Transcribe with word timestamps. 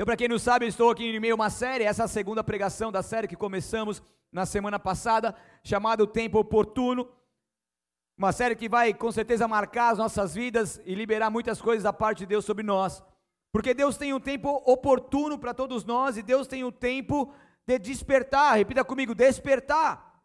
Então, 0.00 0.06
para 0.06 0.16
quem 0.16 0.28
não 0.28 0.38
sabe, 0.38 0.64
eu 0.64 0.68
estou 0.70 0.88
aqui 0.88 1.04
em 1.04 1.20
meio 1.20 1.34
a 1.34 1.36
uma 1.36 1.50
série, 1.50 1.84
essa 1.84 2.04
é 2.04 2.06
a 2.06 2.08
segunda 2.08 2.42
pregação 2.42 2.90
da 2.90 3.02
série 3.02 3.28
que 3.28 3.36
começamos 3.36 4.02
na 4.32 4.46
semana 4.46 4.78
passada, 4.78 5.36
chamada 5.62 6.02
O 6.02 6.06
Tempo 6.06 6.38
Oportuno. 6.38 7.06
Uma 8.16 8.32
série 8.32 8.56
que 8.56 8.66
vai 8.66 8.94
com 8.94 9.12
certeza 9.12 9.46
marcar 9.46 9.90
as 9.90 9.98
nossas 9.98 10.34
vidas 10.34 10.80
e 10.86 10.94
liberar 10.94 11.28
muitas 11.28 11.60
coisas 11.60 11.82
da 11.82 11.92
parte 11.92 12.20
de 12.20 12.26
Deus 12.28 12.46
sobre 12.46 12.64
nós. 12.64 13.02
Porque 13.52 13.74
Deus 13.74 13.98
tem 13.98 14.14
um 14.14 14.18
tempo 14.18 14.62
oportuno 14.64 15.38
para 15.38 15.52
todos 15.52 15.84
nós 15.84 16.16
e 16.16 16.22
Deus 16.22 16.46
tem 16.46 16.64
um 16.64 16.72
tempo 16.72 17.30
de 17.66 17.78
despertar. 17.78 18.56
Repita 18.56 18.82
comigo: 18.82 19.14
despertar. 19.14 20.22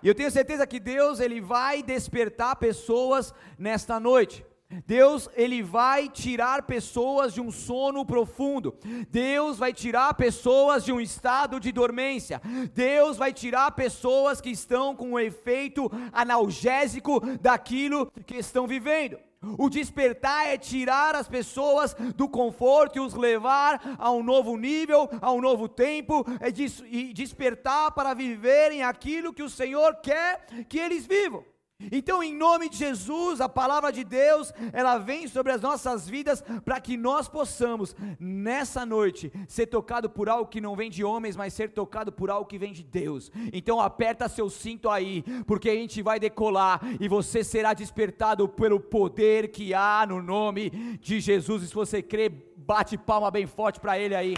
E 0.00 0.06
eu 0.06 0.14
tenho 0.14 0.30
certeza 0.30 0.64
que 0.64 0.78
Deus 0.78 1.18
ele 1.18 1.40
vai 1.40 1.82
despertar 1.82 2.54
pessoas 2.54 3.34
nesta 3.58 3.98
noite. 3.98 4.46
Deus, 4.84 5.28
ele 5.34 5.62
vai 5.62 6.08
tirar 6.08 6.62
pessoas 6.62 7.32
de 7.32 7.40
um 7.40 7.50
sono 7.50 8.04
profundo. 8.04 8.76
Deus 9.08 9.58
vai 9.58 9.72
tirar 9.72 10.14
pessoas 10.14 10.84
de 10.84 10.92
um 10.92 11.00
estado 11.00 11.60
de 11.60 11.70
dormência. 11.70 12.40
Deus 12.74 13.16
vai 13.16 13.32
tirar 13.32 13.70
pessoas 13.72 14.40
que 14.40 14.50
estão 14.50 14.94
com 14.94 15.12
o 15.12 15.20
efeito 15.20 15.90
analgésico 16.12 17.20
daquilo 17.40 18.10
que 18.26 18.36
estão 18.36 18.66
vivendo. 18.66 19.18
O 19.58 19.70
despertar 19.70 20.48
é 20.48 20.58
tirar 20.58 21.14
as 21.14 21.28
pessoas 21.28 21.94
do 22.16 22.28
conforto 22.28 22.96
e 22.96 23.00
os 23.00 23.14
levar 23.14 23.80
a 23.98 24.10
um 24.10 24.22
novo 24.22 24.56
nível, 24.56 25.08
a 25.20 25.30
um 25.30 25.40
novo 25.40 25.68
tempo, 25.68 26.24
é 26.40 26.48
e 26.90 27.12
despertar 27.12 27.92
para 27.92 28.14
viverem 28.14 28.82
aquilo 28.82 29.32
que 29.32 29.42
o 29.42 29.50
Senhor 29.50 29.96
quer 29.96 30.46
que 30.68 30.78
eles 30.78 31.06
vivam. 31.06 31.44
Então, 31.78 32.22
em 32.22 32.34
nome 32.34 32.70
de 32.70 32.78
Jesus, 32.78 33.38
a 33.40 33.48
palavra 33.48 33.92
de 33.92 34.02
Deus, 34.02 34.52
ela 34.72 34.96
vem 34.96 35.28
sobre 35.28 35.52
as 35.52 35.60
nossas 35.60 36.08
vidas 36.08 36.42
para 36.64 36.80
que 36.80 36.96
nós 36.96 37.28
possamos, 37.28 37.94
nessa 38.18 38.86
noite, 38.86 39.30
ser 39.46 39.66
tocado 39.66 40.08
por 40.08 40.28
algo 40.28 40.48
que 40.48 40.60
não 40.60 40.74
vem 40.74 40.90
de 40.90 41.04
homens, 41.04 41.36
mas 41.36 41.52
ser 41.52 41.70
tocado 41.70 42.10
por 42.10 42.30
algo 42.30 42.48
que 42.48 42.58
vem 42.58 42.72
de 42.72 42.82
Deus. 42.82 43.30
Então, 43.52 43.78
aperta 43.78 44.28
seu 44.28 44.48
cinto 44.48 44.88
aí, 44.88 45.22
porque 45.46 45.68
a 45.68 45.74
gente 45.74 46.00
vai 46.00 46.18
decolar 46.18 46.80
e 46.98 47.08
você 47.08 47.44
será 47.44 47.74
despertado 47.74 48.48
pelo 48.48 48.80
poder 48.80 49.48
que 49.48 49.74
há 49.74 50.06
no 50.08 50.22
nome 50.22 50.70
de 50.98 51.20
Jesus. 51.20 51.62
E 51.62 51.68
se 51.68 51.74
você 51.74 52.02
crê, 52.02 52.30
bate 52.56 52.96
palma 52.96 53.30
bem 53.30 53.46
forte 53.46 53.78
para 53.78 53.98
Ele 53.98 54.14
aí. 54.14 54.34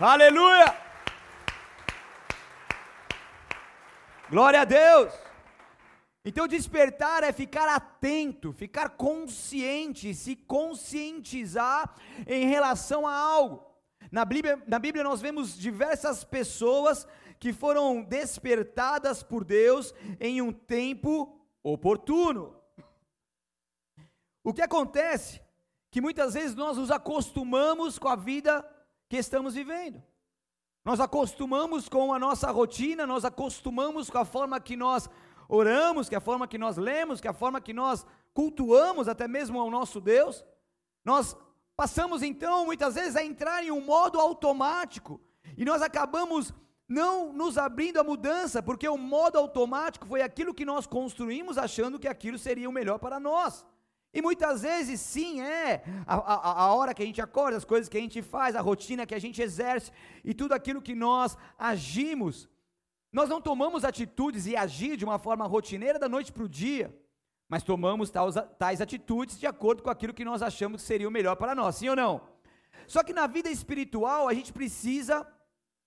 Aleluia! 0.00 0.87
Glória 4.30 4.60
a 4.60 4.64
Deus! 4.66 5.10
Então, 6.22 6.46
despertar 6.46 7.22
é 7.22 7.32
ficar 7.32 7.66
atento, 7.74 8.52
ficar 8.52 8.90
consciente, 8.90 10.14
se 10.14 10.36
conscientizar 10.36 11.94
em 12.26 12.46
relação 12.46 13.06
a 13.06 13.14
algo. 13.14 13.64
Na 14.12 14.26
Bíblia, 14.26 14.62
na 14.66 14.78
Bíblia, 14.78 15.02
nós 15.02 15.22
vemos 15.22 15.56
diversas 15.56 16.24
pessoas 16.24 17.08
que 17.40 17.54
foram 17.54 18.02
despertadas 18.02 19.22
por 19.22 19.44
Deus 19.44 19.94
em 20.20 20.42
um 20.42 20.52
tempo 20.52 21.40
oportuno. 21.62 22.54
O 24.44 24.52
que 24.52 24.60
acontece? 24.60 25.40
Que 25.90 26.02
muitas 26.02 26.34
vezes 26.34 26.54
nós 26.54 26.76
nos 26.76 26.90
acostumamos 26.90 27.98
com 27.98 28.08
a 28.08 28.16
vida 28.16 28.62
que 29.08 29.16
estamos 29.16 29.54
vivendo. 29.54 30.02
Nós 30.84 31.00
acostumamos 31.00 31.88
com 31.88 32.12
a 32.12 32.18
nossa 32.18 32.50
rotina, 32.50 33.06
nós 33.06 33.24
acostumamos 33.24 34.08
com 34.08 34.18
a 34.18 34.24
forma 34.24 34.60
que 34.60 34.76
nós 34.76 35.08
oramos, 35.48 36.08
que 36.08 36.14
a 36.14 36.20
forma 36.20 36.46
que 36.46 36.58
nós 36.58 36.76
lemos, 36.76 37.20
que 37.20 37.28
a 37.28 37.32
forma 37.32 37.60
que 37.60 37.72
nós 37.72 38.06
cultuamos 38.32 39.08
até 39.08 39.26
mesmo 39.26 39.60
ao 39.60 39.70
nosso 39.70 40.00
Deus. 40.00 40.44
Nós 41.04 41.36
passamos 41.76 42.22
então 42.22 42.66
muitas 42.66 42.94
vezes 42.94 43.16
a 43.16 43.24
entrar 43.24 43.62
em 43.64 43.70
um 43.70 43.80
modo 43.80 44.20
automático 44.20 45.20
e 45.56 45.64
nós 45.64 45.82
acabamos 45.82 46.52
não 46.88 47.32
nos 47.32 47.58
abrindo 47.58 47.98
à 47.98 48.04
mudança, 48.04 48.62
porque 48.62 48.88
o 48.88 48.96
modo 48.96 49.38
automático 49.38 50.06
foi 50.06 50.22
aquilo 50.22 50.54
que 50.54 50.64
nós 50.64 50.86
construímos 50.86 51.58
achando 51.58 51.98
que 51.98 52.08
aquilo 52.08 52.38
seria 52.38 52.68
o 52.68 52.72
melhor 52.72 52.98
para 52.98 53.20
nós. 53.20 53.64
E 54.12 54.22
muitas 54.22 54.62
vezes, 54.62 55.00
sim, 55.00 55.40
é 55.40 55.82
a, 56.06 56.14
a, 56.16 56.62
a, 56.64 56.74
hora 56.74 56.94
que 56.94 57.02
a 57.02 57.06
gente 57.06 57.20
acorda, 57.20 57.56
as 57.56 57.64
coisas 57.64 57.88
que 57.88 57.98
a 57.98 58.00
gente 58.00 58.22
faz, 58.22 58.56
a 58.56 58.60
rotina 58.60 59.06
que 59.06 59.14
a 59.14 59.18
gente 59.18 59.42
exerce 59.42 59.90
e 60.24 60.32
tudo 60.32 60.52
aquilo 60.52 60.80
que 60.80 60.94
nós 60.94 61.36
agimos. 61.58 62.48
Nós 63.12 63.28
não 63.28 63.40
tomamos 63.40 63.84
atitudes 63.84 64.46
e 64.46 64.56
agir 64.56 64.96
de 64.96 65.04
uma 65.04 65.18
forma 65.18 65.46
rotineira 65.46 65.98
da 65.98 66.08
noite 66.08 66.32
para 66.32 66.42
o 66.44 66.48
dia, 66.48 66.94
mas 67.48 67.62
tomamos 67.62 68.10
tais, 68.10 68.34
tais 68.58 68.80
atitudes 68.80 69.38
de 69.38 69.46
acordo 69.46 69.82
com 69.82 69.90
aquilo 69.90 70.14
que 70.14 70.24
nós 70.24 70.42
achamos 70.42 70.82
que 70.82 70.88
seria 70.88 71.08
o 71.08 71.12
melhor 71.12 71.36
para 71.36 71.54
nós, 71.54 71.76
sim 71.76 71.88
ou 71.88 71.96
não? 71.96 72.22
Só 72.86 73.02
que 73.02 73.12
na 73.12 73.26
vida 73.26 73.50
espiritual 73.50 74.26
a 74.26 74.34
gente 74.34 74.52
precisa 74.52 75.26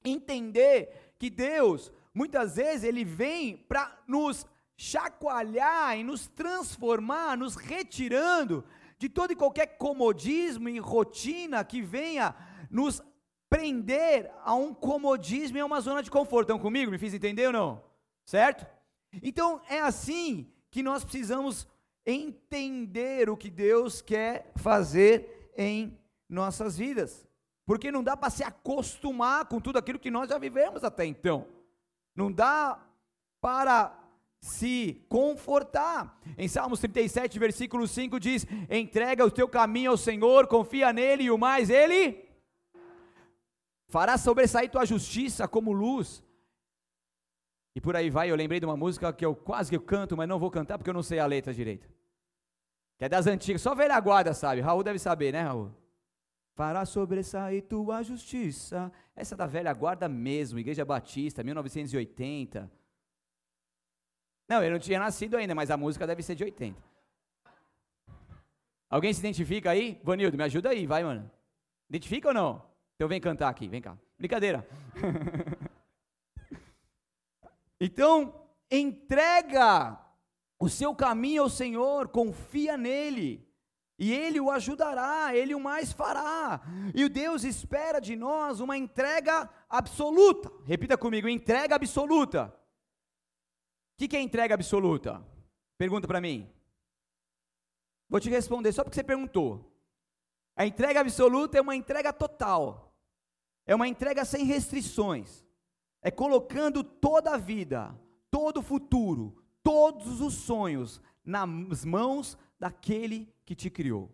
entender 0.06 1.14
que 1.18 1.30
Deus, 1.30 1.92
muitas 2.14 2.56
vezes, 2.56 2.84
Ele 2.84 3.04
vem 3.04 3.58
para 3.58 3.96
nos 4.08 4.46
chacoalhar 4.82 5.96
e 5.96 6.04
nos 6.04 6.28
transformar, 6.28 7.38
nos 7.38 7.56
retirando 7.56 8.66
de 8.98 9.08
todo 9.08 9.32
e 9.32 9.36
qualquer 9.36 9.78
comodismo 9.78 10.68
e 10.68 10.80
rotina 10.80 11.64
que 11.64 11.84
venha 11.84 12.36
nos 12.68 13.00
prender 13.48 14.32
a 14.44 14.56
um 14.56 14.74
comodismo 14.74 15.56
e 15.56 15.60
a 15.60 15.66
uma 15.68 15.82
zona 15.82 16.02
de 16.02 16.10
conforto. 16.10 16.48
Estão 16.48 16.58
comigo? 16.58 16.90
Me 16.90 16.98
fiz 16.98 17.14
entender 17.14 17.46
ou 17.46 17.54
não? 17.54 17.84
Certo? 18.26 18.66
Então 19.22 19.62
é 19.70 19.80
assim 19.80 20.52
que 20.72 20.82
nós 20.82 21.04
precisamos 21.04 21.68
entender 22.04 23.30
o 23.30 23.38
que 23.38 23.52
Deus 23.52 24.02
quer 24.02 24.52
fazer 24.56 25.52
em 25.56 25.96
nossas 26.28 26.76
vidas. 26.76 27.28
Porque 27.68 27.92
não 27.92 28.04
dá 28.04 28.18
para 28.18 28.32
se 28.32 28.44
acostumar 28.44 29.46
com 29.46 29.62
tudo 29.62 29.78
aquilo 29.78 30.00
que 30.00 30.10
nós 30.10 30.28
já 30.28 30.40
vivemos 30.40 30.84
até 30.84 31.06
então. 31.06 31.46
Não 32.16 32.32
dá 32.32 32.84
para 33.40 34.01
se 34.42 35.06
confortar. 35.08 36.20
Em 36.38 36.48
Salmos 36.48 36.80
37, 36.80 37.38
versículo 37.38 37.88
5 37.88 38.20
diz: 38.20 38.46
Entrega 38.70 39.24
o 39.24 39.32
teu 39.32 39.48
caminho 39.48 39.92
ao 39.92 39.98
Senhor, 39.98 40.48
confia 40.48 40.92
nele 40.92 41.24
e 41.24 41.32
o 41.32 41.38
mais 41.38 41.70
ele 41.70 42.30
fará 43.88 44.18
sobressair 44.18 44.72
tua 44.72 44.86
justiça 44.86 45.48
como 45.48 45.72
luz. 45.72 46.24
E 47.76 47.82
por 47.82 47.96
aí 47.96 48.10
vai, 48.10 48.32
eu 48.32 48.36
lembrei 48.36 48.60
de 48.60 48.66
uma 48.66 48.76
música 48.76 49.14
que 49.14 49.26
eu 49.26 49.36
quase 49.36 49.70
que 49.70 49.76
eu 49.76 49.82
canto, 49.82 50.18
mas 50.18 50.28
não 50.28 50.40
vou 50.40 50.50
cantar 50.50 50.78
porque 50.78 50.90
eu 50.90 50.94
não 50.94 51.04
sei 51.04 51.20
a 51.20 51.26
letra 51.26 51.54
direita. 51.54 51.88
Que 52.98 53.06
é 53.06 53.10
das 53.10 53.28
antigas, 53.28 53.62
só 53.62 53.76
velha 53.76 54.00
guarda 54.00 54.34
sabe. 54.34 54.62
Raul 54.62 54.84
deve 54.84 54.98
saber, 54.98 55.34
né, 55.34 55.42
Raul? 55.42 55.72
Fará 56.56 56.86
sobressair 56.86 57.64
tua 57.64 58.02
justiça. 58.02 58.92
Essa 59.16 59.36
é 59.36 59.38
da 59.38 59.46
velha 59.46 59.74
guarda 59.74 60.08
mesmo, 60.08 60.60
Igreja 60.60 60.86
Batista, 60.86 61.44
1980. 61.44 62.72
Não, 64.52 64.62
eu 64.62 64.70
não 64.70 64.80
tinha 64.80 65.00
nascido 65.00 65.38
ainda, 65.38 65.56
mas 65.56 65.72
a 65.72 65.78
música 65.78 66.06
deve 66.06 66.22
ser 66.22 66.36
de 66.36 66.44
80. 66.44 66.78
Alguém 68.90 69.14
se 69.14 69.22
identifica 69.22 69.72
aí? 69.72 69.98
Vanildo, 70.04 70.36
me 70.36 70.44
ajuda 70.44 70.72
aí, 70.72 70.86
vai, 70.86 71.06
mano. 71.06 71.32
Identifica 71.90 72.28
ou 72.28 72.34
não? 72.34 72.62
Então 72.96 73.08
vem 73.08 73.22
cantar 73.22 73.48
aqui, 73.48 73.70
vem 73.70 73.82
cá. 73.82 73.98
Brincadeira. 74.20 74.68
então, 77.80 78.46
entrega 78.70 79.98
o 80.60 80.68
seu 80.68 80.94
caminho 80.94 81.44
ao 81.44 81.50
Senhor, 81.50 82.10
confia 82.10 82.76
nele. 82.76 83.48
E 83.98 84.12
Ele 84.12 84.42
o 84.42 84.52
ajudará, 84.52 85.34
Ele 85.34 85.56
o 85.56 85.62
mais 85.62 85.94
fará. 85.94 86.60
E 86.94 87.06
o 87.06 87.10
Deus 87.10 87.46
espera 87.46 88.02
de 88.02 88.18
nós 88.18 88.60
uma 88.60 88.78
entrega 88.78 89.50
absoluta. 89.70 90.52
Repita 90.66 90.98
comigo: 90.98 91.30
entrega 91.30 91.76
absoluta 91.76 92.54
que, 94.02 94.08
que 94.08 94.18
é 94.18 94.22
entrega 94.22 94.56
absoluta? 94.56 95.24
Pergunta 95.78 96.08
para 96.08 96.20
mim. 96.20 96.50
Vou 98.10 98.20
te 98.20 98.30
responder 98.30 98.72
só 98.72 98.84
porque 98.84 98.96
você 98.96 99.04
perguntou. 99.04 99.72
A 100.56 100.66
entrega 100.66 101.02
absoluta 101.02 101.58
é 101.58 101.62
uma 101.62 101.76
entrega 101.76 102.12
total. 102.12 102.96
É 103.66 103.76
uma 103.76 103.88
entrega 103.88 104.26
sem 104.26 104.44
restrições. 104.44 105.46
É 106.02 106.10
colocando 106.10 106.84
toda 106.84 107.36
a 107.36 107.38
vida, 107.38 107.96
todo 108.32 108.58
o 108.58 108.64
futuro, 108.64 109.36
todos 109.62 110.20
os 110.20 110.34
sonhos 110.34 111.00
nas 111.24 111.86
mãos 111.86 112.38
daquele 112.60 113.32
que 113.46 113.56
te 113.56 113.70
criou. 113.70 114.12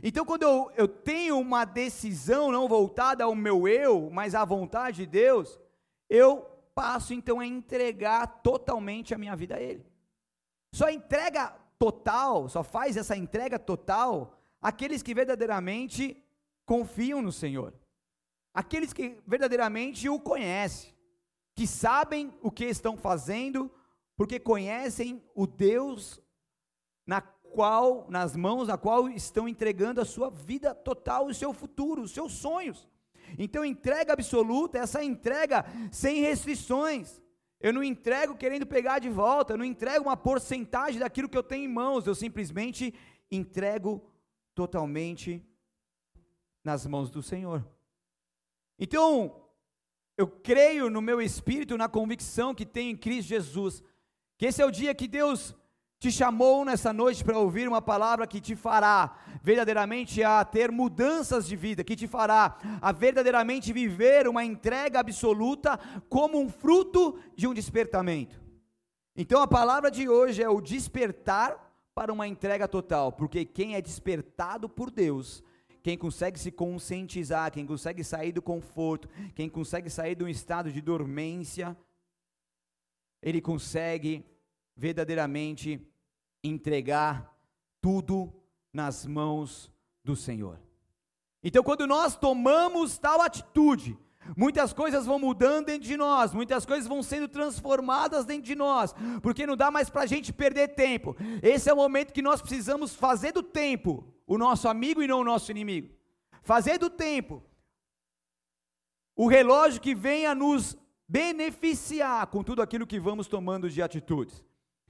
Então, 0.00 0.24
quando 0.24 0.42
eu, 0.42 0.70
eu 0.76 0.86
tenho 0.86 1.38
uma 1.38 1.64
decisão 1.64 2.52
não 2.52 2.68
voltada 2.68 3.24
ao 3.24 3.34
meu 3.34 3.66
eu, 3.66 4.10
mas 4.10 4.34
à 4.34 4.44
vontade 4.44 4.98
de 4.98 5.06
Deus, 5.06 5.60
eu 6.08 6.53
passo 6.74 7.14
então 7.14 7.40
a 7.40 7.46
entregar 7.46 8.26
totalmente 8.42 9.14
a 9.14 9.18
minha 9.18 9.36
vida 9.36 9.56
a 9.56 9.60
Ele. 9.60 9.86
Só 10.72 10.90
entrega 10.90 11.56
total, 11.78 12.48
só 12.48 12.62
faz 12.62 12.96
essa 12.96 13.16
entrega 13.16 13.58
total 13.58 14.38
aqueles 14.60 15.02
que 15.02 15.14
verdadeiramente 15.14 16.22
confiam 16.64 17.20
no 17.20 17.30
Senhor, 17.30 17.74
aqueles 18.52 18.92
que 18.92 19.18
verdadeiramente 19.26 20.08
o 20.08 20.18
conhecem, 20.18 20.94
que 21.54 21.66
sabem 21.66 22.32
o 22.40 22.50
que 22.50 22.64
estão 22.64 22.96
fazendo, 22.96 23.70
porque 24.16 24.40
conhecem 24.40 25.22
o 25.34 25.46
Deus 25.46 26.20
na 27.06 27.20
qual, 27.20 28.06
nas 28.08 28.34
mãos 28.34 28.68
a 28.68 28.76
qual 28.76 29.08
estão 29.08 29.46
entregando 29.46 30.00
a 30.00 30.04
sua 30.04 30.30
vida 30.30 30.74
total, 30.74 31.26
o 31.26 31.34
seu 31.34 31.52
futuro, 31.52 32.02
os 32.02 32.10
seus 32.10 32.32
sonhos. 32.32 32.88
Então, 33.38 33.64
entrega 33.64 34.12
absoluta, 34.12 34.78
essa 34.78 35.02
entrega 35.02 35.64
sem 35.90 36.20
restrições. 36.20 37.20
Eu 37.60 37.72
não 37.72 37.82
entrego 37.82 38.36
querendo 38.36 38.66
pegar 38.66 38.98
de 38.98 39.08
volta, 39.08 39.54
eu 39.54 39.58
não 39.58 39.64
entrego 39.64 40.04
uma 40.04 40.16
porcentagem 40.16 41.00
daquilo 41.00 41.28
que 41.28 41.38
eu 41.38 41.42
tenho 41.42 41.64
em 41.64 41.72
mãos, 41.72 42.06
eu 42.06 42.14
simplesmente 42.14 42.92
entrego 43.30 44.04
totalmente 44.54 45.42
nas 46.62 46.86
mãos 46.86 47.10
do 47.10 47.22
Senhor. 47.22 47.66
Então, 48.78 49.44
eu 50.16 50.26
creio 50.28 50.90
no 50.90 51.02
meu 51.02 51.20
espírito, 51.20 51.76
na 51.76 51.88
convicção 51.88 52.54
que 52.54 52.66
tenho 52.66 52.92
em 52.92 52.96
Cristo 52.96 53.28
Jesus, 53.28 53.82
que 54.36 54.46
esse 54.46 54.62
é 54.62 54.66
o 54.66 54.70
dia 54.70 54.94
que 54.94 55.08
Deus 55.08 55.54
te 56.04 56.12
chamou 56.12 56.66
nessa 56.66 56.92
noite 56.92 57.24
para 57.24 57.38
ouvir 57.38 57.66
uma 57.66 57.80
palavra 57.80 58.26
que 58.26 58.38
te 58.38 58.54
fará 58.54 59.16
verdadeiramente 59.42 60.22
a 60.22 60.44
ter 60.44 60.70
mudanças 60.70 61.46
de 61.46 61.56
vida, 61.56 61.82
que 61.82 61.96
te 61.96 62.06
fará 62.06 62.58
a 62.82 62.92
verdadeiramente 62.92 63.72
viver 63.72 64.28
uma 64.28 64.44
entrega 64.44 65.00
absoluta 65.00 65.78
como 66.10 66.38
um 66.38 66.50
fruto 66.50 67.18
de 67.34 67.46
um 67.46 67.54
despertamento. 67.54 68.38
Então 69.16 69.40
a 69.40 69.46
palavra 69.46 69.90
de 69.90 70.06
hoje 70.06 70.42
é 70.42 70.48
o 70.48 70.60
despertar 70.60 71.74
para 71.94 72.12
uma 72.12 72.28
entrega 72.28 72.68
total, 72.68 73.10
porque 73.10 73.46
quem 73.46 73.74
é 73.74 73.80
despertado 73.80 74.68
por 74.68 74.90
Deus, 74.90 75.42
quem 75.82 75.96
consegue 75.96 76.38
se 76.38 76.52
conscientizar, 76.52 77.50
quem 77.50 77.64
consegue 77.64 78.04
sair 78.04 78.32
do 78.32 78.42
conforto, 78.42 79.08
quem 79.34 79.48
consegue 79.48 79.88
sair 79.88 80.14
de 80.14 80.24
um 80.24 80.28
estado 80.28 80.70
de 80.70 80.82
dormência, 80.82 81.74
ele 83.22 83.40
consegue 83.40 84.22
verdadeiramente 84.76 85.80
entregar 86.44 87.34
tudo 87.80 88.32
nas 88.72 89.06
mãos 89.06 89.72
do 90.04 90.14
Senhor. 90.14 90.60
Então, 91.42 91.62
quando 91.62 91.86
nós 91.86 92.16
tomamos 92.16 92.98
tal 92.98 93.20
atitude, 93.20 93.98
muitas 94.36 94.72
coisas 94.72 95.04
vão 95.04 95.18
mudando 95.18 95.66
dentro 95.66 95.86
de 95.86 95.96
nós, 95.96 96.32
muitas 96.32 96.64
coisas 96.64 96.86
vão 96.86 97.02
sendo 97.02 97.28
transformadas 97.28 98.24
dentro 98.24 98.44
de 98.44 98.54
nós, 98.54 98.94
porque 99.22 99.46
não 99.46 99.56
dá 99.56 99.70
mais 99.70 99.90
para 99.90 100.02
a 100.02 100.06
gente 100.06 100.32
perder 100.32 100.68
tempo. 100.68 101.16
Esse 101.42 101.68
é 101.68 101.72
o 101.72 101.76
momento 101.76 102.12
que 102.12 102.22
nós 102.22 102.40
precisamos 102.40 102.94
fazer 102.94 103.32
do 103.32 103.42
tempo 103.42 104.06
o 104.26 104.38
nosso 104.38 104.68
amigo 104.68 105.02
e 105.02 105.06
não 105.06 105.20
o 105.20 105.24
nosso 105.24 105.50
inimigo. 105.50 105.94
Fazer 106.42 106.78
do 106.78 106.90
tempo 106.90 107.42
o 109.16 109.28
relógio 109.28 109.80
que 109.80 109.94
venha 109.94 110.34
nos 110.34 110.76
beneficiar 111.08 112.26
com 112.26 112.42
tudo 112.42 112.62
aquilo 112.62 112.86
que 112.86 112.98
vamos 112.98 113.28
tomando 113.28 113.70
de 113.70 113.82
atitudes. 113.82 114.42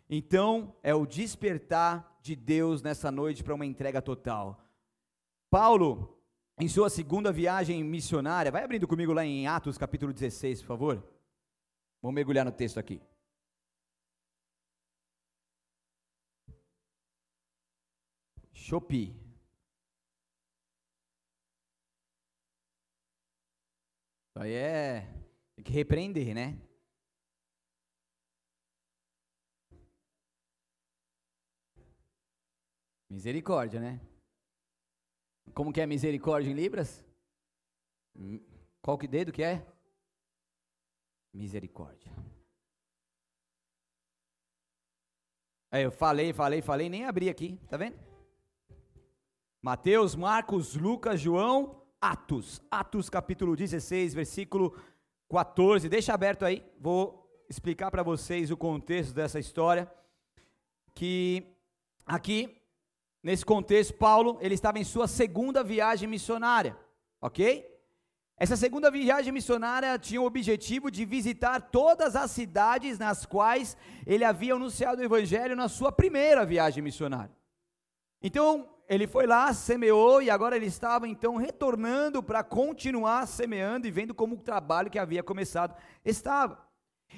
Então, 0.09 0.77
é 0.83 0.95
o 0.95 1.07
despertar 1.07 2.19
de 2.21 2.37
Deus 2.37 2.83
nessa 2.83 3.11
noite 3.11 3.43
para 3.43 3.55
uma 3.55 3.67
entrega 3.67 4.03
total. 4.03 4.61
Paulo, 5.51 6.19
em 6.59 6.69
sua 6.69 6.91
segunda 6.91 7.33
viagem 7.33 7.83
missionária, 7.83 8.53
vai 8.53 8.65
abrindo 8.65 8.87
comigo 8.87 9.13
lá 9.13 9.25
em 9.25 9.47
Atos 9.47 9.79
capítulo 9.79 10.13
16, 10.13 10.61
por 10.61 10.69
favor. 10.69 11.15
Vamos 12.03 12.15
mergulhar 12.15 12.45
no 12.45 12.53
texto 12.53 12.79
aqui. 12.79 13.01
Chopi. 18.53 19.15
Isso 24.31 24.39
aí 24.39 24.53
é. 24.53 25.09
Tem 25.55 25.65
que 25.65 25.73
repreender, 25.73 26.35
né? 26.35 26.59
Misericórdia, 33.15 33.79
né? 33.79 34.01
Como 35.55 35.73
que 35.73 35.81
é 35.81 35.87
misericórdia 35.87 36.51
em 36.51 36.53
Libras? 36.53 37.05
Qual 38.83 38.99
que 38.99 39.07
dedo 39.07 39.31
que 39.31 39.41
é? 39.41 39.65
Misericórdia. 41.33 42.11
Aí 45.71 45.85
eu 45.85 45.93
falei, 45.93 46.33
falei, 46.33 46.61
falei, 46.61 46.89
nem 46.89 47.05
abri 47.05 47.29
aqui, 47.29 47.57
tá 47.69 47.77
vendo? 47.77 47.97
Mateus, 49.63 50.17
Marcos, 50.17 50.75
Lucas, 50.75 51.21
João, 51.21 51.87
Atos. 52.01 52.61
Atos 52.69 53.09
capítulo 53.09 53.55
16, 53.55 54.13
versículo 54.13 54.77
14. 55.31 55.89
Deixa 55.89 56.13
aberto 56.13 56.45
aí, 56.45 56.69
vou 56.81 57.33
explicar 57.49 57.93
para 57.93 58.03
vocês 58.03 58.51
o 58.51 58.57
contexto 58.57 59.15
dessa 59.15 59.39
história. 59.39 59.89
Que 60.93 61.57
aqui 62.05 62.64
Nesse 63.25 63.43
contexto, 63.43 63.95
Paulo, 63.95 64.37
ele 64.43 64.53
estava 64.53 64.79
em 64.79 64.85
sua 64.85 65.09
segunda 65.09 65.65
viagem 65.65 66.07
missionária, 66.07 66.77
ok? 67.23 67.67
Essa 68.37 68.55
segunda 68.55 68.91
viagem 68.91 69.33
missionária 69.33 69.99
tinha 69.99 70.21
o 70.21 70.27
objetivo 70.27 70.91
de 70.91 71.07
visitar 71.07 71.59
todas 71.71 72.17
as 72.17 72.31
cidades 72.33 72.99
nas 72.99 73.25
quais 73.25 73.79
ele 74.07 74.25
havia 74.25 74.53
anunciado 74.53 75.01
o 75.01 75.05
evangelho 75.05 75.57
na 75.57 75.69
sua 75.69 75.91
primeira 75.91 76.45
viagem 76.45 76.83
missionária. 76.83 77.35
Então, 78.21 78.69
ele 78.87 79.07
foi 79.07 79.27
lá, 79.27 79.55
semeou 79.55 80.21
e 80.21 80.29
agora 80.29 80.55
ele 80.55 80.67
estava 80.67 81.09
então 81.09 81.37
retornando 81.37 82.23
para 82.23 82.45
continuar 82.45 83.27
semeando 83.27 83.87
e 83.87 83.91
vendo 83.91 84.15
como 84.15 84.35
o 84.35 84.39
trabalho 84.39 84.91
que 84.91 84.99
havia 84.99 85.23
começado 85.23 85.75
estava. 86.05 86.63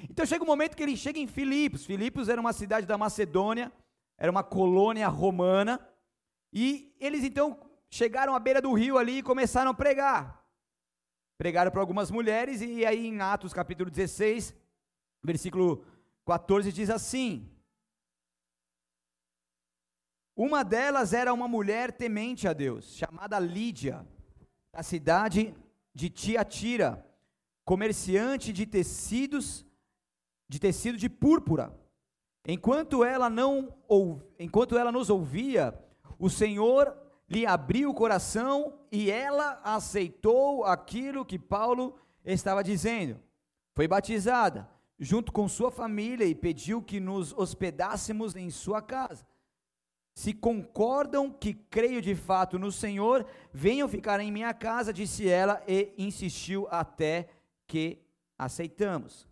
Então 0.09 0.25
chega 0.25 0.41
um 0.41 0.47
momento 0.47 0.77
que 0.77 0.83
ele 0.83 0.95
chega 0.95 1.19
em 1.19 1.27
Filipos. 1.27 1.85
Filipos 1.85 2.29
era 2.29 2.39
uma 2.39 2.53
cidade 2.53 2.87
da 2.87 2.97
Macedônia, 2.97 3.73
era 4.17 4.31
uma 4.31 4.43
colônia 4.43 5.09
romana. 5.09 5.85
E 6.51 6.95
eles 6.99 7.23
então 7.23 7.59
chegaram 7.89 8.35
à 8.35 8.39
beira 8.39 8.61
do 8.61 8.73
rio 8.73 8.97
ali 8.97 9.19
e 9.19 9.23
começaram 9.23 9.71
a 9.71 9.73
pregar. 9.73 10.45
Pregaram 11.37 11.71
para 11.71 11.81
algumas 11.81 12.09
mulheres, 12.09 12.61
e 12.61 12.85
aí 12.85 13.05
em 13.05 13.21
Atos 13.21 13.53
capítulo 13.53 13.91
16, 13.91 14.55
versículo 15.23 15.85
14, 16.25 16.71
diz 16.71 16.89
assim: 16.89 17.49
Uma 20.35 20.63
delas 20.63 21.13
era 21.13 21.33
uma 21.33 21.47
mulher 21.47 21.91
temente 21.91 22.47
a 22.47 22.53
Deus, 22.53 22.95
chamada 22.95 23.37
Lídia, 23.39 24.05
da 24.71 24.81
cidade 24.81 25.55
de 25.93 26.09
Tiatira, 26.09 27.05
comerciante 27.63 28.51
de 28.51 28.65
tecidos, 28.65 29.65
de 30.49 30.59
tecido 30.59 30.97
de 30.97 31.09
púrpura. 31.09 31.75
Enquanto 32.47 33.03
ela 33.03 33.29
não 33.29 33.75
enquanto 34.39 34.77
ela 34.77 34.91
nos 34.91 35.09
ouvia, 35.09 35.77
o 36.19 36.29
Senhor 36.29 36.95
lhe 37.29 37.45
abriu 37.45 37.89
o 37.89 37.93
coração 37.93 38.79
e 38.91 39.11
ela 39.11 39.59
aceitou 39.63 40.63
aquilo 40.63 41.25
que 41.25 41.37
Paulo 41.37 41.97
estava 42.23 42.63
dizendo. 42.63 43.19
Foi 43.73 43.87
batizada 43.87 44.69
junto 44.99 45.31
com 45.31 45.47
sua 45.47 45.69
família 45.69 46.25
e 46.25 46.33
pediu 46.33 46.81
que 46.81 46.99
nos 46.99 47.33
hospedássemos 47.33 48.35
em 48.35 48.49
sua 48.49 48.81
casa. 48.81 49.27
Se 50.15 50.33
concordam 50.33 51.31
que 51.31 51.53
creio 51.53 52.01
de 52.01 52.15
fato 52.15 52.57
no 52.57 52.71
Senhor, 52.71 53.23
venham 53.53 53.87
ficar 53.87 54.19
em 54.19 54.31
minha 54.31 54.51
casa, 54.53 54.91
disse 54.91 55.29
ela 55.29 55.61
e 55.67 55.93
insistiu 55.97 56.67
até 56.71 57.29
que 57.67 58.01
aceitamos. 58.35 59.27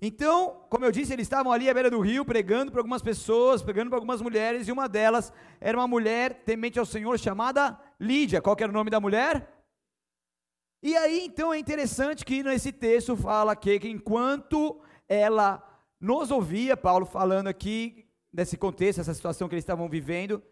Então, 0.00 0.66
como 0.68 0.84
eu 0.84 0.92
disse, 0.92 1.12
eles 1.12 1.24
estavam 1.24 1.52
ali 1.52 1.70
à 1.70 1.74
beira 1.74 1.90
do 1.90 2.00
rio 2.00 2.24
pregando 2.24 2.70
para 2.70 2.80
algumas 2.80 3.00
pessoas, 3.00 3.62
pregando 3.62 3.90
para 3.90 3.96
algumas 3.96 4.20
mulheres, 4.20 4.68
e 4.68 4.72
uma 4.72 4.88
delas 4.88 5.32
era 5.60 5.78
uma 5.78 5.88
mulher 5.88 6.42
temente 6.44 6.78
ao 6.78 6.84
Senhor 6.84 7.18
chamada 7.18 7.78
Lídia. 7.98 8.42
Qual 8.42 8.56
era 8.58 8.70
o 8.70 8.74
nome 8.74 8.90
da 8.90 9.00
mulher? 9.00 9.50
E 10.82 10.94
aí, 10.96 11.24
então, 11.24 11.54
é 11.54 11.58
interessante 11.58 12.24
que 12.24 12.42
nesse 12.42 12.70
texto 12.70 13.16
fala 13.16 13.56
que, 13.56 13.78
que 13.80 13.88
enquanto 13.88 14.78
ela 15.08 15.62
nos 15.98 16.30
ouvia, 16.30 16.76
Paulo 16.76 17.06
falando 17.06 17.46
aqui 17.46 18.06
nesse 18.30 18.58
contexto, 18.58 19.00
essa 19.00 19.14
situação 19.14 19.48
que 19.48 19.54
eles 19.54 19.62
estavam 19.62 19.88
vivendo, 19.88 20.42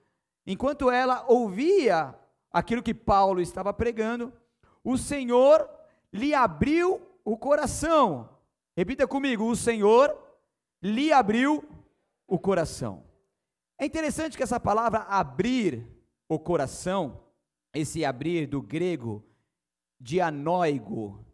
enquanto 0.46 0.90
ela 0.90 1.24
ouvia 1.28 2.14
aquilo 2.50 2.82
que 2.82 2.94
Paulo 2.94 3.40
estava 3.40 3.74
pregando, 3.74 4.32
o 4.82 4.96
Senhor 4.96 5.68
lhe 6.12 6.32
abriu 6.32 7.02
o 7.24 7.36
coração. 7.36 8.31
Repita 8.76 9.06
comigo: 9.06 9.44
o 9.44 9.56
Senhor 9.56 10.16
lhe 10.82 11.12
abriu 11.12 11.64
o 12.26 12.38
coração. 12.38 13.04
É 13.78 13.84
interessante 13.84 14.36
que 14.36 14.42
essa 14.42 14.60
palavra 14.60 15.00
abrir 15.00 15.86
o 16.28 16.38
coração, 16.38 17.24
esse 17.74 18.04
abrir 18.04 18.46
do 18.46 18.62
grego 18.62 19.24
dianóigo, 20.00 21.24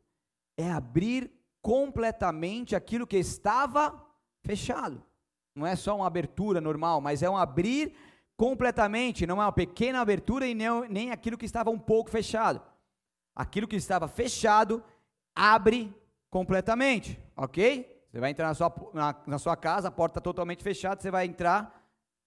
é 0.57 0.71
abrir 0.71 1.30
completamente 1.62 2.75
aquilo 2.75 3.07
que 3.07 3.16
estava 3.16 4.04
fechado. 4.42 5.02
Não 5.54 5.66
é 5.66 5.76
só 5.76 5.97
uma 5.97 6.07
abertura 6.07 6.61
normal, 6.61 7.00
mas 7.00 7.23
é 7.23 7.28
um 7.28 7.37
abrir 7.37 7.95
completamente, 8.37 9.26
não 9.26 9.42
é 9.42 9.47
uma 9.47 9.52
pequena 9.52 10.00
abertura 10.00 10.47
e 10.47 10.54
nem, 10.54 10.68
nem 10.88 11.11
aquilo 11.11 11.37
que 11.37 11.45
estava 11.45 11.71
um 11.71 11.78
pouco 11.78 12.11
fechado. 12.11 12.62
Aquilo 13.35 13.68
que 13.68 13.76
estava 13.76 14.09
fechado 14.09 14.83
abre 15.35 15.95
completamente, 16.30 17.20
ok? 17.37 17.97
Você 18.11 18.20
vai 18.20 18.30
entrar 18.30 18.49
na 18.49 18.54
sua, 18.54 18.90
na, 18.94 19.16
na 19.26 19.38
sua 19.38 19.56
casa, 19.56 19.88
a 19.88 19.90
porta 19.90 20.18
está 20.18 20.20
totalmente 20.20 20.62
fechada, 20.62 21.00
você 21.00 21.11
vai 21.11 21.26
entrar, 21.26 21.78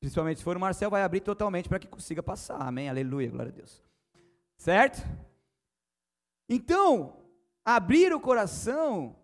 Principalmente 0.02 0.40
se 0.40 0.44
for 0.44 0.58
o 0.58 0.60
Marcel, 0.60 0.90
vai 0.90 1.04
abrir 1.04 1.22
totalmente 1.22 1.70
para 1.70 1.78
que 1.78 1.88
consiga 1.88 2.24
passar. 2.24 2.60
Amém? 2.60 2.90
Aleluia, 2.90 3.30
glória 3.30 3.52
a 3.52 3.56
Deus. 3.56 3.84
Certo? 4.58 5.08
Então, 6.50 7.22
abrir 7.64 8.12
o 8.12 8.20
coração, 8.20 9.16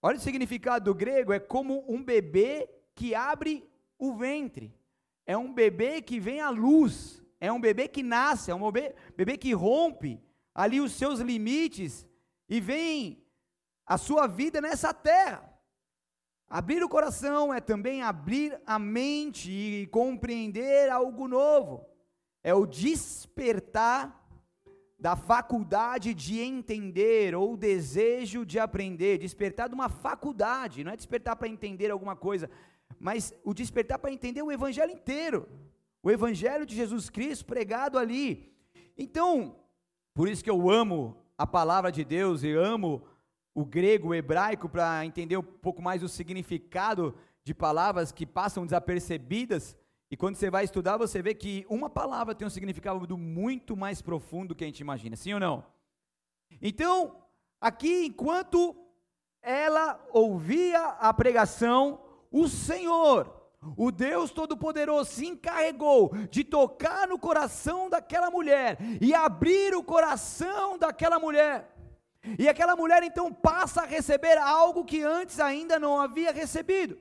olha 0.00 0.16
o 0.16 0.20
significado 0.20 0.84
do 0.84 0.94
grego, 0.94 1.32
é 1.32 1.40
como 1.40 1.84
um 1.92 2.04
bebê 2.04 2.70
que 2.94 3.16
abre 3.16 3.68
o 3.98 4.14
ventre. 4.14 4.72
É 5.26 5.36
um 5.36 5.52
bebê 5.52 6.00
que 6.00 6.20
vem 6.20 6.40
à 6.40 6.50
luz. 6.50 7.20
É 7.40 7.50
um 7.50 7.60
bebê 7.60 7.88
que 7.88 8.02
nasce, 8.02 8.52
é 8.52 8.54
um 8.54 8.70
bebê, 8.70 8.94
bebê 9.16 9.36
que 9.36 9.52
rompe 9.52 10.22
ali 10.54 10.80
os 10.80 10.92
seus 10.92 11.18
limites 11.18 12.06
e 12.48 12.60
vem 12.60 13.20
a 13.90 13.98
sua 13.98 14.28
vida 14.28 14.60
nessa 14.60 14.94
terra. 14.94 15.52
Abrir 16.48 16.80
o 16.80 16.88
coração 16.88 17.52
é 17.52 17.60
também 17.60 18.02
abrir 18.02 18.56
a 18.64 18.78
mente 18.78 19.50
e 19.50 19.88
compreender 19.88 20.88
algo 20.88 21.26
novo. 21.26 21.84
É 22.40 22.54
o 22.54 22.66
despertar 22.66 24.16
da 24.96 25.16
faculdade 25.16 26.14
de 26.14 26.38
entender 26.38 27.34
ou 27.34 27.56
desejo 27.56 28.46
de 28.46 28.60
aprender, 28.60 29.18
despertar 29.18 29.68
de 29.68 29.74
uma 29.74 29.88
faculdade, 29.88 30.84
não 30.84 30.92
é 30.92 30.96
despertar 30.96 31.34
para 31.34 31.48
entender 31.48 31.90
alguma 31.90 32.14
coisa, 32.14 32.48
mas 32.96 33.34
o 33.42 33.52
despertar 33.52 33.98
para 33.98 34.12
entender 34.12 34.42
o 34.42 34.52
evangelho 34.52 34.92
inteiro. 34.92 35.48
O 36.00 36.12
evangelho 36.12 36.64
de 36.64 36.76
Jesus 36.76 37.10
Cristo 37.10 37.44
pregado 37.44 37.98
ali. 37.98 38.54
Então, 38.96 39.56
por 40.14 40.28
isso 40.28 40.44
que 40.44 40.50
eu 40.50 40.70
amo 40.70 41.16
a 41.36 41.44
palavra 41.44 41.90
de 41.90 42.04
Deus 42.04 42.44
e 42.44 42.52
amo 42.52 43.02
o 43.54 43.64
grego, 43.64 44.08
o 44.08 44.14
hebraico, 44.14 44.68
para 44.68 45.04
entender 45.04 45.36
um 45.36 45.42
pouco 45.42 45.82
mais 45.82 46.02
o 46.02 46.08
significado 46.08 47.14
de 47.42 47.54
palavras 47.54 48.12
que 48.12 48.26
passam 48.26 48.64
desapercebidas. 48.64 49.76
E 50.10 50.16
quando 50.16 50.36
você 50.36 50.50
vai 50.50 50.64
estudar, 50.64 50.96
você 50.96 51.22
vê 51.22 51.34
que 51.34 51.64
uma 51.68 51.88
palavra 51.88 52.34
tem 52.34 52.46
um 52.46 52.50
significado 52.50 53.16
muito 53.16 53.76
mais 53.76 54.02
profundo 54.02 54.54
que 54.54 54.64
a 54.64 54.66
gente 54.66 54.80
imagina, 54.80 55.16
sim 55.16 55.34
ou 55.34 55.40
não? 55.40 55.64
Então, 56.60 57.16
aqui, 57.60 58.06
enquanto 58.06 58.76
ela 59.42 60.04
ouvia 60.12 60.80
a 61.00 61.12
pregação, 61.14 62.00
o 62.30 62.48
Senhor, 62.48 63.32
o 63.76 63.90
Deus 63.90 64.30
Todo-Poderoso, 64.30 65.10
se 65.10 65.26
encarregou 65.26 66.12
de 66.30 66.44
tocar 66.44 67.06
no 67.08 67.18
coração 67.18 67.88
daquela 67.88 68.30
mulher 68.30 68.78
e 69.00 69.14
abrir 69.14 69.74
o 69.74 69.82
coração 69.82 70.78
daquela 70.78 71.18
mulher. 71.18 71.79
E 72.38 72.48
aquela 72.48 72.76
mulher 72.76 73.02
então 73.02 73.32
passa 73.32 73.82
a 73.82 73.86
receber 73.86 74.36
algo 74.38 74.84
que 74.84 75.02
antes 75.02 75.40
ainda 75.40 75.78
não 75.78 76.00
havia 76.00 76.32
recebido. 76.32 76.98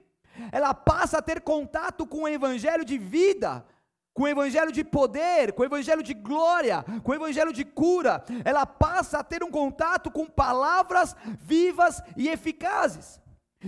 Ela 0.51 0.73
passa 0.73 1.17
a 1.17 1.21
ter 1.21 1.41
contato 1.41 2.07
com 2.07 2.23
o 2.23 2.27
evangelho 2.27 2.85
de 2.85 2.97
vida, 2.97 3.65
com 4.13 4.23
o 4.23 4.27
evangelho 4.27 4.71
de 4.71 4.83
poder, 4.83 5.53
com 5.53 5.61
o 5.61 5.65
evangelho 5.65 6.01
de 6.01 6.13
glória, 6.13 6.85
com 7.03 7.11
o 7.11 7.15
evangelho 7.15 7.51
de 7.51 7.65
cura. 7.65 8.23
Ela 8.45 8.65
passa 8.65 9.19
a 9.19 9.23
ter 9.23 9.43
um 9.43 9.51
contato 9.51 10.09
com 10.09 10.25
palavras 10.25 11.15
vivas 11.41 12.01
e 12.15 12.29
eficazes. 12.29 13.19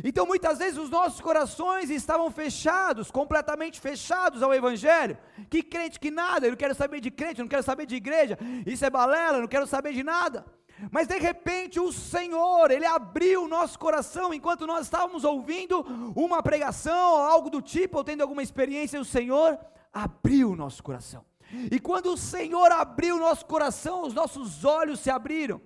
Então 0.05 0.25
muitas 0.25 0.59
vezes 0.59 0.77
os 0.77 0.89
nossos 0.89 1.19
corações 1.19 1.89
estavam 1.89 2.31
fechados, 2.31 3.11
completamente 3.11 3.79
fechados 3.79 4.41
ao 4.41 4.53
Evangelho. 4.53 5.17
Que 5.49 5.61
crente 5.61 5.99
que 5.99 6.09
nada, 6.09 6.47
eu 6.47 6.51
não 6.51 6.57
quero 6.57 6.73
saber 6.73 7.01
de 7.01 7.11
crente, 7.11 7.39
eu 7.39 7.43
não 7.43 7.49
quero 7.49 7.63
saber 7.63 7.85
de 7.85 7.95
igreja, 7.95 8.37
isso 8.65 8.85
é 8.85 8.89
balela, 8.89 9.37
eu 9.37 9.41
não 9.41 9.49
quero 9.49 9.67
saber 9.67 9.91
de 9.93 10.01
nada. 10.01 10.45
Mas 10.89 11.07
de 11.07 11.19
repente 11.19 11.79
o 11.79 11.91
Senhor, 11.91 12.71
Ele 12.71 12.85
abriu 12.85 13.43
o 13.43 13.47
nosso 13.47 13.77
coração 13.77 14.33
enquanto 14.33 14.65
nós 14.65 14.85
estávamos 14.85 15.23
ouvindo 15.23 15.81
uma 16.15 16.41
pregação 16.41 17.13
ou 17.13 17.19
algo 17.19 17.49
do 17.49 17.61
tipo, 17.61 17.97
ou 17.97 18.03
tendo 18.03 18.21
alguma 18.21 18.41
experiência, 18.41 18.99
o 18.99 19.05
Senhor 19.05 19.59
abriu 19.93 20.51
o 20.51 20.55
nosso 20.55 20.81
coração. 20.81 21.23
E 21.69 21.79
quando 21.79 22.13
o 22.13 22.17
Senhor 22.17 22.71
abriu 22.71 23.17
o 23.17 23.19
nosso 23.19 23.45
coração, 23.45 24.03
os 24.03 24.13
nossos 24.13 24.63
olhos 24.63 25.01
se 25.01 25.09
abriram 25.09 25.61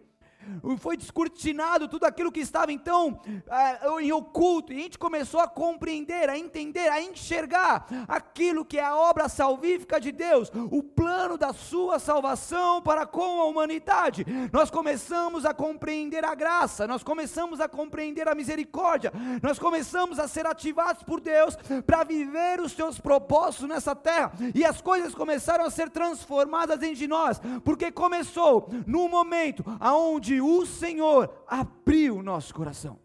foi 0.78 0.98
descortinado 0.98 1.88
tudo 1.88 2.06
aquilo 2.06 2.32
que 2.32 2.40
estava 2.40 2.72
então 2.72 3.20
é, 3.50 4.02
em 4.02 4.12
oculto, 4.12 4.74
e 4.74 4.78
a 4.78 4.80
gente 4.80 4.98
começou 4.98 5.40
a 5.40 5.48
compreender, 5.48 6.30
a 6.30 6.38
entender, 6.38 6.90
a 6.90 7.02
enxergar 7.02 7.86
aquilo 8.08 8.66
que 8.66 8.78
é 8.78 8.84
a 8.84 8.96
obra 8.96 9.30
salvífica 9.30 10.00
de 10.00 10.12
Deus, 10.12 10.52
o 10.72 10.84
plano 10.84 11.38
da 11.38 11.54
sua 11.54 12.00
salvação 12.00 12.82
para 12.82 13.06
com 13.06 13.42
a 13.42 13.46
humanidade. 13.46 14.26
Nós 14.52 14.70
começamos 14.70 15.46
a 15.46 15.54
compreender 15.54 16.24
a 16.26 16.36
graça, 16.36 16.88
nós 16.88 17.04
começamos 17.04 17.60
a 17.60 17.68
compreender 17.68 18.28
a 18.28 18.36
misericórdia, 18.36 19.12
nós 19.42 19.60
começamos 19.60 20.20
a 20.20 20.28
ser 20.28 20.46
ativados 20.46 21.04
por 21.04 21.20
Deus 21.20 21.58
para 21.86 22.04
viver 22.04 22.60
os 22.62 22.72
seus 22.72 23.00
propósitos 23.00 23.68
nessa 23.68 23.96
terra, 23.96 24.32
e 24.54 24.66
as 24.66 24.82
coisas 24.82 25.14
começaram 25.14 25.66
a 25.66 25.72
ser 25.72 25.90
transformadas 25.90 26.80
dentro 26.80 26.98
de 26.98 27.08
nós, 27.08 27.40
porque 27.64 27.92
começou 27.92 28.70
no 28.86 29.08
momento 29.08 29.64
aonde 29.80 30.35
o 30.42 30.66
Senhor 30.66 31.46
abriu 31.48 32.18
o 32.18 32.24
nosso 32.24 32.54
coração. 32.54 33.00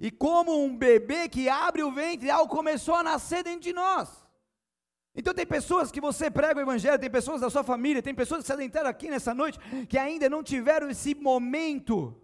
E 0.00 0.10
como 0.10 0.64
um 0.64 0.76
bebê 0.76 1.28
que 1.28 1.48
abre 1.48 1.82
o 1.82 1.90
ventre, 1.90 2.30
algo 2.30 2.54
começou 2.54 2.94
a 2.94 3.02
nascer 3.02 3.42
dentro 3.42 3.60
de 3.60 3.72
nós. 3.72 4.22
Então 5.14 5.34
tem 5.34 5.46
pessoas 5.46 5.90
que 5.90 6.00
você 6.00 6.30
prega 6.30 6.58
o 6.58 6.62
evangelho, 6.62 6.98
tem 6.98 7.10
pessoas 7.10 7.40
da 7.40 7.50
sua 7.50 7.62
família, 7.62 8.02
tem 8.02 8.14
pessoas 8.14 8.40
que 8.40 8.46
se 8.46 8.52
adentraram 8.52 8.88
aqui 8.88 9.08
nessa 9.08 9.34
noite 9.34 9.58
que 9.88 9.98
ainda 9.98 10.28
não 10.28 10.42
tiveram 10.42 10.88
esse 10.88 11.14
momento 11.14 12.21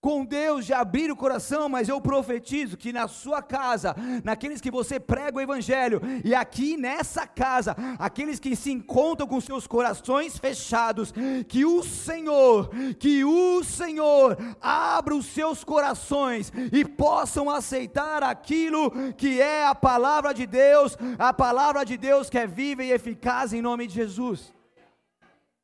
com 0.00 0.24
Deus 0.24 0.64
de 0.64 0.72
abrir 0.72 1.10
o 1.10 1.16
coração, 1.16 1.68
mas 1.68 1.88
eu 1.88 2.00
profetizo 2.00 2.76
que 2.76 2.92
na 2.92 3.06
sua 3.06 3.42
casa, 3.42 3.94
naqueles 4.24 4.60
que 4.60 4.70
você 4.70 4.98
prega 4.98 5.36
o 5.36 5.40
Evangelho, 5.40 6.00
e 6.24 6.34
aqui 6.34 6.76
nessa 6.76 7.26
casa, 7.26 7.76
aqueles 7.98 8.40
que 8.40 8.56
se 8.56 8.72
encontram 8.72 9.28
com 9.28 9.40
seus 9.40 9.66
corações 9.66 10.38
fechados, 10.38 11.12
que 11.46 11.66
o 11.66 11.82
Senhor, 11.82 12.70
que 12.98 13.24
o 13.24 13.62
Senhor 13.62 14.38
abra 14.60 15.14
os 15.14 15.26
seus 15.26 15.62
corações 15.62 16.50
e 16.72 16.82
possam 16.84 17.50
aceitar 17.50 18.22
aquilo 18.22 18.90
que 19.14 19.40
é 19.40 19.66
a 19.66 19.74
palavra 19.74 20.32
de 20.32 20.46
Deus, 20.46 20.96
a 21.18 21.32
palavra 21.32 21.84
de 21.84 21.98
Deus 21.98 22.30
que 22.30 22.38
é 22.38 22.46
viva 22.46 22.82
e 22.82 22.90
eficaz 22.90 23.52
em 23.52 23.60
nome 23.60 23.86
de 23.86 23.94
Jesus. 23.94 24.50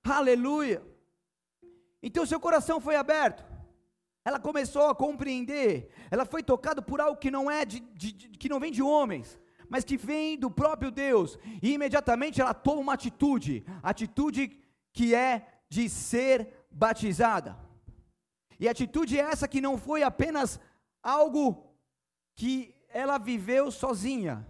Aleluia. 0.04 0.82
Então 2.02 2.26
seu 2.26 2.38
coração 2.38 2.80
foi 2.80 2.96
aberto 2.96 3.55
ela 4.26 4.40
começou 4.40 4.88
a 4.90 4.94
compreender, 4.94 5.88
ela 6.10 6.26
foi 6.26 6.42
tocada 6.42 6.82
por 6.82 7.00
algo 7.00 7.16
que 7.16 7.30
não 7.30 7.48
é 7.48 7.64
de, 7.64 7.78
de, 7.78 8.10
de, 8.10 8.28
que 8.30 8.48
não 8.48 8.58
vem 8.58 8.72
de 8.72 8.82
homens, 8.82 9.38
mas 9.68 9.84
que 9.84 9.96
vem 9.96 10.36
do 10.36 10.50
próprio 10.50 10.90
Deus. 10.90 11.38
E 11.62 11.74
imediatamente 11.74 12.40
ela 12.40 12.52
toma 12.52 12.80
uma 12.80 12.94
atitude, 12.94 13.64
atitude 13.84 14.60
que 14.92 15.14
é 15.14 15.46
de 15.68 15.88
ser 15.88 16.66
batizada. 16.68 17.56
E 18.58 18.68
atitude 18.68 19.16
é 19.16 19.22
essa 19.22 19.46
que 19.46 19.60
não 19.60 19.78
foi 19.78 20.02
apenas 20.02 20.58
algo 21.00 21.72
que 22.34 22.74
ela 22.88 23.18
viveu 23.18 23.70
sozinha, 23.70 24.44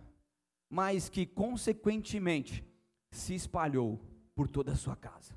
mas 0.71 1.11
que 1.11 1.26
consequentemente 1.26 2.64
se 3.11 3.35
espalhou 3.35 4.00
por 4.35 4.49
toda 4.49 4.73
a 4.73 4.76
sua 4.76 4.97
casa. 4.97 5.35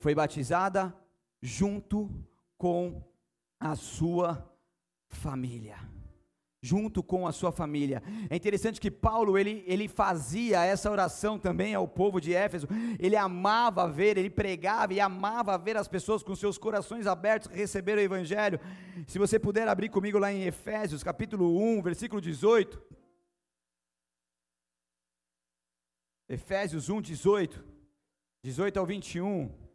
Foi 0.00 0.12
batizada 0.12 0.92
junto 1.40 2.10
com 2.56 3.00
a 3.60 3.74
sua 3.74 4.48
família. 5.08 5.78
Junto 6.60 7.04
com 7.04 7.26
a 7.26 7.30
sua 7.30 7.52
família. 7.52 8.02
É 8.28 8.34
interessante 8.34 8.80
que 8.80 8.90
Paulo 8.90 9.38
ele, 9.38 9.62
ele 9.64 9.86
fazia 9.86 10.64
essa 10.64 10.90
oração 10.90 11.38
também 11.38 11.72
ao 11.72 11.86
povo 11.86 12.20
de 12.20 12.34
Éfeso. 12.34 12.66
Ele 12.98 13.14
amava 13.14 13.88
ver, 13.88 14.18
ele 14.18 14.28
pregava 14.28 14.92
e 14.92 15.00
amava 15.00 15.56
ver 15.56 15.76
as 15.76 15.86
pessoas 15.86 16.20
com 16.20 16.34
seus 16.34 16.58
corações 16.58 17.06
abertos 17.06 17.48
receber 17.52 17.96
o 17.96 18.00
Evangelho. 18.00 18.58
Se 19.06 19.20
você 19.20 19.38
puder 19.38 19.68
abrir 19.68 19.88
comigo 19.88 20.18
lá 20.18 20.32
em 20.32 20.44
Efésios, 20.44 21.04
capítulo 21.04 21.60
1, 21.60 21.80
versículo 21.80 22.20
18. 22.20 22.82
Efésios 26.28 26.88
1, 26.88 27.00
18. 27.00 27.64
18 28.42 28.78
ao 28.78 28.84
21. 28.86 29.67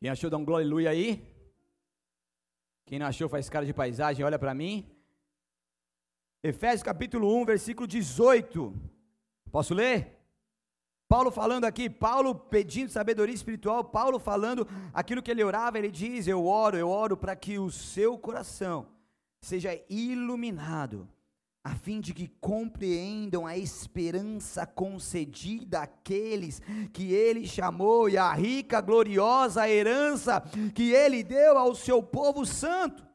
Quem 0.00 0.08
achou, 0.08 0.30
dá 0.30 0.38
um 0.38 0.44
glória 0.46 0.64
aleluia 0.64 0.88
aí. 0.88 1.22
Quem 2.86 2.98
não 2.98 3.06
achou, 3.06 3.28
faz 3.28 3.50
cara 3.50 3.66
de 3.66 3.74
paisagem, 3.74 4.24
olha 4.24 4.38
para 4.38 4.54
mim. 4.54 4.90
Efésios 6.42 6.82
capítulo 6.82 7.36
1, 7.42 7.44
versículo 7.44 7.86
18. 7.86 8.74
Posso 9.52 9.74
ler? 9.74 10.16
Paulo 11.06 11.30
falando 11.30 11.66
aqui, 11.66 11.90
Paulo 11.90 12.34
pedindo 12.34 12.90
sabedoria 12.90 13.34
espiritual, 13.34 13.84
Paulo 13.84 14.18
falando 14.18 14.66
aquilo 14.94 15.22
que 15.22 15.30
ele 15.30 15.44
orava, 15.44 15.76
ele 15.76 15.90
diz: 15.90 16.26
Eu 16.26 16.46
oro, 16.46 16.78
eu 16.78 16.88
oro 16.88 17.14
para 17.14 17.36
que 17.36 17.58
o 17.58 17.70
seu 17.70 18.16
coração 18.16 18.86
seja 19.42 19.78
iluminado 19.90 21.06
a 21.62 21.74
fim 21.74 22.00
de 22.00 22.14
que 22.14 22.26
compreendam 22.40 23.46
a 23.46 23.56
esperança 23.56 24.66
concedida 24.66 25.80
àqueles 25.80 26.60
que 26.92 27.12
ele 27.12 27.46
chamou 27.46 28.08
e 28.08 28.16
a 28.16 28.32
rica, 28.32 28.80
gloriosa 28.80 29.68
herança 29.68 30.42
que 30.74 30.92
ele 30.92 31.22
deu 31.22 31.58
ao 31.58 31.74
seu 31.74 32.02
povo 32.02 32.46
santo. 32.46 33.06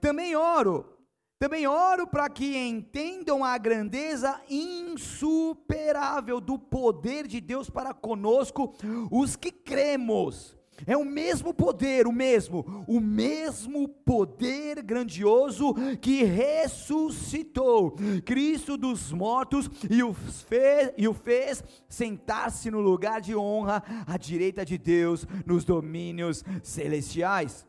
Também 0.00 0.36
oro, 0.36 0.88
Também 1.36 1.66
oro 1.66 2.06
para 2.06 2.30
que 2.30 2.56
entendam 2.56 3.44
a 3.44 3.58
grandeza 3.58 4.40
insuperável 4.48 6.40
do 6.40 6.58
poder 6.58 7.26
de 7.26 7.40
Deus 7.40 7.68
para 7.68 7.92
conosco, 7.92 8.72
os 9.10 9.36
que 9.36 9.50
cremos. 9.50 10.56
É 10.86 10.96
o 10.96 11.04
mesmo 11.04 11.54
poder, 11.54 12.06
o 12.06 12.12
mesmo, 12.12 12.84
o 12.86 13.00
mesmo 13.00 13.88
poder 13.88 14.82
grandioso 14.82 15.74
que 16.00 16.24
ressuscitou 16.24 17.96
Cristo 18.24 18.76
dos 18.76 19.12
mortos 19.12 19.70
e 19.88 20.02
o 20.02 20.12
fez, 20.12 20.90
fez 21.22 21.64
sentar-se 21.88 22.70
no 22.70 22.80
lugar 22.80 23.20
de 23.20 23.34
honra 23.36 23.82
à 24.06 24.16
direita 24.16 24.64
de 24.64 24.76
Deus 24.76 25.26
nos 25.46 25.64
domínios 25.64 26.44
celestiais. 26.62 27.66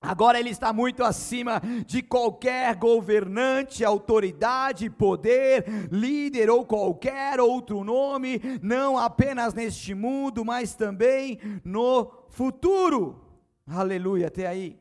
Agora 0.00 0.38
ele 0.38 0.50
está 0.50 0.72
muito 0.72 1.02
acima 1.02 1.60
de 1.86 2.02
qualquer 2.02 2.76
governante, 2.76 3.84
autoridade, 3.84 4.90
poder, 4.90 5.64
líder 5.90 6.48
ou 6.50 6.64
qualquer 6.64 7.40
outro 7.40 7.82
nome, 7.82 8.40
não 8.62 8.98
apenas 8.98 9.54
neste 9.54 9.94
mundo, 9.94 10.44
mas 10.44 10.74
também 10.74 11.40
no 11.64 12.12
futuro. 12.36 13.18
Aleluia, 13.66 14.26
até 14.26 14.46
aí. 14.46 14.78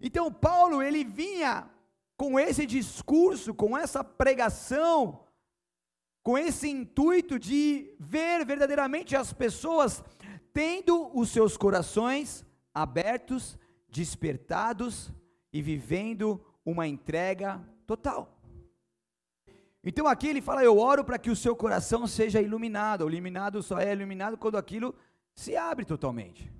Então 0.00 0.32
Paulo, 0.32 0.80
ele 0.80 1.02
vinha 1.02 1.68
com 2.16 2.38
esse 2.38 2.64
discurso, 2.64 3.52
com 3.52 3.76
essa 3.76 4.04
pregação, 4.04 5.26
com 6.22 6.38
esse 6.38 6.68
intuito 6.68 7.40
de 7.40 7.92
ver 7.98 8.46
verdadeiramente 8.46 9.16
as 9.16 9.32
pessoas 9.32 10.02
tendo 10.52 11.10
os 11.12 11.30
seus 11.30 11.56
corações 11.56 12.46
abertos 12.72 13.58
despertados 13.88 15.10
e 15.52 15.60
vivendo 15.60 16.40
uma 16.64 16.86
entrega 16.86 17.60
total. 17.84 18.32
Então 19.82 20.06
aqui 20.06 20.28
ele 20.28 20.40
fala: 20.40 20.62
Eu 20.62 20.78
oro 20.78 21.04
para 21.04 21.18
que 21.18 21.30
o 21.30 21.36
seu 21.36 21.56
coração 21.56 22.06
seja 22.06 22.40
iluminado. 22.40 23.04
O 23.04 23.10
iluminado 23.10 23.60
só 23.60 23.78
é 23.80 23.92
iluminado 23.92 24.38
quando 24.38 24.56
aquilo 24.56 24.94
se 25.34 25.56
abre 25.56 25.84
totalmente. 25.84 26.54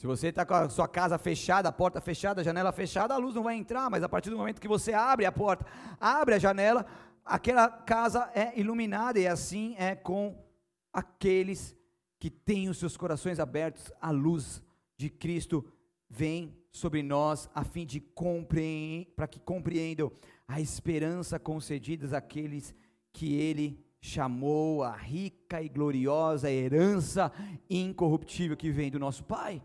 Se 0.00 0.06
você 0.06 0.28
está 0.28 0.46
com 0.46 0.54
a 0.54 0.66
sua 0.70 0.88
casa 0.88 1.18
fechada, 1.18 1.68
a 1.68 1.72
porta 1.72 2.00
fechada, 2.00 2.40
a 2.40 2.44
janela 2.44 2.72
fechada, 2.72 3.12
a 3.12 3.18
luz 3.18 3.34
não 3.34 3.42
vai 3.42 3.56
entrar, 3.56 3.90
mas 3.90 4.02
a 4.02 4.08
partir 4.08 4.30
do 4.30 4.38
momento 4.38 4.58
que 4.58 4.66
você 4.66 4.94
abre 4.94 5.26
a 5.26 5.30
porta, 5.30 5.66
abre 6.00 6.36
a 6.36 6.38
janela, 6.38 6.86
aquela 7.22 7.68
casa 7.68 8.30
é 8.34 8.58
iluminada 8.58 9.18
e 9.18 9.26
assim 9.26 9.74
é 9.76 9.94
com 9.94 10.42
aqueles 10.90 11.76
que 12.18 12.30
têm 12.30 12.70
os 12.70 12.78
seus 12.78 12.96
corações 12.96 13.38
abertos 13.38 13.92
à 14.00 14.10
luz 14.10 14.62
de 14.96 15.10
Cristo 15.10 15.70
vem 16.08 16.56
sobre 16.72 17.02
nós 17.02 17.50
a 17.54 17.62
fim 17.62 17.84
de 17.84 18.02
para 19.14 19.28
que 19.28 19.38
compreendam 19.38 20.10
a 20.48 20.62
esperança 20.62 21.38
concedida 21.38 22.16
àqueles 22.16 22.74
que 23.12 23.34
ele 23.34 23.84
chamou 24.00 24.82
a 24.82 24.96
rica 24.96 25.62
e 25.62 25.68
gloriosa 25.68 26.50
herança 26.50 27.30
incorruptível 27.68 28.56
que 28.56 28.70
vem 28.70 28.90
do 28.90 28.98
nosso 28.98 29.22
Pai. 29.24 29.62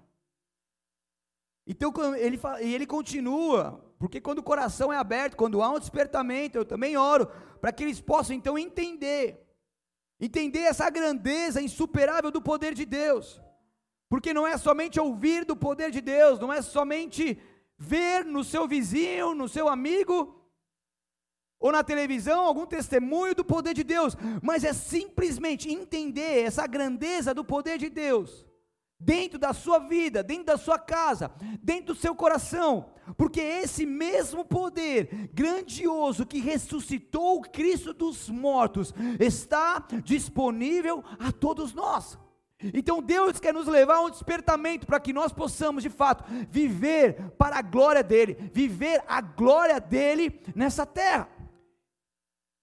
Então 1.68 1.92
ele, 2.16 2.40
e 2.62 2.74
ele 2.76 2.86
continua, 2.86 3.84
porque 3.98 4.22
quando 4.22 4.40
o 4.40 4.44
coração 4.44 4.94
é 4.94 4.98
aberto, 4.98 5.36
quando 5.36 5.64
há 5.64 5.70
um 5.70 5.80
despertamento, 5.80 6.58
eu 6.58 6.66
também 6.66 6.96
oro, 6.96 7.28
para 7.60 7.72
que 7.72 7.84
eles 7.84 8.00
possam 8.00 8.36
então 8.36 8.58
entender, 8.58 9.44
entender 10.20 10.60
essa 10.60 10.90
grandeza 10.90 11.62
insuperável 11.62 12.30
do 12.30 12.42
poder 12.42 12.76
de 12.76 12.86
Deus. 12.86 13.42
Porque 14.08 14.32
não 14.32 14.46
é 14.46 14.58
somente 14.58 15.00
ouvir 15.00 15.44
do 15.44 15.56
poder 15.56 15.90
de 15.90 16.02
Deus, 16.02 16.40
não 16.40 16.54
é 16.54 16.62
somente 16.62 17.42
ver 17.78 18.24
no 18.24 18.44
seu 18.44 18.68
vizinho, 18.68 19.34
no 19.34 19.50
seu 19.50 19.68
amigo, 19.68 20.40
ou 21.60 21.72
na 21.72 21.84
televisão 21.84 22.42
algum 22.42 22.68
testemunho 22.68 23.34
do 23.34 23.44
poder 23.44 23.74
de 23.74 23.84
Deus, 23.84 24.16
mas 24.44 24.64
é 24.64 24.72
simplesmente 24.72 25.68
entender 25.68 26.44
essa 26.44 26.68
grandeza 26.68 27.34
do 27.34 27.44
poder 27.44 27.80
de 27.80 27.90
Deus 27.90 28.45
dentro 29.00 29.38
da 29.38 29.54
sua 29.54 29.80
vida, 29.80 30.24
dentro 30.24 30.46
da 30.46 30.58
sua 30.58 30.80
casa, 30.80 31.32
dentro 31.62 31.94
do 31.94 32.00
seu 32.00 32.16
coração, 32.16 32.92
porque 33.18 33.40
esse 33.40 33.86
mesmo 33.86 34.44
poder 34.46 35.30
grandioso 35.34 36.26
que 36.26 36.40
ressuscitou 36.40 37.42
Cristo 37.42 37.94
dos 37.94 38.30
mortos 38.30 38.94
está 39.20 39.86
disponível 40.04 41.04
a 41.20 41.32
todos 41.32 41.74
nós. 41.74 42.18
Então 42.74 43.02
Deus 43.02 43.40
quer 43.40 43.54
nos 43.54 43.68
levar 43.68 43.98
a 43.98 44.02
um 44.02 44.10
despertamento 44.10 44.88
para 44.88 45.00
que 45.00 45.14
nós 45.14 45.32
possamos, 45.32 45.84
de 45.84 45.90
fato, 45.90 46.24
viver 46.50 47.32
para 47.38 47.58
a 47.58 47.62
glória 47.62 48.02
dEle, 48.02 48.38
viver 48.54 49.04
a 49.08 49.22
glória 49.22 49.80
dEle 49.80 50.42
nessa 50.56 50.86
terra. 50.86 51.30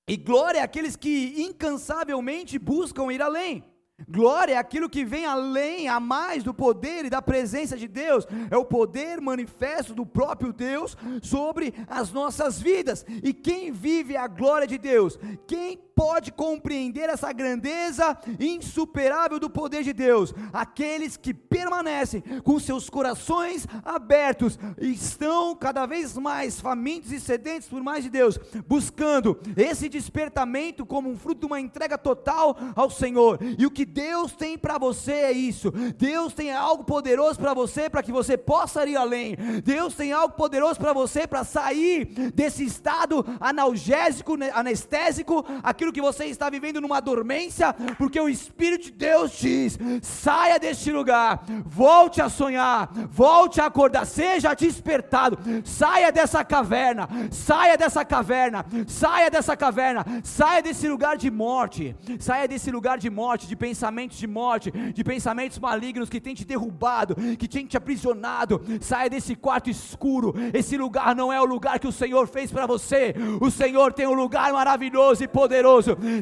E 0.09 0.17
glória 0.17 0.59
é 0.59 0.63
aqueles 0.63 0.97
que 0.97 1.43
incansavelmente 1.43 2.59
buscam 2.59 3.13
ir 3.13 3.23
além. 3.23 3.72
Glória 4.09 4.55
é 4.55 4.57
aquilo 4.57 4.89
que 4.89 5.05
vem 5.05 5.25
além, 5.25 5.89
a 5.89 5.99
mais 6.01 6.43
do 6.43 6.53
poder 6.55 7.05
e 7.05 7.11
da 7.11 7.23
presença 7.23 7.77
de 7.77 7.89
Deus, 7.89 8.27
é 8.51 8.57
o 8.57 8.65
poder 8.65 9.21
manifesto 9.21 9.95
do 9.95 10.05
próprio 10.07 10.53
Deus 10.53 10.97
sobre 11.23 11.75
as 11.89 12.13
nossas 12.13 12.61
vidas. 12.61 13.05
E 13.23 13.33
quem 13.33 13.71
vive 13.71 14.17
a 14.17 14.27
glória 14.27 14.67
de 14.67 14.79
Deus, 14.79 15.19
quem 15.47 15.79
pode 16.03 16.33
compreender 16.33 17.09
essa 17.09 17.33
grandeza 17.33 18.19
insuperável 18.41 19.39
do 19.39 19.49
poder 19.49 19.85
de 19.85 19.93
Deus? 19.93 20.35
Aqueles 20.53 21.17
que 21.17 21.33
permanecem 21.33 22.21
com 22.43 22.59
seus 22.59 22.91
corações 22.91 23.69
abertos 23.85 24.59
estão 24.81 25.55
cada 25.55 25.87
vez 25.87 26.19
mais 26.19 26.61
famintos 26.61 27.13
e 27.13 27.21
sedentos 27.21 27.69
por 27.69 27.81
mais 27.85 28.03
de 28.03 28.11
Deus, 28.11 28.37
buscando 28.67 29.39
esse 29.57 29.89
despertamento 29.89 30.85
como 30.85 31.09
um 31.09 31.17
fruto 31.17 31.43
de 31.43 31.47
uma 31.47 31.61
entrega 31.61 31.97
total 31.97 32.57
ao 32.75 32.91
Senhor. 32.91 33.39
E 33.57 33.65
o 33.65 33.71
que 33.71 33.85
Deus 33.85 34.33
tem 34.33 34.59
para 34.59 34.79
você 34.79 35.13
é 35.13 35.33
isso. 35.33 35.71
Deus 35.97 36.33
tem 36.35 36.53
algo 36.53 36.83
poderoso 36.83 37.39
para 37.39 37.55
você 37.55 37.89
para 37.89 38.03
que 38.03 38.11
você 38.11 38.37
possa 38.37 38.85
ir 38.85 38.97
além. 38.97 39.37
Deus 39.63 39.95
tem 39.95 40.11
algo 40.11 40.35
poderoso 40.35 40.81
para 40.81 40.93
você 40.93 41.29
para 41.29 41.45
sair 41.45 42.07
desse 42.35 42.65
estado 42.65 43.25
analgésico, 43.39 44.37
anestésico, 44.53 45.45
aquilo 45.63 45.92
que 45.93 46.01
você 46.01 46.25
está 46.27 46.51
vivendo 46.51 46.81
numa 46.81 47.01
dormência, 47.01 47.73
porque 47.99 48.21
o 48.21 48.29
Espírito 48.29 48.87
de 48.87 48.93
Deus 48.93 49.33
diz: 49.33 49.79
saia 50.03 50.59
deste 50.59 50.91
lugar, 50.91 51.45
volte 51.65 52.21
a 52.21 52.29
sonhar, 52.29 52.91
volte 53.11 53.61
a 53.61 53.67
acordar, 53.67 54.05
seja 54.05 54.55
despertado, 54.55 55.39
saia 55.65 56.11
dessa 56.11 56.45
caverna, 56.45 57.09
saia 57.31 57.77
dessa 57.77 58.05
caverna, 58.05 58.65
saia 58.87 59.31
dessa 59.31 59.57
caverna, 59.57 60.05
saia 60.25 60.63
desse 60.63 60.89
lugar 60.89 61.17
de 61.17 61.31
morte, 61.31 61.95
saia 62.19 62.49
desse 62.49 62.71
lugar 62.71 62.99
de 62.99 63.11
morte, 63.11 63.47
de 63.47 63.57
pensamento 63.57 63.83
pensamentos 63.83 64.19
de 64.19 64.27
morte, 64.27 64.71
de 64.71 65.05
pensamentos 65.05 65.59
malignos 65.59 66.09
que 66.09 66.21
tem 66.21 66.35
te 66.35 66.45
derrubado, 66.45 67.17
que 67.37 67.49
tem 67.49 67.67
te 67.67 67.77
aprisionado. 67.77 68.63
Saia 68.81 69.11
desse 69.11 69.35
quarto 69.35 69.69
escuro. 69.69 70.35
Esse 70.55 70.77
lugar 70.77 71.15
não 71.15 71.33
é 71.33 71.41
o 71.41 71.45
lugar 71.45 71.79
que 71.79 71.87
o 71.89 71.93
Senhor 71.93 72.27
fez 72.27 72.51
para 72.51 72.67
você. 72.67 73.15
O 73.41 73.51
Senhor 73.51 73.93
tem 73.93 74.07
um 74.07 74.15
lugar 74.15 74.53
maravilhoso 74.53 75.25
e 75.25 75.29
poderoso. 75.29 75.72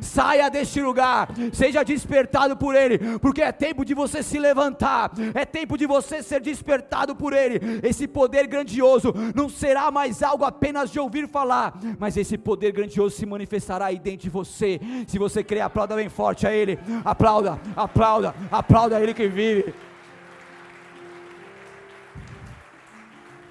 Saia 0.03 0.51
deste 0.51 0.81
lugar. 0.81 1.29
Seja 1.53 1.83
despertado 1.83 2.57
por 2.57 2.75
Ele, 2.75 3.19
porque 3.19 3.43
é 3.43 3.53
tempo 3.53 3.85
de 3.85 3.95
você 3.95 4.23
se 4.23 4.39
levantar. 4.39 5.13
É 5.35 5.45
tempo 5.45 5.77
de 5.77 5.87
você 5.87 6.23
ser 6.23 6.41
despertado 6.41 7.17
por 7.17 7.33
Ele. 7.33 7.61
Esse 7.83 8.07
poder 8.07 8.47
grandioso 8.47 9.15
não 9.35 9.49
será 9.49 9.91
mais 9.91 10.23
algo 10.23 10.45
apenas 10.45 10.91
de 10.91 11.01
ouvir 11.01 11.27
falar, 11.29 11.79
mas 11.99 12.17
esse 12.17 12.37
poder 12.37 12.73
grandioso 12.73 13.17
se 13.17 13.27
manifestará 13.27 13.87
aí 13.87 13.99
dentro 13.99 14.23
de 14.23 14.31
você. 14.31 14.81
Se 15.07 15.19
você 15.19 15.43
quer, 15.43 15.63
aplauda 15.63 15.97
bem 15.97 16.09
forte 16.09 16.47
a 16.47 16.53
Ele. 16.53 16.79
Aplauda 17.05 17.31
aplauda, 17.31 17.61
aplauda, 17.77 18.35
aplauda 18.51 19.01
Ele 19.01 19.15
que 19.15 19.29
vive. 19.29 19.75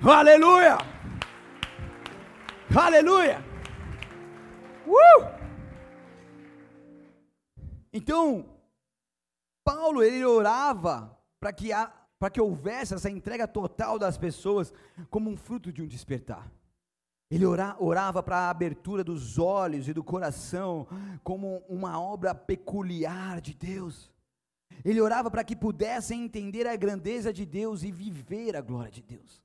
Aleluia! 0.02 0.78
Aleluia! 2.76 3.44
Uh! 4.88 5.39
Então, 7.92 8.58
Paulo 9.64 10.04
ele 10.04 10.24
orava 10.26 11.18
para 11.40 11.54
que, 11.54 11.70
para 12.18 12.30
que 12.30 12.42
houvesse 12.42 12.94
essa 12.94 13.10
entrega 13.10 13.48
total 13.48 13.98
das 13.98 14.18
pessoas 14.18 14.74
como 15.10 15.30
um 15.30 15.38
fruto 15.38 15.72
de 15.72 15.82
um 15.82 15.88
despertar. 15.88 16.52
Ele 17.32 17.46
orava 17.46 18.24
para 18.24 18.38
a 18.38 18.50
abertura 18.50 19.04
dos 19.04 19.38
olhos 19.38 19.88
e 19.88 19.94
do 19.94 20.04
coração, 20.04 20.88
como 21.24 21.64
uma 21.70 22.02
obra 22.02 22.34
peculiar 22.34 23.40
de 23.40 23.54
Deus. 23.54 24.12
Ele 24.84 25.00
orava 25.00 25.30
para 25.30 25.44
que 25.44 25.56
pudessem 25.56 26.24
entender 26.24 26.66
a 26.66 26.76
grandeza 26.76 27.32
de 27.32 27.46
Deus 27.46 27.84
e 27.84 27.92
viver 27.92 28.56
a 28.56 28.62
glória 28.62 28.92
de 28.92 29.04
Deus. 29.04 29.44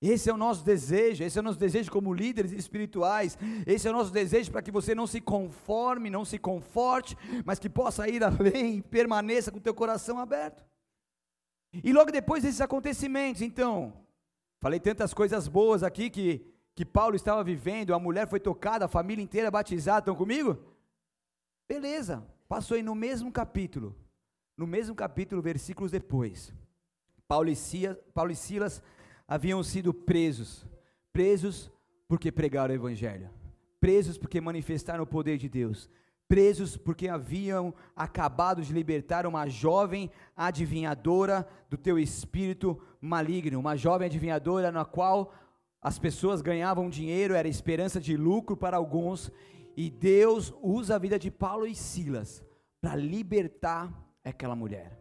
Esse 0.00 0.30
é 0.30 0.32
o 0.32 0.36
nosso 0.36 0.64
desejo, 0.64 1.22
esse 1.22 1.36
é 1.36 1.40
o 1.40 1.44
nosso 1.44 1.58
desejo 1.58 1.90
como 1.90 2.14
líderes 2.14 2.52
espirituais, 2.52 3.36
esse 3.66 3.86
é 3.86 3.90
o 3.90 3.92
nosso 3.92 4.10
desejo 4.10 4.50
para 4.50 4.62
que 4.62 4.70
você 4.70 4.94
não 4.94 5.06
se 5.06 5.20
conforme, 5.20 6.08
não 6.08 6.24
se 6.24 6.38
conforte, 6.38 7.16
mas 7.44 7.58
que 7.58 7.68
possa 7.68 8.08
ir 8.08 8.22
além 8.24 8.76
e 8.78 8.82
permaneça 8.82 9.50
com 9.50 9.58
o 9.58 9.62
teu 9.62 9.74
coração 9.74 10.18
aberto. 10.18 10.64
E 11.84 11.92
logo 11.92 12.10
depois 12.10 12.42
desses 12.42 12.60
acontecimentos, 12.60 13.42
então, 13.42 13.92
Falei 14.60 14.78
tantas 14.78 15.14
coisas 15.14 15.48
boas 15.48 15.82
aqui 15.82 16.10
que 16.10 16.46
que 16.74 16.84
Paulo 16.86 17.14
estava 17.14 17.44
vivendo, 17.44 17.92
a 17.92 17.98
mulher 17.98 18.26
foi 18.26 18.40
tocada, 18.40 18.86
a 18.86 18.88
família 18.88 19.22
inteira 19.22 19.50
batizada, 19.50 19.98
estão 19.98 20.14
comigo? 20.14 20.58
Beleza, 21.68 22.26
passou 22.48 22.74
aí 22.74 22.82
no 22.82 22.94
mesmo 22.94 23.30
capítulo, 23.30 23.94
no 24.56 24.66
mesmo 24.66 24.94
capítulo, 24.94 25.42
versículos 25.42 25.90
depois, 25.90 26.54
Paulo 27.28 27.50
e, 27.50 27.56
Silas, 27.56 27.98
Paulo 28.14 28.30
e 28.30 28.36
Silas 28.36 28.82
haviam 29.30 29.62
sido 29.62 29.94
presos, 29.94 30.66
presos 31.12 31.70
porque 32.08 32.32
pregaram 32.32 32.74
o 32.74 32.76
evangelho, 32.76 33.30
presos 33.80 34.18
porque 34.18 34.40
manifestaram 34.40 35.04
o 35.04 35.06
poder 35.06 35.38
de 35.38 35.48
Deus, 35.48 35.88
presos 36.26 36.76
porque 36.76 37.06
haviam 37.06 37.72
acabado 37.94 38.60
de 38.60 38.72
libertar 38.72 39.26
uma 39.26 39.46
jovem 39.46 40.10
adivinhadora 40.36 41.48
do 41.70 41.76
teu 41.76 41.96
espírito 41.96 42.76
maligno, 43.00 43.60
uma 43.60 43.76
jovem 43.76 44.06
adivinhadora 44.06 44.72
na 44.72 44.84
qual 44.84 45.32
as 45.80 45.96
pessoas 45.96 46.42
ganhavam 46.42 46.90
dinheiro, 46.90 47.32
era 47.32 47.46
esperança 47.46 48.00
de 48.00 48.16
lucro 48.16 48.56
para 48.56 48.76
alguns, 48.76 49.30
e 49.76 49.88
Deus 49.88 50.52
usa 50.60 50.96
a 50.96 50.98
vida 50.98 51.20
de 51.20 51.30
Paulo 51.30 51.68
e 51.68 51.74
Silas 51.76 52.44
para 52.80 52.96
libertar 52.96 53.92
aquela 54.24 54.56
mulher. 54.56 54.98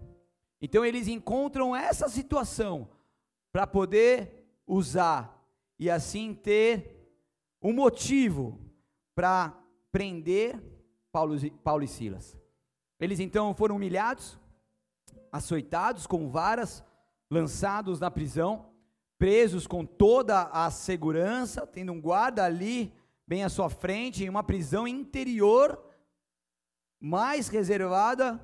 Então 0.61 0.85
eles 0.85 1.07
encontram 1.07 1.75
essa 1.75 2.07
situação 2.07 2.87
para 3.51 3.65
poder 3.65 4.45
usar 4.65 5.43
e 5.77 5.89
assim 5.89 6.33
ter 6.33 6.95
um 7.61 7.73
motivo 7.73 8.59
para 9.15 9.57
prender 9.91 10.61
Paulo, 11.11 11.35
Paulo 11.63 11.83
e 11.83 11.87
Silas. 11.87 12.37
Eles 12.99 13.19
então 13.19 13.53
foram 13.53 13.75
humilhados, 13.77 14.37
açoitados 15.31 16.05
com 16.05 16.29
varas, 16.29 16.83
lançados 17.29 17.99
na 17.99 18.11
prisão, 18.11 18.71
presos 19.17 19.67
com 19.67 19.85
toda 19.85 20.43
a 20.43 20.69
segurança, 20.69 21.65
tendo 21.65 21.91
um 21.91 22.01
guarda 22.01 22.43
ali 22.43 22.93
bem 23.27 23.43
à 23.43 23.49
sua 23.49 23.69
frente, 23.69 24.23
em 24.23 24.29
uma 24.29 24.43
prisão 24.43 24.87
interior, 24.87 25.81
mais 26.99 27.47
reservada, 27.47 28.39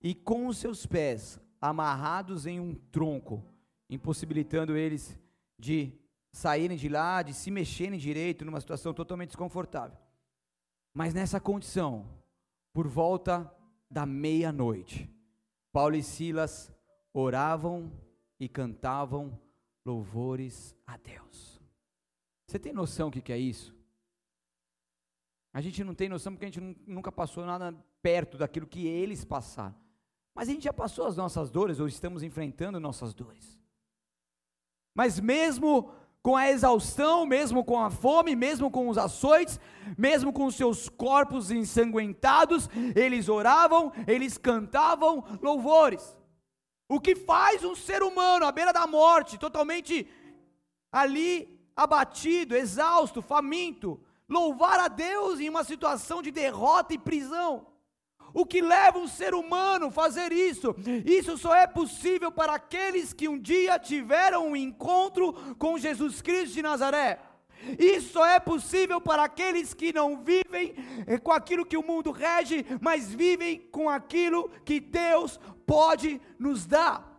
e 0.00 0.14
com 0.14 0.46
os 0.46 0.58
seus 0.58 0.86
pés 0.86 1.40
amarrados 1.60 2.46
em 2.46 2.60
um 2.60 2.74
tronco, 2.74 3.42
impossibilitando 3.88 4.76
eles 4.76 5.18
de 5.58 5.92
saírem 6.32 6.76
de 6.76 6.88
lá, 6.88 7.22
de 7.22 7.32
se 7.32 7.50
mexerem 7.50 7.98
direito, 7.98 8.44
numa 8.44 8.60
situação 8.60 8.92
totalmente 8.92 9.28
desconfortável. 9.28 9.96
Mas 10.92 11.14
nessa 11.14 11.40
condição, 11.40 12.06
por 12.72 12.86
volta 12.86 13.50
da 13.90 14.04
meia-noite, 14.04 15.10
Paulo 15.72 15.96
e 15.96 16.02
Silas 16.02 16.72
oravam 17.12 17.92
e 18.38 18.48
cantavam 18.48 19.38
louvores 19.84 20.74
a 20.86 20.96
Deus. 20.96 21.60
Você 22.46 22.58
tem 22.58 22.72
noção 22.72 23.10
do 23.10 23.20
que, 23.20 23.32
é 23.32 23.38
isso? 23.38 23.74
A 25.52 25.60
gente 25.60 25.82
não 25.82 25.94
tem 25.94 26.08
noção 26.08 26.32
porque 26.32 26.44
a 26.44 26.50
gente 26.50 26.60
nunca 26.86 27.10
passou 27.10 27.44
nada 27.46 27.72
perto 28.02 28.36
daquilo 28.36 28.66
que 28.66 28.86
eles 28.86 29.24
passaram. 29.24 29.74
Mas 30.34 30.48
a 30.48 30.52
gente 30.52 30.64
já 30.64 30.72
passou 30.72 31.06
as 31.06 31.16
nossas 31.16 31.50
dores 31.50 31.80
ou 31.80 31.88
estamos 31.88 32.22
enfrentando 32.22 32.78
nossas 32.78 33.14
dores. 33.14 33.58
Mas 34.96 35.20
mesmo 35.20 35.92
com 36.22 36.34
a 36.34 36.48
exaustão, 36.48 37.26
mesmo 37.26 37.62
com 37.62 37.78
a 37.78 37.90
fome, 37.90 38.34
mesmo 38.34 38.70
com 38.70 38.88
os 38.88 38.96
açoites, 38.96 39.60
mesmo 39.96 40.32
com 40.32 40.46
os 40.46 40.56
seus 40.56 40.88
corpos 40.88 41.50
ensanguentados, 41.50 42.68
eles 42.96 43.28
oravam, 43.28 43.92
eles 44.08 44.38
cantavam 44.38 45.22
louvores. 45.42 46.18
O 46.88 46.98
que 46.98 47.14
faz 47.14 47.62
um 47.62 47.74
ser 47.74 48.02
humano 48.02 48.46
à 48.46 48.50
beira 48.50 48.72
da 48.72 48.86
morte, 48.86 49.38
totalmente 49.38 50.08
ali 50.90 51.60
abatido, 51.76 52.56
exausto, 52.56 53.20
faminto, 53.20 54.00
louvar 54.26 54.80
a 54.80 54.88
Deus 54.88 55.40
em 55.40 55.50
uma 55.50 55.62
situação 55.62 56.22
de 56.22 56.30
derrota 56.30 56.94
e 56.94 56.98
prisão? 56.98 57.66
O 58.34 58.44
que 58.44 58.60
leva 58.60 58.98
um 58.98 59.08
ser 59.08 59.34
humano 59.34 59.86
a 59.86 59.90
fazer 59.90 60.32
isso? 60.32 60.74
Isso 61.04 61.38
só 61.38 61.54
é 61.54 61.66
possível 61.66 62.30
para 62.30 62.54
aqueles 62.54 63.12
que 63.12 63.28
um 63.28 63.38
dia 63.38 63.78
tiveram 63.78 64.48
um 64.48 64.56
encontro 64.56 65.32
com 65.58 65.78
Jesus 65.78 66.20
Cristo 66.20 66.54
de 66.54 66.62
Nazaré. 66.62 67.18
Isso 67.78 68.12
só 68.12 68.26
é 68.26 68.38
possível 68.38 69.00
para 69.00 69.24
aqueles 69.24 69.74
que 69.74 69.92
não 69.92 70.18
vivem 70.18 70.74
eh, 71.06 71.18
com 71.18 71.32
aquilo 71.32 71.66
que 71.66 71.76
o 71.76 71.82
mundo 71.82 72.12
rege, 72.12 72.64
mas 72.80 73.12
vivem 73.12 73.58
com 73.72 73.88
aquilo 73.88 74.50
que 74.64 74.78
Deus 74.78 75.40
pode 75.66 76.20
nos 76.38 76.66
dar. 76.66 77.16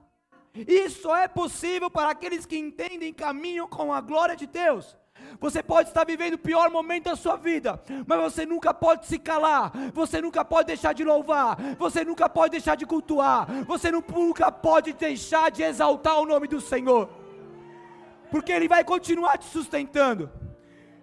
Isso 0.56 1.02
só 1.02 1.18
é 1.18 1.28
possível 1.28 1.90
para 1.90 2.12
aqueles 2.12 2.46
que 2.46 2.58
entendem 2.58 3.10
e 3.10 3.14
caminham 3.14 3.68
com 3.68 3.94
a 3.94 4.02
glória 4.02 4.36
de 4.36 4.48
Deus. 4.48 4.96
Você 5.40 5.62
pode 5.62 5.90
estar 5.90 6.06
vivendo 6.06 6.34
o 6.34 6.40
pior 6.40 6.70
momento 6.70 7.06
da 7.06 7.16
sua 7.16 7.36
vida, 7.36 7.80
mas 8.06 8.20
você 8.20 8.46
nunca 8.46 8.74
pode 8.74 9.06
se 9.06 9.20
calar, 9.20 9.72
você 9.94 10.22
nunca 10.22 10.44
pode 10.44 10.68
deixar 10.68 10.94
de 10.94 11.04
louvar, 11.04 11.58
você 11.78 12.04
nunca 12.04 12.28
pode 12.28 12.52
deixar 12.52 12.76
de 12.76 12.86
cultuar, 12.86 13.48
você 13.66 13.92
nunca 13.92 14.52
pode 14.52 14.94
deixar 14.94 15.52
de 15.52 15.64
exaltar 15.64 16.20
o 16.20 16.26
nome 16.26 16.48
do 16.48 16.60
Senhor, 16.60 17.10
porque 18.32 18.52
Ele 18.52 18.68
vai 18.68 18.84
continuar 18.84 19.38
te 19.38 19.46
sustentando, 19.46 20.30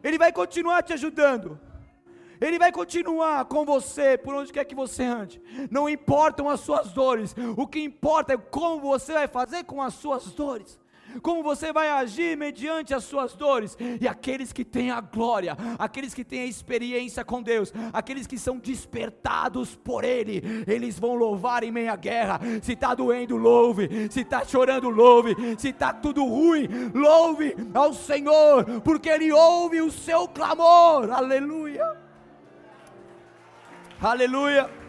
Ele 0.03 0.19
vai 0.19 0.33
continuar 0.33 0.83
te 0.83 0.93
ajudando. 0.93 1.59
Ele 2.41 2.59
vai 2.59 2.73
continuar 2.73 3.45
com 3.45 3.65
você 3.65 4.19
por 4.19 4.35
onde 4.35 4.53
quer 4.53 4.65
que 4.65 4.75
você 4.75 5.05
ande. 5.05 5.41
Não 5.71 5.89
importam 5.89 6.49
as 6.49 6.61
suas 6.61 6.93
dores, 6.93 7.35
o 7.57 7.67
que 7.67 7.81
importa 7.81 8.35
é 8.35 8.37
como 8.37 8.81
você 8.81 9.13
vai 9.13 9.29
fazer 9.29 9.65
com 9.65 9.81
as 9.81 9.95
suas 9.95 10.27
dores 10.33 10.79
como 11.22 11.42
você 11.42 11.72
vai 11.72 11.88
agir 11.88 12.37
mediante 12.37 12.94
as 12.94 13.05
suas 13.05 13.35
dores. 13.35 13.77
E 14.00 14.07
aqueles 14.07 14.53
que 14.53 14.64
têm 14.64 14.90
a 14.90 15.00
glória, 15.00 15.57
aqueles 15.79 16.14
que 16.14 16.24
têm 16.24 16.42
a 16.42 16.46
experiência 16.46 17.24
com 17.24 17.42
Deus, 17.42 17.72
aqueles 17.92 18.27
que 18.27 18.38
são 18.38 18.59
despertados 18.59 19.74
por 19.77 20.05
Ele, 20.05 20.42
eles 20.66 20.98
vão 20.98 21.14
louvar 21.14 21.62
em 21.64 21.70
meia 21.70 21.96
guerra. 21.96 22.40
Se 22.62 22.72
está 22.72 22.94
doendo, 22.94 23.37
louve. 23.37 24.09
Se 24.11 24.20
está 24.20 24.44
chorando, 24.44 24.90
louve. 24.90 25.35
Se 25.59 25.68
está 25.68 25.92
tudo 25.92 26.24
ruim, 26.24 26.68
louve 26.94 27.55
ao 27.74 27.92
Senhor, 27.92 28.81
porque 28.83 29.09
Ele 29.09 29.33
ouve 29.33 29.81
o 29.81 29.90
seu 29.90 30.29
clamor. 30.29 31.11
Aleluia. 31.11 31.96
Aleluia. 34.00 34.84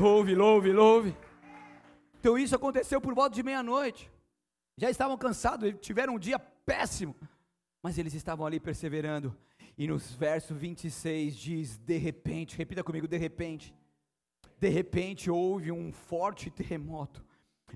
Louve, 0.00 0.34
louve, 0.34 0.72
louve. 0.72 1.16
Então 2.18 2.38
isso 2.38 2.56
aconteceu 2.56 3.02
por 3.02 3.14
volta 3.14 3.34
de 3.34 3.42
meia-noite. 3.42 4.10
Já 4.74 4.88
estavam 4.88 5.14
cansados, 5.18 5.74
tiveram 5.78 6.14
um 6.14 6.18
dia 6.18 6.38
péssimo. 6.38 7.14
Mas 7.82 7.98
eles 7.98 8.14
estavam 8.14 8.46
ali 8.46 8.58
perseverando. 8.58 9.36
E 9.76 9.86
nos 9.86 10.14
versos 10.14 10.56
26 10.56 11.36
diz: 11.36 11.76
de 11.76 11.98
repente, 11.98 12.56
repita 12.56 12.82
comigo, 12.82 13.06
de 13.06 13.18
repente. 13.18 13.74
De 14.58 14.70
repente 14.70 15.30
houve 15.30 15.70
um 15.70 15.92
forte 15.92 16.50
terremoto 16.50 17.22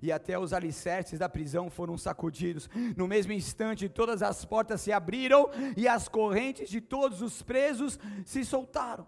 e 0.00 0.10
até 0.10 0.38
os 0.38 0.54
alicerces 0.54 1.18
da 1.18 1.28
prisão 1.28 1.68
foram 1.68 1.98
sacudidos. 1.98 2.70
No 2.96 3.06
mesmo 3.06 3.34
instante, 3.34 3.86
todas 3.86 4.22
as 4.22 4.46
portas 4.46 4.80
se 4.80 4.92
abriram 4.92 5.50
e 5.76 5.86
as 5.86 6.08
correntes 6.08 6.70
de 6.70 6.80
todos 6.80 7.20
os 7.20 7.42
presos 7.42 7.98
se 8.24 8.46
soltaram. 8.46 9.06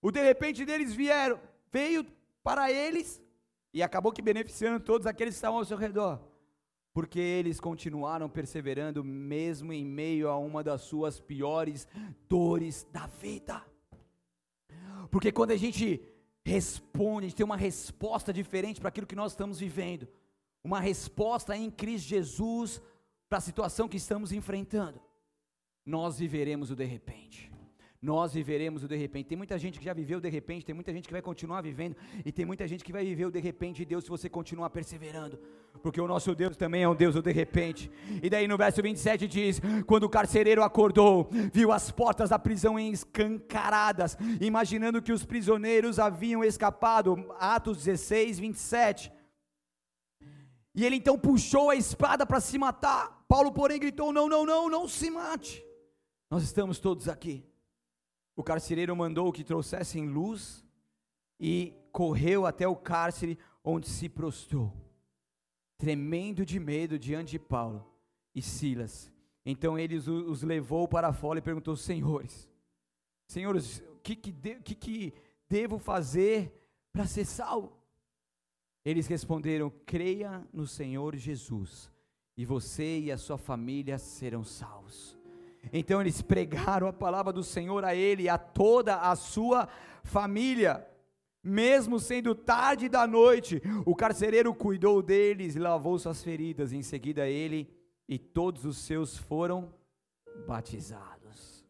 O 0.00 0.12
de 0.12 0.22
repente 0.22 0.64
deles 0.64 0.94
vieram, 0.94 1.40
veio 1.72 2.06
para 2.42 2.70
eles 2.70 3.22
e 3.72 3.82
acabou 3.82 4.12
que 4.12 4.22
beneficiando 4.22 4.80
todos 4.80 5.06
aqueles 5.06 5.34
que 5.34 5.38
estavam 5.38 5.58
ao 5.58 5.64
seu 5.64 5.76
redor, 5.76 6.20
porque 6.92 7.20
eles 7.20 7.60
continuaram 7.60 8.28
perseverando 8.28 9.04
mesmo 9.04 9.72
em 9.72 9.84
meio 9.84 10.28
a 10.28 10.36
uma 10.36 10.62
das 10.62 10.82
suas 10.82 11.20
piores 11.20 11.86
dores 12.28 12.86
da 12.92 13.06
vida. 13.06 13.64
Porque 15.10 15.30
quando 15.30 15.52
a 15.52 15.56
gente 15.56 16.00
responde, 16.44 17.26
a 17.26 17.28
gente 17.28 17.36
tem 17.36 17.46
uma 17.46 17.56
resposta 17.56 18.32
diferente 18.32 18.80
para 18.80 18.88
aquilo 18.88 19.06
que 19.06 19.16
nós 19.16 19.32
estamos 19.32 19.58
vivendo, 19.58 20.08
uma 20.62 20.80
resposta 20.80 21.56
em 21.56 21.70
Cristo 21.70 22.08
Jesus 22.08 22.80
para 23.28 23.38
a 23.38 23.42
situação 23.42 23.88
que 23.88 23.96
estamos 23.96 24.32
enfrentando, 24.32 25.00
nós 25.86 26.18
viveremos 26.18 26.70
o 26.70 26.76
de 26.76 26.84
repente 26.84 27.49
nós 28.02 28.32
viveremos 28.32 28.82
o 28.82 28.88
de 28.88 28.96
repente. 28.96 29.26
Tem 29.26 29.36
muita 29.36 29.58
gente 29.58 29.78
que 29.78 29.84
já 29.84 29.92
viveu 29.92 30.18
o 30.18 30.20
de 30.20 30.28
repente, 30.28 30.64
tem 30.64 30.74
muita 30.74 30.92
gente 30.92 31.06
que 31.06 31.12
vai 31.12 31.20
continuar 31.20 31.60
vivendo, 31.60 31.96
e 32.24 32.32
tem 32.32 32.46
muita 32.46 32.66
gente 32.66 32.82
que 32.82 32.92
vai 32.92 33.04
viver 33.04 33.26
o 33.26 33.30
de 33.30 33.40
repente 33.40 33.78
de 33.78 33.84
Deus 33.84 34.04
se 34.04 34.10
você 34.10 34.28
continuar 34.28 34.70
perseverando, 34.70 35.38
porque 35.82 36.00
o 36.00 36.08
nosso 36.08 36.34
Deus 36.34 36.56
também 36.56 36.82
é 36.82 36.88
um 36.88 36.94
Deus 36.94 37.14
do 37.14 37.22
de 37.22 37.32
repente. 37.32 37.90
E 38.22 38.30
daí 38.30 38.48
no 38.48 38.56
verso 38.56 38.82
27 38.82 39.28
diz: 39.28 39.60
Quando 39.86 40.04
o 40.04 40.08
carcereiro 40.08 40.62
acordou, 40.62 41.28
viu 41.52 41.72
as 41.72 41.90
portas 41.90 42.30
da 42.30 42.38
prisão 42.38 42.78
escancaradas, 42.78 44.16
imaginando 44.40 45.02
que 45.02 45.12
os 45.12 45.24
prisioneiros 45.24 45.98
haviam 45.98 46.42
escapado. 46.42 47.26
Atos 47.38 47.84
16, 47.84 48.38
27. 48.38 49.12
E 50.74 50.86
ele 50.86 50.96
então 50.96 51.18
puxou 51.18 51.68
a 51.68 51.76
espada 51.76 52.24
para 52.24 52.40
se 52.40 52.56
matar. 52.56 53.24
Paulo, 53.28 53.52
porém, 53.52 53.78
gritou: 53.78 54.12
Não, 54.12 54.26
não, 54.28 54.46
não, 54.46 54.70
não 54.70 54.88
se 54.88 55.10
mate. 55.10 55.62
Nós 56.30 56.42
estamos 56.42 56.78
todos 56.78 57.08
aqui. 57.08 57.49
O 58.40 58.42
carcereiro 58.42 58.96
mandou 58.96 59.30
que 59.30 59.44
trouxessem 59.44 60.08
luz 60.08 60.64
e 61.38 61.74
correu 61.92 62.46
até 62.46 62.66
o 62.66 62.74
cárcere, 62.74 63.38
onde 63.62 63.86
se 63.86 64.08
prostrou, 64.08 64.72
tremendo 65.76 66.46
de 66.46 66.58
medo 66.58 66.98
diante 66.98 67.32
de 67.32 67.38
Paulo 67.38 67.86
e 68.34 68.40
Silas. 68.40 69.12
Então 69.44 69.78
ele 69.78 69.96
os 69.96 70.42
levou 70.42 70.88
para 70.88 71.12
fora 71.12 71.38
e 71.38 71.42
perguntou: 71.42 71.76
Senhores, 71.76 72.48
senhores, 73.26 73.80
o 73.80 73.98
que, 74.02 74.16
que, 74.16 74.32
de, 74.32 74.54
que, 74.60 74.74
que 74.74 75.14
devo 75.46 75.78
fazer 75.78 76.50
para 76.90 77.06
ser 77.06 77.26
salvo? 77.26 77.76
Eles 78.82 79.06
responderam: 79.06 79.70
Creia 79.84 80.48
no 80.50 80.66
Senhor 80.66 81.14
Jesus, 81.14 81.92
e 82.38 82.46
você 82.46 83.00
e 83.00 83.12
a 83.12 83.18
sua 83.18 83.36
família 83.36 83.98
serão 83.98 84.42
salvos. 84.42 85.19
Então 85.72 86.00
eles 86.00 86.22
pregaram 86.22 86.86
a 86.86 86.92
palavra 86.92 87.32
do 87.32 87.42
Senhor 87.42 87.84
a 87.84 87.94
ele 87.94 88.24
e 88.24 88.28
a 88.28 88.38
toda 88.38 88.96
a 88.96 89.14
sua 89.14 89.68
família. 90.02 90.86
Mesmo 91.42 91.98
sendo 91.98 92.34
tarde 92.34 92.88
da 92.88 93.06
noite, 93.06 93.62
o 93.86 93.94
carcereiro 93.94 94.54
cuidou 94.54 95.02
deles 95.02 95.56
e 95.56 95.58
lavou 95.58 95.98
suas 95.98 96.22
feridas. 96.22 96.72
Em 96.72 96.82
seguida, 96.82 97.28
ele 97.28 97.70
e 98.08 98.18
todos 98.18 98.64
os 98.64 98.78
seus 98.78 99.16
foram 99.16 99.72
batizados. 100.46 101.64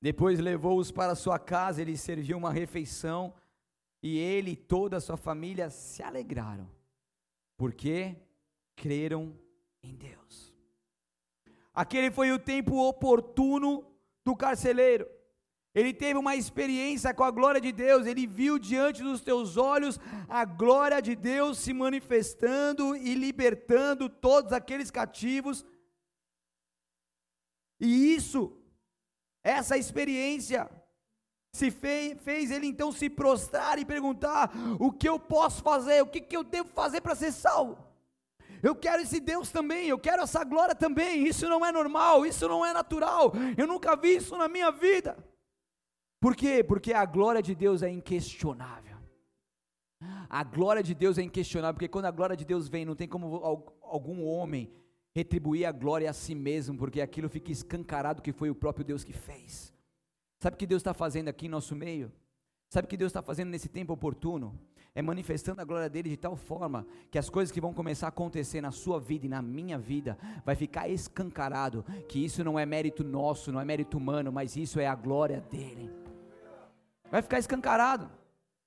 Depois 0.00 0.40
levou-os 0.40 0.90
para 0.90 1.14
sua 1.14 1.38
casa, 1.38 1.80
ele 1.80 1.96
serviu 1.96 2.36
uma 2.36 2.52
refeição 2.52 3.32
e 4.02 4.18
ele 4.18 4.52
e 4.52 4.56
toda 4.56 4.96
a 4.96 5.00
sua 5.00 5.16
família 5.16 5.70
se 5.70 6.02
alegraram, 6.02 6.68
porque 7.56 8.16
creram 8.74 9.32
em 9.80 9.94
Deus. 9.94 10.51
Aquele 11.74 12.10
foi 12.10 12.32
o 12.32 12.38
tempo 12.38 12.76
oportuno 12.76 13.84
do 14.24 14.36
carcereiro. 14.36 15.06
Ele 15.74 15.94
teve 15.94 16.18
uma 16.18 16.36
experiência 16.36 17.14
com 17.14 17.24
a 17.24 17.30
glória 17.30 17.60
de 17.60 17.72
Deus, 17.72 18.06
ele 18.06 18.26
viu 18.26 18.58
diante 18.58 19.02
dos 19.02 19.22
teus 19.22 19.56
olhos 19.56 19.98
a 20.28 20.44
glória 20.44 21.00
de 21.00 21.16
Deus 21.16 21.58
se 21.58 21.72
manifestando 21.72 22.94
e 22.94 23.14
libertando 23.14 24.08
todos 24.08 24.52
aqueles 24.52 24.90
cativos. 24.90 25.64
E 27.80 28.14
isso, 28.14 28.54
essa 29.42 29.78
experiência, 29.78 30.70
se 31.54 31.70
fez, 31.70 32.20
fez 32.20 32.50
ele 32.50 32.66
então 32.66 32.92
se 32.92 33.08
prostrar 33.08 33.78
e 33.78 33.84
perguntar: 33.84 34.50
o 34.78 34.92
que 34.92 35.08
eu 35.08 35.18
posso 35.18 35.62
fazer, 35.62 36.02
o 36.02 36.06
que, 36.06 36.20
que 36.20 36.36
eu 36.36 36.44
devo 36.44 36.68
fazer 36.68 37.00
para 37.00 37.14
ser 37.14 37.32
salvo? 37.32 37.91
Eu 38.62 38.76
quero 38.76 39.02
esse 39.02 39.18
Deus 39.18 39.50
também, 39.50 39.88
eu 39.88 39.98
quero 39.98 40.22
essa 40.22 40.44
glória 40.44 40.74
também. 40.74 41.26
Isso 41.26 41.48
não 41.48 41.66
é 41.66 41.72
normal, 41.72 42.24
isso 42.24 42.46
não 42.46 42.64
é 42.64 42.72
natural. 42.72 43.32
Eu 43.56 43.66
nunca 43.66 43.96
vi 43.96 44.16
isso 44.16 44.36
na 44.36 44.48
minha 44.48 44.70
vida. 44.70 45.16
Por 46.20 46.36
quê? 46.36 46.62
Porque 46.62 46.92
a 46.92 47.04
glória 47.04 47.42
de 47.42 47.54
Deus 47.54 47.82
é 47.82 47.90
inquestionável. 47.90 48.96
A 50.30 50.44
glória 50.44 50.82
de 50.82 50.94
Deus 50.94 51.18
é 51.18 51.22
inquestionável, 51.22 51.74
porque 51.74 51.88
quando 51.88 52.04
a 52.04 52.10
glória 52.10 52.36
de 52.36 52.44
Deus 52.44 52.68
vem, 52.68 52.84
não 52.84 52.94
tem 52.94 53.08
como 53.08 53.36
algum 53.82 54.24
homem 54.24 54.72
retribuir 55.14 55.66
a 55.66 55.72
glória 55.72 56.08
a 56.08 56.12
si 56.12 56.34
mesmo, 56.34 56.78
porque 56.78 57.00
aquilo 57.00 57.28
fica 57.28 57.50
escancarado 57.50 58.22
que 58.22 58.32
foi 58.32 58.48
o 58.48 58.54
próprio 58.54 58.84
Deus 58.84 59.04
que 59.04 59.12
fez. 59.12 59.72
Sabe 60.38 60.54
o 60.54 60.58
que 60.58 60.66
Deus 60.66 60.80
está 60.80 60.94
fazendo 60.94 61.28
aqui 61.28 61.46
em 61.46 61.50
nosso 61.50 61.74
meio? 61.76 62.10
Sabe 62.68 62.86
o 62.86 62.88
que 62.88 62.96
Deus 62.96 63.10
está 63.10 63.22
fazendo 63.22 63.50
nesse 63.50 63.68
tempo 63.68 63.92
oportuno? 63.92 64.58
É 64.94 65.00
manifestando 65.00 65.60
a 65.60 65.64
glória 65.64 65.88
dele 65.88 66.10
de 66.10 66.16
tal 66.18 66.36
forma 66.36 66.86
que 67.10 67.18
as 67.18 67.30
coisas 67.30 67.50
que 67.50 67.60
vão 67.60 67.72
começar 67.72 68.06
a 68.06 68.08
acontecer 68.10 68.60
na 68.60 68.70
sua 68.70 69.00
vida 69.00 69.24
e 69.24 69.28
na 69.28 69.40
minha 69.40 69.78
vida 69.78 70.18
vai 70.44 70.54
ficar 70.54 70.88
escancarado 70.88 71.82
que 72.08 72.22
isso 72.22 72.44
não 72.44 72.58
é 72.58 72.66
mérito 72.66 73.02
nosso, 73.02 73.50
não 73.50 73.60
é 73.60 73.64
mérito 73.64 73.96
humano, 73.96 74.30
mas 74.30 74.54
isso 74.54 74.78
é 74.78 74.86
a 74.86 74.94
glória 74.94 75.40
dele. 75.40 75.90
Vai 77.10 77.22
ficar 77.22 77.38
escancarado. 77.38 78.10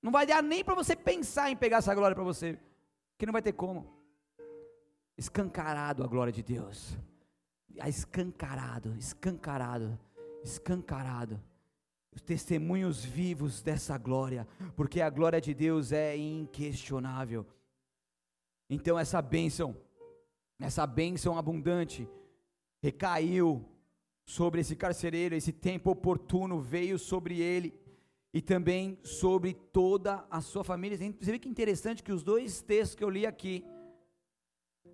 Não 0.02 0.10
vai 0.10 0.26
dar 0.26 0.42
nem 0.42 0.64
para 0.64 0.74
você 0.74 0.94
pensar 0.94 1.50
em 1.50 1.56
pegar 1.56 1.78
essa 1.78 1.94
glória 1.94 2.14
para 2.14 2.24
você, 2.24 2.58
que 3.18 3.26
não 3.26 3.32
vai 3.32 3.42
ter 3.42 3.52
como. 3.52 3.86
Escancarado 5.16 6.04
a 6.04 6.06
glória 6.06 6.32
de 6.32 6.42
Deus. 6.42 6.96
Escancarado, 7.84 8.94
escancarado, 8.98 9.98
escancarado. 10.44 11.40
Os 12.16 12.22
testemunhos 12.22 13.04
vivos 13.04 13.60
dessa 13.60 13.98
glória, 13.98 14.48
porque 14.74 15.02
a 15.02 15.10
glória 15.10 15.38
de 15.38 15.52
Deus 15.52 15.92
é 15.92 16.16
inquestionável. 16.16 17.46
Então 18.70 18.98
essa 18.98 19.20
bênção, 19.20 19.76
essa 20.58 20.86
bênção 20.86 21.36
abundante, 21.36 22.08
recaiu 22.82 23.62
sobre 24.24 24.62
esse 24.62 24.74
carcereiro, 24.74 25.34
esse 25.34 25.52
tempo 25.52 25.90
oportuno 25.90 26.58
veio 26.58 26.98
sobre 26.98 27.38
ele 27.42 27.78
e 28.32 28.40
também 28.40 28.98
sobre 29.02 29.52
toda 29.52 30.26
a 30.30 30.40
sua 30.40 30.64
família. 30.64 30.96
Você 30.96 31.32
vê 31.32 31.38
que 31.38 31.50
interessante 31.50 32.02
que 32.02 32.12
os 32.12 32.22
dois 32.22 32.62
textos 32.62 32.94
que 32.94 33.04
eu 33.04 33.10
li 33.10 33.26
aqui 33.26 33.62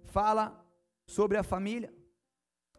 fala 0.06 0.61
sobre 1.06 1.38
a 1.38 1.44
família. 1.44 1.94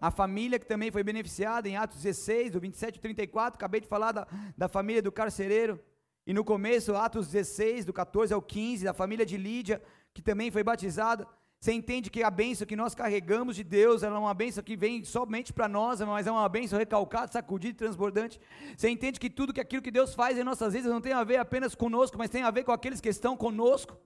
A 0.03 0.11
família 0.11 0.59
que 0.59 0.65
também 0.65 0.91
foi 0.91 1.01
beneficiada 1.01 1.69
em 1.69 1.77
Atos 1.77 2.01
16, 2.01 2.51
do 2.51 2.59
27 2.59 2.97
ao 2.97 3.01
34, 3.01 3.55
acabei 3.55 3.79
de 3.79 3.87
falar 3.87 4.11
da, 4.11 4.27
da 4.57 4.67
família 4.67 5.01
do 5.01 5.13
carcereiro. 5.13 5.79
E 6.27 6.33
no 6.33 6.43
começo, 6.43 6.93
Atos 6.93 7.29
16, 7.29 7.85
do 7.85 7.93
14 7.93 8.33
ao 8.33 8.41
15, 8.41 8.83
da 8.83 8.93
família 8.93 9.25
de 9.25 9.37
Lídia, 9.37 9.81
que 10.13 10.21
também 10.21 10.51
foi 10.51 10.61
batizada. 10.61 11.25
Você 11.57 11.71
entende 11.71 12.09
que 12.09 12.21
a 12.21 12.29
bênção 12.29 12.67
que 12.67 12.75
nós 12.75 12.93
carregamos 12.93 13.55
de 13.55 13.63
Deus, 13.63 14.03
ela 14.03 14.17
é 14.17 14.19
uma 14.19 14.33
bênção 14.33 14.61
que 14.61 14.75
vem 14.75 15.05
somente 15.05 15.53
para 15.53 15.69
nós, 15.69 16.01
mas 16.01 16.27
é 16.27 16.31
uma 16.31 16.49
bênção 16.49 16.77
recalcada, 16.77 17.31
sacudida 17.31 17.77
transbordante. 17.77 18.41
Você 18.75 18.89
entende 18.89 19.17
que 19.17 19.29
tudo 19.29 19.53
que 19.53 19.61
aquilo 19.61 19.81
que 19.81 19.89
Deus 19.89 20.13
faz 20.13 20.37
em 20.37 20.43
nossas 20.43 20.73
vidas 20.73 20.91
não 20.91 20.99
tem 20.99 21.13
a 21.13 21.23
ver 21.23 21.37
apenas 21.37 21.75
conosco, 21.75 22.17
mas 22.17 22.29
tem 22.29 22.43
a 22.43 22.51
ver 22.51 22.65
com 22.65 22.73
aqueles 22.73 22.99
que 22.99 23.07
estão 23.07 23.37
conosco. 23.37 23.97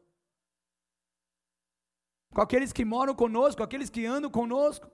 Com 2.35 2.41
aqueles 2.41 2.71
que 2.71 2.85
moram 2.85 3.15
conosco, 3.15 3.57
com 3.57 3.63
aqueles 3.63 3.89
que 3.89 4.05
andam 4.05 4.29
conosco. 4.29 4.91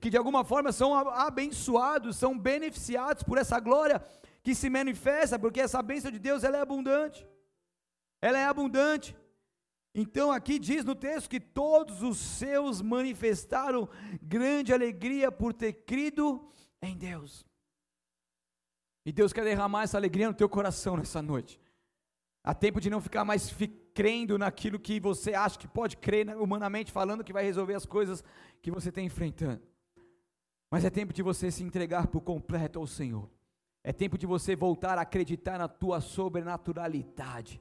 Que 0.00 0.10
de 0.10 0.16
alguma 0.16 0.42
forma 0.44 0.72
são 0.72 0.94
abençoados, 0.94 2.16
são 2.16 2.38
beneficiados 2.38 3.22
por 3.22 3.38
essa 3.38 3.60
glória 3.60 4.02
que 4.42 4.54
se 4.54 4.70
manifesta, 4.70 5.38
porque 5.38 5.60
essa 5.60 5.82
bênção 5.82 6.10
de 6.10 6.18
Deus 6.18 6.42
ela 6.42 6.56
é 6.56 6.60
abundante. 6.60 7.28
Ela 8.22 8.38
é 8.38 8.46
abundante. 8.46 9.16
Então 9.94 10.30
aqui 10.30 10.58
diz 10.58 10.84
no 10.84 10.94
texto 10.94 11.28
que 11.28 11.40
todos 11.40 12.02
os 12.02 12.18
seus 12.18 12.80
manifestaram 12.80 13.88
grande 14.22 14.72
alegria 14.72 15.30
por 15.30 15.52
ter 15.52 15.72
crido 15.72 16.50
em 16.80 16.96
Deus. 16.96 17.44
E 19.04 19.12
Deus 19.12 19.32
quer 19.32 19.44
derramar 19.44 19.82
essa 19.82 19.98
alegria 19.98 20.28
no 20.28 20.34
teu 20.34 20.48
coração 20.48 20.96
nessa 20.96 21.20
noite. 21.20 21.60
Há 22.42 22.54
tempo 22.54 22.80
de 22.80 22.88
não 22.88 23.00
ficar 23.00 23.24
mais 23.24 23.54
crendo 23.92 24.38
naquilo 24.38 24.78
que 24.78 24.98
você 25.00 25.34
acha 25.34 25.58
que 25.58 25.68
pode 25.68 25.96
crer, 25.96 26.28
humanamente 26.36 26.92
falando, 26.92 27.24
que 27.24 27.32
vai 27.32 27.44
resolver 27.44 27.74
as 27.74 27.84
coisas 27.84 28.24
que 28.62 28.70
você 28.70 28.88
está 28.88 29.00
enfrentando. 29.00 29.69
Mas 30.70 30.84
é 30.84 30.90
tempo 30.90 31.12
de 31.12 31.22
você 31.22 31.50
se 31.50 31.64
entregar 31.64 32.06
por 32.06 32.20
completo 32.20 32.78
ao 32.78 32.86
Senhor. 32.86 33.28
É 33.82 33.92
tempo 33.92 34.16
de 34.16 34.26
você 34.26 34.54
voltar 34.54 34.98
a 34.98 35.02
acreditar 35.02 35.58
na 35.58 35.66
tua 35.66 36.00
sobrenaturalidade. 36.00 37.60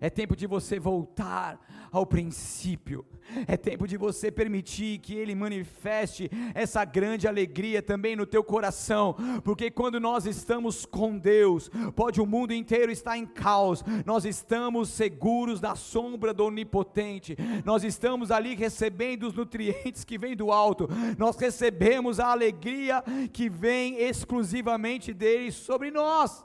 É 0.00 0.08
tempo 0.08 0.36
de 0.36 0.46
você 0.46 0.78
voltar 0.78 1.58
ao 1.90 2.06
princípio. 2.06 3.04
É 3.46 3.56
tempo 3.56 3.86
de 3.86 3.96
você 3.96 4.30
permitir 4.30 4.98
que 4.98 5.14
Ele 5.14 5.34
manifeste 5.34 6.30
essa 6.54 6.84
grande 6.84 7.26
alegria 7.26 7.82
também 7.82 8.14
no 8.14 8.26
teu 8.26 8.42
coração, 8.42 9.14
porque 9.44 9.70
quando 9.70 10.00
nós 10.00 10.26
estamos 10.26 10.84
com 10.84 11.16
Deus, 11.16 11.70
pode 11.94 12.20
o 12.20 12.26
mundo 12.26 12.52
inteiro 12.52 12.90
estar 12.90 13.16
em 13.16 13.26
caos, 13.26 13.84
nós 14.04 14.24
estamos 14.24 14.88
seguros 14.88 15.60
da 15.60 15.76
sombra 15.76 16.34
do 16.34 16.44
Onipotente, 16.44 17.36
nós 17.64 17.84
estamos 17.84 18.30
ali 18.30 18.54
recebendo 18.54 19.28
os 19.28 19.34
nutrientes 19.34 20.04
que 20.04 20.18
vêm 20.18 20.34
do 20.34 20.50
alto, 20.50 20.88
nós 21.16 21.36
recebemos 21.36 22.18
a 22.18 22.32
alegria 22.32 23.02
que 23.32 23.48
vem 23.48 23.96
exclusivamente 24.00 25.14
dele 25.14 25.52
sobre 25.52 25.90
nós. 25.90 26.44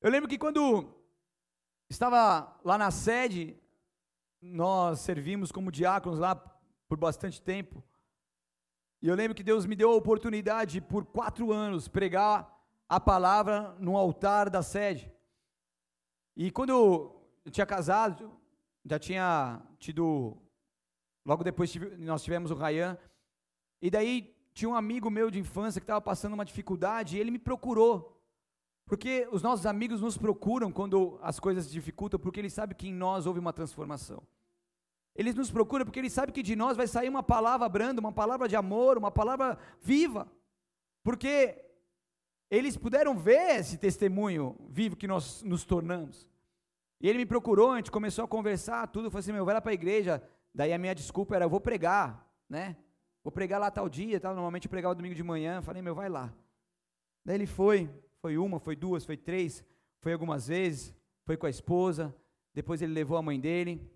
Eu 0.00 0.10
lembro 0.10 0.28
que 0.28 0.38
quando 0.38 1.01
Estava 1.92 2.58
lá 2.64 2.78
na 2.78 2.90
sede, 2.90 3.54
nós 4.40 5.00
servimos 5.00 5.52
como 5.52 5.70
diáconos 5.70 6.18
lá 6.18 6.34
por 6.88 6.96
bastante 6.96 7.42
tempo. 7.42 7.84
E 9.02 9.08
eu 9.08 9.14
lembro 9.14 9.34
que 9.34 9.42
Deus 9.42 9.66
me 9.66 9.76
deu 9.76 9.90
a 9.90 9.96
oportunidade 9.96 10.80
por 10.80 11.04
quatro 11.04 11.52
anos 11.52 11.88
pregar 11.88 12.50
a 12.88 12.98
palavra 12.98 13.76
no 13.78 13.94
altar 13.94 14.48
da 14.48 14.62
sede. 14.62 15.12
E 16.34 16.50
quando 16.50 16.70
eu 16.70 17.50
tinha 17.50 17.66
casado, 17.66 18.32
já 18.86 18.98
tinha 18.98 19.60
tido. 19.78 20.38
Logo 21.26 21.44
depois 21.44 21.74
nós 21.98 22.22
tivemos 22.22 22.50
o 22.50 22.54
Rayan. 22.54 22.96
E 23.82 23.90
daí 23.90 24.34
tinha 24.54 24.70
um 24.70 24.74
amigo 24.74 25.10
meu 25.10 25.30
de 25.30 25.38
infância 25.38 25.78
que 25.78 25.84
estava 25.84 26.00
passando 26.00 26.32
uma 26.32 26.46
dificuldade 26.46 27.18
e 27.18 27.20
ele 27.20 27.30
me 27.30 27.38
procurou. 27.38 28.18
Porque 28.86 29.26
os 29.30 29.42
nossos 29.42 29.64
amigos 29.64 30.00
nos 30.00 30.18
procuram 30.18 30.70
quando 30.70 31.18
as 31.22 31.40
coisas 31.40 31.70
dificultam, 31.70 32.18
porque 32.20 32.40
eles 32.40 32.52
sabem 32.52 32.76
que 32.76 32.88
em 32.88 32.92
nós 32.92 33.26
houve 33.26 33.40
uma 33.40 33.52
transformação. 33.52 34.22
Eles 35.14 35.34
nos 35.34 35.50
procuram 35.50 35.84
porque 35.84 35.98
eles 35.98 36.12
sabem 36.12 36.32
que 36.32 36.42
de 36.42 36.56
nós 36.56 36.76
vai 36.76 36.86
sair 36.86 37.08
uma 37.08 37.22
palavra 37.22 37.68
branda, 37.68 38.00
uma 38.00 38.12
palavra 38.12 38.48
de 38.48 38.56
amor, 38.56 38.96
uma 38.96 39.10
palavra 39.10 39.58
viva. 39.80 40.30
Porque 41.02 41.62
eles 42.50 42.76
puderam 42.76 43.16
ver 43.16 43.58
esse 43.60 43.76
testemunho 43.76 44.56
vivo 44.68 44.96
que 44.96 45.06
nós 45.06 45.42
nos 45.42 45.64
tornamos. 45.64 46.28
E 47.00 47.08
ele 47.08 47.18
me 47.18 47.26
procurou, 47.26 47.72
a 47.72 47.76
gente 47.76 47.90
começou 47.90 48.24
a 48.24 48.28
conversar, 48.28 48.86
tudo, 48.88 49.10
falei 49.10 49.20
assim, 49.20 49.32
meu, 49.32 49.44
vai 49.44 49.54
lá 49.54 49.60
para 49.60 49.72
a 49.72 49.74
igreja. 49.74 50.22
Daí 50.54 50.72
a 50.72 50.78
minha 50.78 50.94
desculpa 50.94 51.34
era, 51.34 51.44
eu 51.44 51.50
vou 51.50 51.60
pregar, 51.60 52.30
né? 52.48 52.76
Vou 53.24 53.32
pregar 53.32 53.60
lá 53.60 53.70
tal 53.70 53.88
dia, 53.88 54.20
tal. 54.20 54.34
normalmente 54.34 54.66
eu 54.66 54.70
pregava 54.70 54.94
domingo 54.94 55.14
de 55.14 55.22
manhã, 55.22 55.60
falei, 55.62 55.82
meu, 55.82 55.94
vai 55.94 56.08
lá. 56.08 56.32
Daí 57.24 57.36
ele 57.36 57.46
foi, 57.46 57.90
foi 58.22 58.38
uma, 58.38 58.60
foi 58.60 58.76
duas, 58.76 59.04
foi 59.04 59.16
três, 59.16 59.64
foi 60.00 60.12
algumas 60.12 60.46
vezes, 60.46 60.94
foi 61.24 61.36
com 61.36 61.44
a 61.44 61.50
esposa, 61.50 62.14
depois 62.54 62.80
ele 62.80 62.92
levou 62.92 63.16
a 63.16 63.22
mãe 63.22 63.38
dele, 63.38 63.90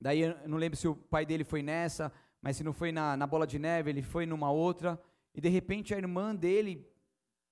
daí 0.00 0.20
eu 0.20 0.48
não 0.48 0.56
lembro 0.56 0.78
se 0.78 0.88
o 0.88 0.96
pai 0.96 1.26
dele 1.26 1.44
foi 1.44 1.62
nessa, 1.62 2.10
mas 2.40 2.56
se 2.56 2.64
não 2.64 2.72
foi 2.72 2.90
na, 2.90 3.14
na 3.14 3.26
bola 3.26 3.46
de 3.46 3.58
neve, 3.58 3.90
ele 3.90 4.00
foi 4.00 4.24
numa 4.24 4.50
outra, 4.50 4.98
e 5.34 5.40
de 5.40 5.50
repente 5.50 5.92
a 5.92 5.98
irmã 5.98 6.34
dele, 6.34 6.88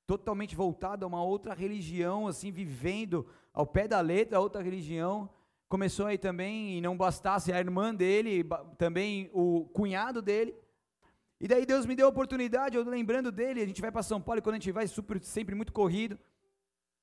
totalmente 0.07 0.57
voltada 0.57 1.05
a 1.05 1.09
uma 1.09 1.22
outra 1.22 1.52
religião, 1.52 2.26
assim, 2.26 2.50
vivendo 2.50 3.26
ao 3.52 3.66
pé 3.66 3.87
da 3.87 4.00
letra, 4.00 4.40
outra 4.40 4.62
religião, 4.62 5.29
começou 5.68 6.07
aí 6.07 6.16
também, 6.16 6.79
e 6.79 6.81
não 6.81 6.96
bastasse 6.96 7.52
a 7.52 7.59
irmã 7.59 7.94
dele, 7.94 8.42
também 8.79 9.29
o 9.35 9.66
cunhado 9.66 10.22
dele, 10.22 10.55
e 11.38 11.46
daí 11.46 11.66
Deus 11.66 11.85
me 11.85 11.94
deu 11.94 12.07
a 12.07 12.09
oportunidade, 12.09 12.77
eu 12.77 12.83
lembrando 12.83 13.31
dele, 13.31 13.61
a 13.61 13.66
gente 13.66 13.81
vai 13.81 13.92
para 13.92 14.03
São 14.03 14.20
Paulo 14.20 14.38
e 14.38 14.42
quando 14.42 14.55
a 14.55 14.59
gente 14.59 14.72
vai 14.72 14.87
super, 14.87 15.22
sempre 15.22 15.55
muito 15.55 15.72
corrido. 15.72 16.18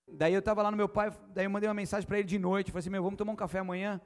Daí 0.08 0.34
eu 0.34 0.40
estava 0.40 0.64
lá 0.64 0.72
no 0.72 0.78
meu 0.78 0.90
pai, 0.90 1.16
daí 1.30 1.46
eu 1.46 1.50
mandei 1.52 1.70
uma 1.70 1.76
mensagem 1.76 2.08
para 2.08 2.18
ele 2.18 2.28
de 2.28 2.40
noite, 2.40 2.72
falei 2.72 2.80
assim, 2.80 2.90
meu, 2.90 3.04
vamos 3.04 3.18
tomar 3.18 3.32
um 3.32 3.38
café 3.38 3.60
amanhã, 3.60 4.02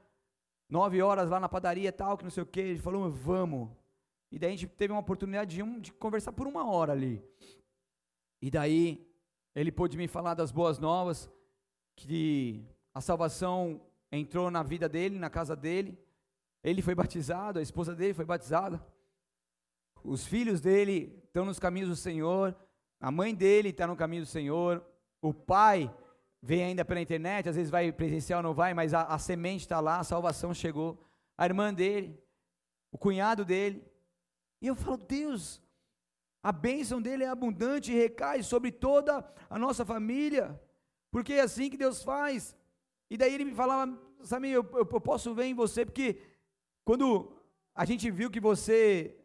nove 0.69 1.01
horas 1.01 1.29
lá 1.29 1.39
na 1.39 1.47
padaria 1.47 1.91
tal, 1.91 2.17
que 2.17 2.25
não 2.25 2.31
sei 2.31 2.43
o 2.43 2.45
que. 2.45 2.59
Ele 2.59 2.79
falou, 2.79 3.09
vamos. 3.09 3.69
E 4.29 4.37
daí 4.37 4.49
a 4.49 4.55
gente 4.55 4.67
teve 4.67 4.91
uma 4.91 4.99
oportunidade 4.99 5.55
de, 5.55 5.63
um, 5.63 5.79
de 5.79 5.93
conversar 5.93 6.33
por 6.33 6.45
uma 6.45 6.69
hora 6.69 6.91
ali. 6.91 7.23
E 8.41 8.51
daí 8.51 9.07
ele 9.55 9.71
pôde 9.71 9.97
me 9.97 10.09
falar 10.09 10.33
das 10.33 10.51
boas 10.51 10.77
novas, 10.77 11.29
que 11.95 12.65
a 12.93 12.99
salvação 12.99 13.81
entrou 14.11 14.51
na 14.51 14.61
vida 14.61 14.89
dele, 14.89 15.17
na 15.17 15.29
casa 15.29 15.55
dele. 15.55 15.97
Ele 16.61 16.81
foi 16.81 16.93
batizado, 16.93 17.59
a 17.59 17.61
esposa 17.61 17.95
dele 17.95 18.13
foi 18.13 18.25
batizada 18.25 18.85
os 20.07 20.25
filhos 20.25 20.61
dele 20.61 21.21
estão 21.25 21.45
nos 21.45 21.59
caminhos 21.59 21.89
do 21.89 21.95
Senhor, 21.95 22.55
a 22.99 23.11
mãe 23.11 23.35
dele 23.35 23.69
está 23.69 23.85
no 23.85 23.95
caminho 23.95 24.23
do 24.23 24.27
Senhor, 24.27 24.83
o 25.21 25.33
pai 25.33 25.93
vem 26.41 26.63
ainda 26.63 26.85
pela 26.85 27.01
internet, 27.01 27.49
às 27.49 27.55
vezes 27.55 27.69
vai 27.69 27.91
presencial, 27.91 28.41
não 28.41 28.53
vai, 28.53 28.73
mas 28.73 28.93
a, 28.93 29.03
a 29.03 29.19
semente 29.19 29.61
está 29.61 29.79
lá, 29.79 29.99
a 29.99 30.03
salvação 30.03 30.53
chegou, 30.53 30.97
a 31.37 31.45
irmã 31.45 31.73
dele, 31.73 32.17
o 32.91 32.97
cunhado 32.97 33.43
dele, 33.43 33.83
e 34.61 34.67
eu 34.67 34.75
falo, 34.75 34.97
Deus, 34.97 35.61
a 36.41 36.51
bênção 36.51 37.01
dele 37.01 37.25
é 37.25 37.27
abundante 37.27 37.91
e 37.91 37.95
recai 37.95 38.41
sobre 38.41 38.71
toda 38.71 39.29
a 39.49 39.59
nossa 39.59 39.83
família, 39.83 40.59
porque 41.11 41.33
é 41.33 41.41
assim 41.41 41.69
que 41.69 41.77
Deus 41.77 42.01
faz. 42.01 42.55
E 43.09 43.17
daí 43.17 43.33
ele 43.33 43.45
me 43.45 43.53
falava, 43.53 43.97
sabe, 44.23 44.49
eu, 44.49 44.63
eu, 44.71 44.87
eu 44.91 45.01
posso 45.01 45.35
ver 45.35 45.45
em 45.45 45.53
você, 45.53 45.85
porque 45.85 46.21
quando 46.85 47.33
a 47.75 47.85
gente 47.85 48.09
viu 48.09 48.31
que 48.31 48.39
você 48.39 49.15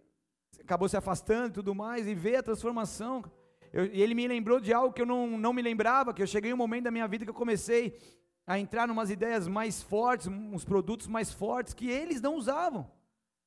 acabou 0.62 0.88
se 0.88 0.96
afastando 0.96 1.48
e 1.48 1.53
tudo 1.53 1.75
mais, 1.75 2.07
e 2.07 2.14
ver 2.14 2.37
a 2.37 2.42
transformação. 2.42 3.25
Eu, 3.72 3.87
e 3.87 4.03
ele 4.03 4.14
me 4.14 4.27
lembrou 4.27 4.61
de 4.61 4.72
algo 4.72 4.92
que 4.92 5.03
eu 5.03 5.07
não, 5.07 5.38
não 5.38 5.53
me 5.53 5.62
lembrava, 5.62 6.12
que 6.12 6.22
eu 6.22 6.27
cheguei 6.27 6.53
um 6.53 6.57
momento 6.57 6.85
da 6.85 6.90
minha 6.90 7.07
vida 7.09 7.25
que 7.25 7.31
eu 7.31 7.35
comecei 7.35 7.98
a 8.46 8.59
entrar 8.59 8.88
em 8.88 8.92
umas 8.92 9.11
ideias 9.11 9.46
mais 9.46 9.83
fortes, 9.83 10.27
uns 10.27 10.64
produtos 10.64 11.07
mais 11.07 11.33
fortes 11.33 11.75
que 11.75 11.88
eles 11.88 12.20
não 12.20 12.35
usavam. 12.37 12.90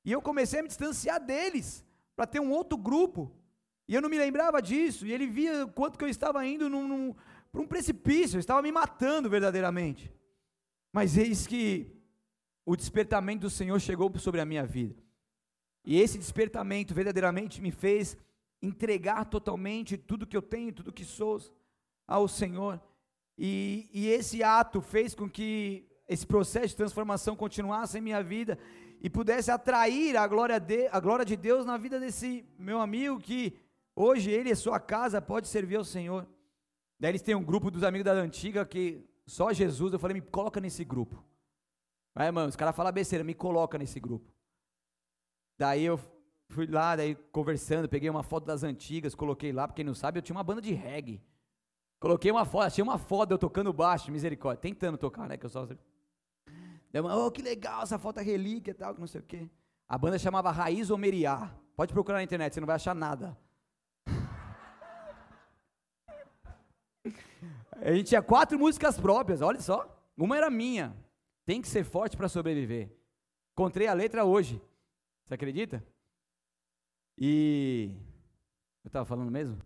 E 0.03 0.11
eu 0.11 0.21
comecei 0.21 0.59
a 0.59 0.63
me 0.63 0.67
distanciar 0.67 1.19
deles, 1.23 1.85
para 2.15 2.25
ter 2.25 2.39
um 2.39 2.51
outro 2.51 2.77
grupo. 2.77 3.31
E 3.87 3.93
eu 3.93 4.01
não 4.01 4.09
me 4.09 4.17
lembrava 4.17 4.61
disso, 4.61 5.05
e 5.05 5.11
ele 5.11 5.27
via 5.27 5.67
quanto 5.67 5.97
que 5.97 6.03
eu 6.03 6.09
estava 6.09 6.45
indo 6.45 6.69
para 7.51 7.61
um 7.61 7.67
precipício, 7.67 8.37
eu 8.37 8.39
estava 8.39 8.61
me 8.61 8.71
matando 8.71 9.29
verdadeiramente. 9.29 10.11
Mas 10.91 11.17
eis 11.17 11.45
que 11.45 11.91
o 12.65 12.75
despertamento 12.75 13.41
do 13.41 13.49
Senhor 13.49 13.79
chegou 13.79 14.11
sobre 14.17 14.41
a 14.41 14.45
minha 14.45 14.65
vida. 14.65 15.04
E 15.85 15.99
esse 15.99 16.17
despertamento 16.17 16.93
verdadeiramente 16.93 17.61
me 17.61 17.71
fez 17.71 18.17
entregar 18.61 19.25
totalmente 19.25 19.97
tudo 19.97 20.25
que 20.25 20.35
eu 20.35 20.41
tenho, 20.41 20.73
tudo 20.73 20.91
que 20.91 21.05
sou 21.05 21.39
ao 22.07 22.27
Senhor. 22.27 22.81
E, 23.37 23.89
e 23.93 24.07
esse 24.07 24.41
ato 24.41 24.81
fez 24.81 25.13
com 25.13 25.29
que 25.29 25.87
esse 26.07 26.25
processo 26.25 26.69
de 26.69 26.75
transformação 26.75 27.35
continuasse 27.35 27.97
em 27.97 28.01
minha 28.01 28.23
vida 28.23 28.57
e 29.01 29.09
pudesse 29.09 29.51
atrair 29.51 30.17
a 30.17 30.25
glória, 30.27 30.59
de, 30.59 30.87
a 30.87 30.99
glória 30.99 31.25
de 31.25 31.35
Deus 31.35 31.65
na 31.65 31.77
vida 31.77 31.99
desse 31.99 32.45
meu 32.57 32.79
amigo 32.79 33.19
que 33.19 33.55
hoje 33.95 34.31
ele 34.31 34.49
e 34.49 34.55
sua 34.55 34.79
casa 34.79 35.21
pode 35.21 35.47
servir 35.47 35.75
ao 35.75 35.83
Senhor. 35.83 36.27
Daí 36.99 37.11
eles 37.11 37.21
têm 37.21 37.35
um 37.35 37.43
grupo 37.43 37.69
dos 37.69 37.83
amigos 37.83 38.05
da 38.05 38.13
antiga 38.13 38.65
que 38.65 39.05
só 39.27 39.51
Jesus, 39.51 39.93
eu 39.93 39.99
falei, 39.99 40.15
me 40.15 40.21
coloca 40.21 40.59
nesse 40.59 40.83
grupo. 40.83 41.23
Vai, 42.13 42.27
irmão, 42.27 42.47
os 42.47 42.55
caras 42.55 42.75
falam 42.75 42.91
besteira, 42.93 43.23
me 43.23 43.33
coloca 43.33 43.77
nesse 43.77 43.99
grupo. 43.99 44.34
Daí 45.57 45.83
eu 45.83 45.99
fui 46.49 46.67
lá, 46.67 46.95
daí 46.95 47.15
conversando, 47.31 47.89
peguei 47.89 48.09
uma 48.09 48.23
foto 48.23 48.45
das 48.45 48.63
antigas, 48.63 49.15
coloquei 49.15 49.51
lá, 49.51 49.67
porque 49.67 49.81
quem 49.81 49.85
não 49.85 49.95
sabe, 49.95 50.19
eu 50.19 50.21
tinha 50.21 50.35
uma 50.35 50.43
banda 50.43 50.61
de 50.61 50.73
reggae. 50.73 51.21
Coloquei 51.99 52.29
uma 52.29 52.45
foto, 52.45 52.65
achei 52.65 52.83
uma 52.83 52.97
foto 52.97 53.31
eu 53.31 53.37
tocando 53.37 53.71
baixo, 53.73 54.11
misericórdia, 54.11 54.61
tentando 54.61 54.97
tocar, 54.97 55.27
né, 55.27 55.37
que 55.37 55.45
eu 55.45 55.49
só... 55.49 55.67
Daí, 56.91 57.01
oh, 57.01 57.31
que 57.31 57.41
legal, 57.41 57.83
essa 57.83 57.97
foto 57.97 58.19
é 58.19 58.23
relíquia 58.23 58.71
e 58.71 58.73
tal, 58.73 58.93
que 58.93 58.99
não 58.99 59.07
sei 59.07 59.21
o 59.21 59.23
quê. 59.23 59.49
A 59.87 59.97
banda 59.97 60.17
chamava 60.17 60.51
Raiz 60.51 60.89
Omeriá. 60.89 61.53
Pode 61.75 61.93
procurar 61.93 62.17
na 62.17 62.23
internet, 62.23 62.53
você 62.53 62.59
não 62.59 62.67
vai 62.67 62.75
achar 62.75 62.95
nada. 62.95 63.37
A 67.81 67.91
gente 67.91 68.07
tinha 68.07 68.21
quatro 68.21 68.57
músicas 68.57 68.99
próprias, 68.99 69.41
olha 69.41 69.59
só. 69.59 69.85
Uma 70.17 70.37
era 70.37 70.49
minha. 70.49 70.95
Tem 71.45 71.61
que 71.61 71.67
ser 71.67 71.83
forte 71.83 72.15
para 72.15 72.29
sobreviver. 72.29 72.89
Encontrei 73.51 73.87
a 73.87 73.93
letra 73.93 74.23
hoje. 74.25 74.61
Você 75.25 75.33
acredita? 75.33 75.83
E. 77.17 77.91
Eu 78.83 78.87
estava 78.87 79.05
falando 79.05 79.31
mesmo? 79.31 79.57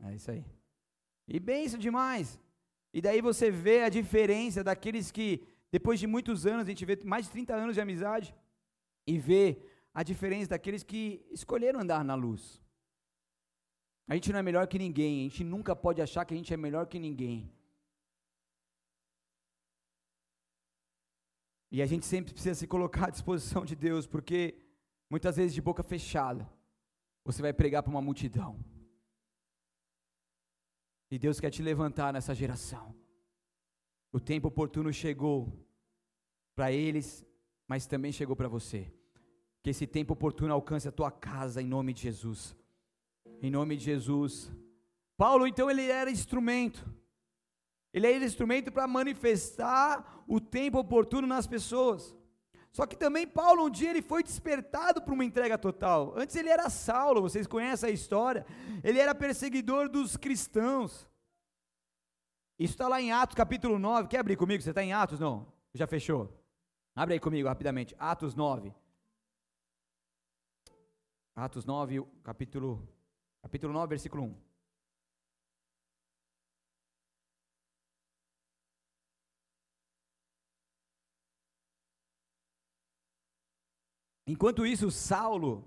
É 0.00 0.14
isso 0.14 0.30
aí. 0.30 0.44
E 1.26 1.40
benção 1.40 1.78
demais. 1.78 2.38
E 2.92 3.02
daí 3.02 3.20
você 3.20 3.50
vê 3.50 3.82
a 3.82 3.88
diferença 3.88 4.62
daqueles 4.62 5.10
que, 5.10 5.46
depois 5.72 5.98
de 5.98 6.06
muitos 6.06 6.46
anos, 6.46 6.66
a 6.66 6.70
gente 6.70 6.84
vê 6.84 6.96
mais 7.04 7.26
de 7.26 7.32
30 7.32 7.54
anos 7.54 7.74
de 7.74 7.80
amizade, 7.80 8.34
e 9.06 9.18
vê 9.18 9.60
a 9.92 10.02
diferença 10.02 10.50
daqueles 10.50 10.82
que 10.82 11.26
escolheram 11.30 11.80
andar 11.80 12.04
na 12.04 12.14
luz. 12.14 12.62
A 14.06 14.14
gente 14.14 14.32
não 14.32 14.38
é 14.38 14.42
melhor 14.42 14.66
que 14.68 14.78
ninguém, 14.78 15.20
a 15.20 15.22
gente 15.24 15.42
nunca 15.42 15.74
pode 15.74 16.00
achar 16.00 16.24
que 16.24 16.32
a 16.32 16.36
gente 16.36 16.54
é 16.54 16.56
melhor 16.56 16.86
que 16.86 16.98
ninguém. 16.98 17.52
E 21.70 21.82
a 21.82 21.86
gente 21.86 22.06
sempre 22.06 22.32
precisa 22.32 22.54
se 22.54 22.66
colocar 22.66 23.08
à 23.08 23.10
disposição 23.10 23.64
de 23.64 23.76
Deus, 23.76 24.06
porque 24.06 24.56
muitas 25.10 25.36
vezes 25.36 25.54
de 25.54 25.60
boca 25.60 25.82
fechada, 25.82 26.48
você 27.24 27.42
vai 27.42 27.52
pregar 27.52 27.82
para 27.82 27.90
uma 27.90 28.00
multidão. 28.00 28.58
E 31.10 31.18
Deus 31.18 31.40
quer 31.40 31.50
te 31.50 31.62
levantar 31.62 32.12
nessa 32.12 32.34
geração. 32.34 32.94
O 34.12 34.20
tempo 34.20 34.48
oportuno 34.48 34.92
chegou 34.92 35.52
para 36.54 36.72
eles, 36.72 37.24
mas 37.66 37.86
também 37.86 38.12
chegou 38.12 38.34
para 38.34 38.48
você. 38.48 38.92
Que 39.62 39.70
esse 39.70 39.86
tempo 39.86 40.14
oportuno 40.14 40.52
alcance 40.52 40.88
a 40.88 40.92
tua 40.92 41.10
casa 41.10 41.60
em 41.60 41.66
nome 41.66 41.92
de 41.92 42.02
Jesus. 42.02 42.56
Em 43.42 43.50
nome 43.50 43.76
de 43.76 43.84
Jesus. 43.84 44.50
Paulo, 45.16 45.46
então, 45.46 45.70
ele 45.70 45.82
era 45.82 46.10
instrumento. 46.10 46.84
Ele 47.92 48.06
é 48.06 48.16
instrumento 48.16 48.70
para 48.70 48.86
manifestar 48.86 50.22
o 50.26 50.40
tempo 50.40 50.78
oportuno 50.78 51.26
nas 51.26 51.46
pessoas. 51.46 52.14
Só 52.70 52.86
que 52.86 52.96
também 52.96 53.26
Paulo 53.26 53.64
um 53.64 53.70
dia 53.70 53.90
ele 53.90 54.02
foi 54.02 54.22
despertado 54.22 55.00
para 55.02 55.14
uma 55.14 55.24
entrega 55.24 55.56
total. 55.56 56.14
Antes 56.16 56.36
ele 56.36 56.48
era 56.48 56.68
Saulo, 56.68 57.22
vocês 57.22 57.46
conhecem 57.46 57.88
a 57.88 57.92
história. 57.92 58.46
Ele 58.84 58.98
era 58.98 59.14
perseguidor 59.14 59.88
dos 59.88 60.16
cristãos. 60.16 61.08
Isso 62.58 62.74
está 62.74 62.86
lá 62.88 63.00
em 63.00 63.10
Atos 63.10 63.34
capítulo 63.34 63.78
9. 63.78 64.08
Quer 64.08 64.18
abrir 64.18 64.36
comigo? 64.36 64.62
Você 64.62 64.70
está 64.70 64.82
em 64.82 64.92
Atos? 64.92 65.18
Não? 65.18 65.50
Já 65.72 65.86
fechou? 65.86 66.32
Abre 66.94 67.14
aí 67.14 67.20
comigo 67.20 67.48
rapidamente. 67.48 67.94
Atos 67.98 68.34
9. 68.34 68.74
Atos 71.34 71.64
9, 71.64 72.04
capítulo, 72.24 72.88
capítulo 73.40 73.72
9, 73.72 73.88
versículo 73.88 74.24
1. 74.24 74.47
Enquanto 84.28 84.66
isso, 84.66 84.90
Saulo, 84.90 85.64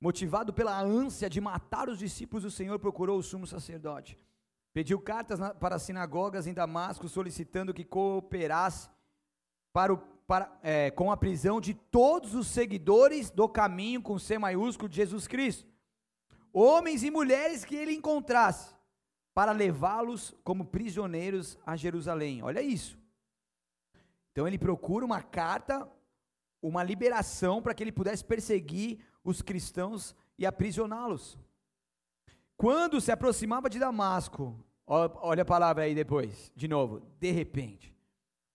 motivado 0.00 0.50
pela 0.50 0.80
ânsia 0.80 1.28
de 1.28 1.42
matar 1.42 1.90
os 1.90 1.98
discípulos 1.98 2.42
do 2.42 2.50
Senhor, 2.50 2.78
procurou 2.78 3.18
o 3.18 3.22
sumo 3.22 3.46
sacerdote. 3.46 4.18
Pediu 4.72 4.98
cartas 4.98 5.38
na, 5.38 5.52
para 5.52 5.76
as 5.76 5.82
sinagogas 5.82 6.46
em 6.46 6.54
Damasco, 6.54 7.06
solicitando 7.06 7.74
que 7.74 7.84
cooperasse 7.84 8.88
para 9.74 9.92
o, 9.92 9.98
para, 10.26 10.58
é, 10.62 10.90
com 10.90 11.12
a 11.12 11.18
prisão 11.18 11.60
de 11.60 11.74
todos 11.74 12.34
os 12.34 12.46
seguidores 12.46 13.30
do 13.30 13.46
caminho 13.46 14.00
com 14.00 14.18
C 14.18 14.38
maiúsculo 14.38 14.88
de 14.88 14.96
Jesus 14.96 15.28
Cristo, 15.28 15.68
homens 16.54 17.04
e 17.04 17.10
mulheres 17.10 17.62
que 17.62 17.76
ele 17.76 17.92
encontrasse. 17.92 18.74
para 19.34 19.52
levá-los 19.52 20.34
como 20.42 20.64
prisioneiros 20.64 21.58
a 21.66 21.76
Jerusalém. 21.76 22.42
Olha 22.42 22.62
isso. 22.62 22.98
Então 24.32 24.48
ele 24.48 24.56
procura 24.58 25.04
uma 25.04 25.22
carta, 25.22 25.86
uma 26.66 26.82
liberação 26.82 27.62
para 27.62 27.74
que 27.74 27.82
ele 27.82 27.92
pudesse 27.92 28.24
perseguir 28.24 28.98
os 29.22 29.40
cristãos 29.40 30.14
e 30.38 30.44
aprisioná-los. 30.44 31.38
Quando 32.56 33.00
se 33.00 33.12
aproximava 33.12 33.70
de 33.70 33.78
Damasco, 33.78 34.58
olha 34.86 35.42
a 35.42 35.46
palavra 35.46 35.84
aí 35.84 35.94
depois, 35.94 36.50
de 36.56 36.66
novo, 36.66 37.02
de 37.20 37.30
repente, 37.30 37.94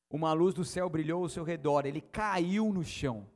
uma 0.10 0.34
luz 0.34 0.54
do 0.54 0.66
céu 0.66 0.90
brilhou 0.90 1.24
ao 1.24 1.30
seu 1.30 1.44
redor, 1.44 1.86
ele 1.86 2.02
caiu 2.02 2.74
no 2.74 2.84
chão, 2.84 3.28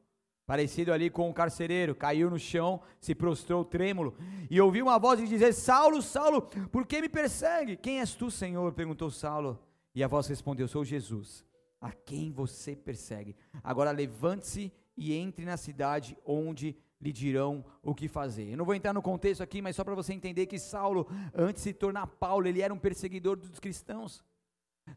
parecido 0.46 0.92
ali 0.92 1.10
com 1.10 1.30
um 1.30 1.34
carcereiro, 1.34 1.96
caiu 1.96 2.30
no 2.30 2.40
chão, 2.40 2.82
se 3.00 3.16
prostrou 3.16 3.64
trêmulo, 3.64 4.16
e 4.50 4.60
ouviu 4.60 4.86
uma 4.86 5.00
voz 5.00 5.20
dizer: 5.28 5.54
Saulo, 5.54 6.02
Saulo, 6.02 6.42
por 6.42 6.86
que 6.86 7.02
me 7.02 7.08
persegue? 7.08 7.78
Quem 7.78 8.00
és 8.00 8.14
tu, 8.14 8.30
Senhor? 8.30 8.74
perguntou 8.74 9.10
Saulo, 9.10 9.60
e 9.94 10.04
a 10.04 10.08
voz 10.08 10.28
respondeu: 10.28 10.68
Sou 10.68 10.84
Jesus, 10.84 11.46
a 11.86 11.92
quem 11.92 12.32
você 12.32 12.76
persegue. 12.76 13.36
Agora 13.64 13.92
levante-se 13.92 14.74
e 14.98 15.14
entre 15.14 15.46
na 15.46 15.56
cidade 15.56 16.18
onde 16.26 16.76
lhe 17.00 17.14
dirão 17.14 17.64
o 17.84 17.94
que 17.94 18.08
fazer. 18.08 18.50
Eu 18.50 18.58
não 18.58 18.66
vou 18.66 18.74
entrar 18.74 18.92
no 18.92 19.04
contexto 19.04 19.44
aqui, 19.44 19.62
mas 19.62 19.76
só 19.76 19.84
para 19.84 19.94
você 19.94 20.12
entender 20.12 20.48
que 20.48 20.58
Saulo, 20.58 21.08
antes 21.32 21.62
de 21.64 21.70
se 21.70 21.74
tornar 21.76 22.08
Paulo, 22.08 22.48
ele 22.48 22.60
era 22.60 22.74
um 22.74 22.80
perseguidor 22.80 23.36
dos 23.36 23.60
cristãos. 23.60 24.24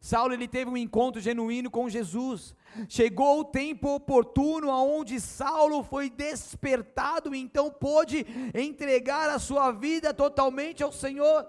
Saulo 0.01 0.33
ele 0.33 0.47
teve 0.47 0.71
um 0.71 0.77
encontro 0.77 1.21
genuíno 1.21 1.69
com 1.69 1.87
Jesus. 1.87 2.55
Chegou 2.87 3.41
o 3.41 3.45
tempo 3.45 3.93
oportuno 3.93 4.71
aonde 4.71 5.19
Saulo 5.19 5.83
foi 5.83 6.09
despertado 6.09 7.35
e 7.35 7.39
então 7.39 7.69
pôde 7.69 8.25
entregar 8.55 9.29
a 9.29 9.37
sua 9.37 9.71
vida 9.71 10.11
totalmente 10.11 10.81
ao 10.81 10.91
Senhor. 10.91 11.45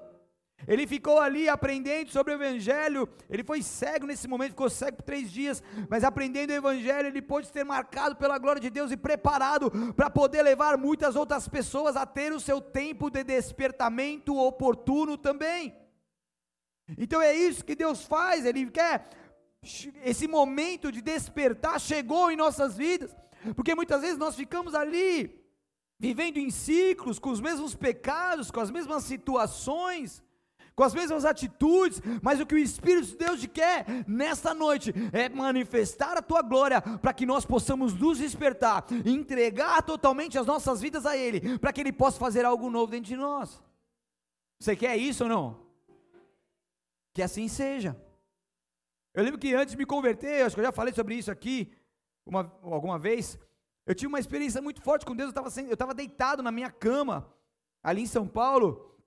Ele 0.68 0.86
ficou 0.86 1.18
ali 1.18 1.48
aprendendo 1.48 2.10
sobre 2.10 2.32
o 2.32 2.36
Evangelho. 2.36 3.08
Ele 3.28 3.42
foi 3.42 3.62
cego 3.62 4.06
nesse 4.06 4.28
momento, 4.28 4.50
ficou 4.50 4.68
cego 4.68 4.98
por 4.98 5.02
três 5.02 5.30
dias, 5.30 5.62
mas 5.88 6.04
aprendendo 6.04 6.50
o 6.50 6.54
Evangelho, 6.54 7.08
ele 7.08 7.22
pôde 7.22 7.46
ser 7.48 7.64
marcado 7.64 8.16
pela 8.16 8.38
glória 8.38 8.60
de 8.60 8.70
Deus 8.70 8.90
e 8.90 8.96
preparado 8.96 9.70
para 9.94 10.10
poder 10.10 10.42
levar 10.42 10.76
muitas 10.76 11.16
outras 11.16 11.48
pessoas 11.48 11.96
a 11.96 12.04
ter 12.04 12.32
o 12.32 12.40
seu 12.40 12.60
tempo 12.60 13.10
de 13.10 13.24
despertamento 13.24 14.36
oportuno 14.36 15.16
também. 15.16 15.74
Então 16.98 17.20
é 17.20 17.34
isso 17.34 17.64
que 17.64 17.74
Deus 17.74 18.04
faz, 18.04 18.44
Ele 18.44 18.70
quer. 18.70 19.08
Esse 20.04 20.26
momento 20.26 20.90
de 20.90 21.00
despertar 21.00 21.80
chegou 21.80 22.30
em 22.30 22.36
nossas 22.36 22.76
vidas, 22.76 23.14
porque 23.54 23.74
muitas 23.74 24.00
vezes 24.00 24.18
nós 24.18 24.34
ficamos 24.34 24.74
ali, 24.74 25.38
vivendo 25.98 26.38
em 26.38 26.50
ciclos, 26.50 27.18
com 27.18 27.30
os 27.30 27.40
mesmos 27.40 27.74
pecados, 27.74 28.50
com 28.50 28.60
as 28.60 28.70
mesmas 28.70 29.04
situações, 29.04 30.22
com 30.80 30.84
as 30.84 30.94
mesmas 30.94 31.26
atitudes, 31.26 32.00
mas 32.22 32.40
o 32.40 32.46
que 32.46 32.54
o 32.54 32.58
Espírito 32.58 33.08
de 33.08 33.16
Deus 33.18 33.38
te 33.38 33.46
quer 33.46 33.84
nesta 34.08 34.54
noite 34.54 34.94
é 35.12 35.28
manifestar 35.28 36.16
a 36.16 36.22
tua 36.22 36.40
glória, 36.40 36.80
para 36.80 37.12
que 37.12 37.26
nós 37.26 37.44
possamos 37.44 37.92
nos 37.92 38.16
despertar, 38.16 38.86
entregar 39.04 39.82
totalmente 39.82 40.38
as 40.38 40.46
nossas 40.46 40.80
vidas 40.80 41.04
a 41.04 41.14
Ele, 41.14 41.58
para 41.58 41.70
que 41.70 41.82
Ele 41.82 41.92
possa 41.92 42.18
fazer 42.18 42.46
algo 42.46 42.70
novo 42.70 42.92
dentro 42.92 43.08
de 43.08 43.16
nós. 43.16 43.62
Você 44.58 44.74
quer 44.74 44.96
isso 44.96 45.24
ou 45.24 45.28
não? 45.28 45.66
Que 47.12 47.20
assim 47.20 47.46
seja. 47.46 47.94
Eu 49.12 49.22
lembro 49.22 49.38
que 49.38 49.54
antes 49.54 49.72
de 49.72 49.76
me 49.78 49.84
converter, 49.84 50.46
acho 50.46 50.54
que 50.54 50.62
eu 50.62 50.64
já 50.64 50.72
falei 50.72 50.94
sobre 50.94 51.14
isso 51.14 51.30
aqui 51.30 51.70
uma, 52.24 52.50
alguma 52.62 52.98
vez. 52.98 53.38
Eu 53.84 53.94
tive 53.94 54.06
uma 54.06 54.18
experiência 54.18 54.62
muito 54.62 54.80
forte 54.80 55.04
com 55.04 55.14
Deus. 55.14 55.30
Eu 55.34 55.74
estava 55.74 55.92
deitado 55.92 56.42
na 56.42 56.50
minha 56.50 56.70
cama, 56.70 57.30
ali 57.82 58.00
em 58.00 58.06
São 58.06 58.26
Paulo, 58.26 58.98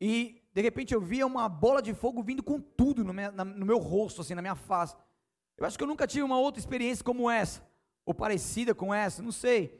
e 0.00 0.42
de 0.56 0.62
repente 0.62 0.94
eu 0.94 1.02
via 1.02 1.26
uma 1.26 1.50
bola 1.50 1.82
de 1.82 1.92
fogo 1.92 2.22
vindo 2.22 2.42
com 2.42 2.58
tudo 2.58 3.04
no, 3.04 3.12
meu, 3.12 3.30
no 3.30 3.66
meu 3.66 3.76
rosto, 3.76 4.22
assim, 4.22 4.34
na 4.34 4.40
minha 4.40 4.54
face. 4.54 4.96
Eu 5.54 5.66
acho 5.66 5.76
que 5.76 5.84
eu 5.84 5.86
nunca 5.86 6.06
tive 6.06 6.22
uma 6.22 6.38
outra 6.38 6.58
experiência 6.58 7.04
como 7.04 7.30
essa, 7.30 7.62
ou 8.06 8.14
parecida 8.14 8.74
com 8.74 8.94
essa, 8.94 9.22
não 9.22 9.30
sei. 9.30 9.78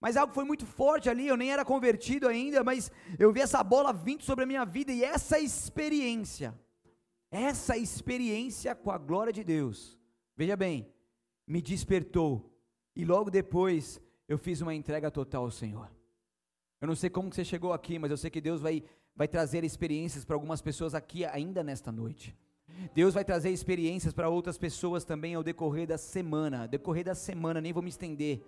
Mas 0.00 0.16
algo 0.16 0.34
foi 0.34 0.42
muito 0.42 0.66
forte 0.66 1.08
ali, 1.08 1.28
eu 1.28 1.36
nem 1.36 1.52
era 1.52 1.64
convertido 1.64 2.26
ainda, 2.26 2.64
mas 2.64 2.90
eu 3.20 3.32
vi 3.32 3.40
essa 3.40 3.62
bola 3.62 3.92
vindo 3.92 4.24
sobre 4.24 4.42
a 4.42 4.46
minha 4.48 4.64
vida 4.64 4.90
e 4.90 5.04
essa 5.04 5.38
experiência, 5.38 6.52
essa 7.30 7.78
experiência 7.78 8.74
com 8.74 8.90
a 8.90 8.98
glória 8.98 9.32
de 9.32 9.44
Deus, 9.44 9.96
veja 10.36 10.56
bem, 10.56 10.92
me 11.46 11.62
despertou 11.62 12.52
e 12.96 13.04
logo 13.04 13.30
depois 13.30 14.00
eu 14.26 14.36
fiz 14.36 14.60
uma 14.60 14.74
entrega 14.74 15.08
total 15.08 15.44
ao 15.44 15.52
Senhor. 15.52 15.88
Eu 16.80 16.88
não 16.88 16.96
sei 16.96 17.10
como 17.10 17.32
você 17.32 17.44
chegou 17.44 17.72
aqui, 17.72 17.96
mas 17.96 18.10
eu 18.10 18.16
sei 18.16 18.28
que 18.28 18.40
Deus 18.40 18.60
vai 18.60 18.82
vai 19.16 19.26
trazer 19.26 19.64
experiências 19.64 20.24
para 20.24 20.36
algumas 20.36 20.60
pessoas 20.60 20.94
aqui 20.94 21.24
ainda 21.24 21.64
nesta 21.64 21.90
noite. 21.90 22.36
Deus 22.94 23.14
vai 23.14 23.24
trazer 23.24 23.50
experiências 23.50 24.12
para 24.12 24.28
outras 24.28 24.58
pessoas 24.58 25.04
também 25.04 25.34
ao 25.34 25.42
decorrer 25.42 25.86
da 25.86 25.96
semana. 25.96 26.68
Decorrer 26.68 27.04
da 27.04 27.14
semana, 27.14 27.60
nem 27.60 27.72
vou 27.72 27.82
me 27.82 27.88
estender. 27.88 28.42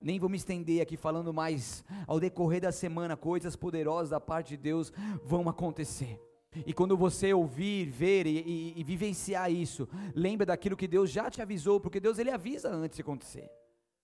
Nem 0.00 0.18
vou 0.18 0.28
me 0.28 0.36
estender 0.36 0.80
aqui 0.80 0.96
falando 0.96 1.32
mais. 1.32 1.84
Ao 2.06 2.20
decorrer 2.20 2.60
da 2.60 2.70
semana, 2.70 3.16
coisas 3.16 3.56
poderosas 3.56 4.10
da 4.10 4.20
parte 4.20 4.50
de 4.50 4.56
Deus 4.56 4.92
vão 5.24 5.48
acontecer. 5.48 6.20
E 6.66 6.72
quando 6.72 6.96
você 6.96 7.32
ouvir, 7.32 7.86
ver 7.86 8.26
e, 8.26 8.38
e, 8.38 8.80
e 8.80 8.84
vivenciar 8.84 9.50
isso, 9.50 9.88
lembra 10.14 10.46
daquilo 10.46 10.76
que 10.76 10.86
Deus 10.86 11.10
já 11.10 11.30
te 11.30 11.40
avisou, 11.40 11.80
porque 11.80 11.98
Deus 11.98 12.18
ele 12.18 12.30
avisa 12.30 12.68
antes 12.70 12.96
de 12.96 13.02
acontecer. 13.02 13.50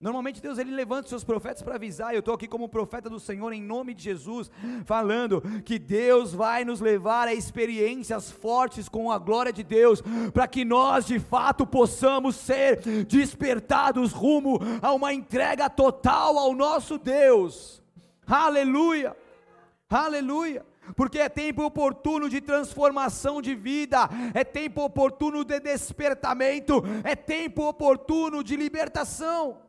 Normalmente 0.00 0.40
Deus 0.40 0.58
ele 0.58 0.70
levanta 0.70 1.08
seus 1.08 1.24
profetas 1.24 1.60
para 1.60 1.74
avisar, 1.74 2.14
eu 2.14 2.20
estou 2.20 2.32
aqui 2.32 2.46
como 2.46 2.68
profeta 2.68 3.10
do 3.10 3.18
Senhor 3.18 3.52
em 3.52 3.60
nome 3.60 3.92
de 3.94 4.04
Jesus, 4.04 4.48
falando 4.84 5.42
que 5.64 5.76
Deus 5.76 6.32
vai 6.32 6.64
nos 6.64 6.80
levar 6.80 7.26
a 7.26 7.34
experiências 7.34 8.30
fortes 8.30 8.88
com 8.88 9.10
a 9.10 9.18
glória 9.18 9.52
de 9.52 9.64
Deus, 9.64 10.00
para 10.32 10.46
que 10.46 10.64
nós 10.64 11.04
de 11.04 11.18
fato 11.18 11.66
possamos 11.66 12.36
ser 12.36 12.80
despertados 13.06 14.12
rumo 14.12 14.60
a 14.80 14.92
uma 14.92 15.12
entrega 15.12 15.68
total 15.68 16.38
ao 16.38 16.54
nosso 16.54 16.96
Deus. 16.96 17.82
Aleluia! 18.24 19.16
Aleluia! 19.90 20.64
Porque 20.94 21.18
é 21.18 21.28
tempo 21.28 21.64
oportuno 21.64 22.28
de 22.28 22.40
transformação 22.40 23.42
de 23.42 23.52
vida, 23.52 24.08
é 24.32 24.44
tempo 24.44 24.84
oportuno 24.84 25.44
de 25.44 25.58
despertamento, 25.58 26.84
é 27.02 27.16
tempo 27.16 27.68
oportuno 27.68 28.44
de 28.44 28.54
libertação. 28.54 29.67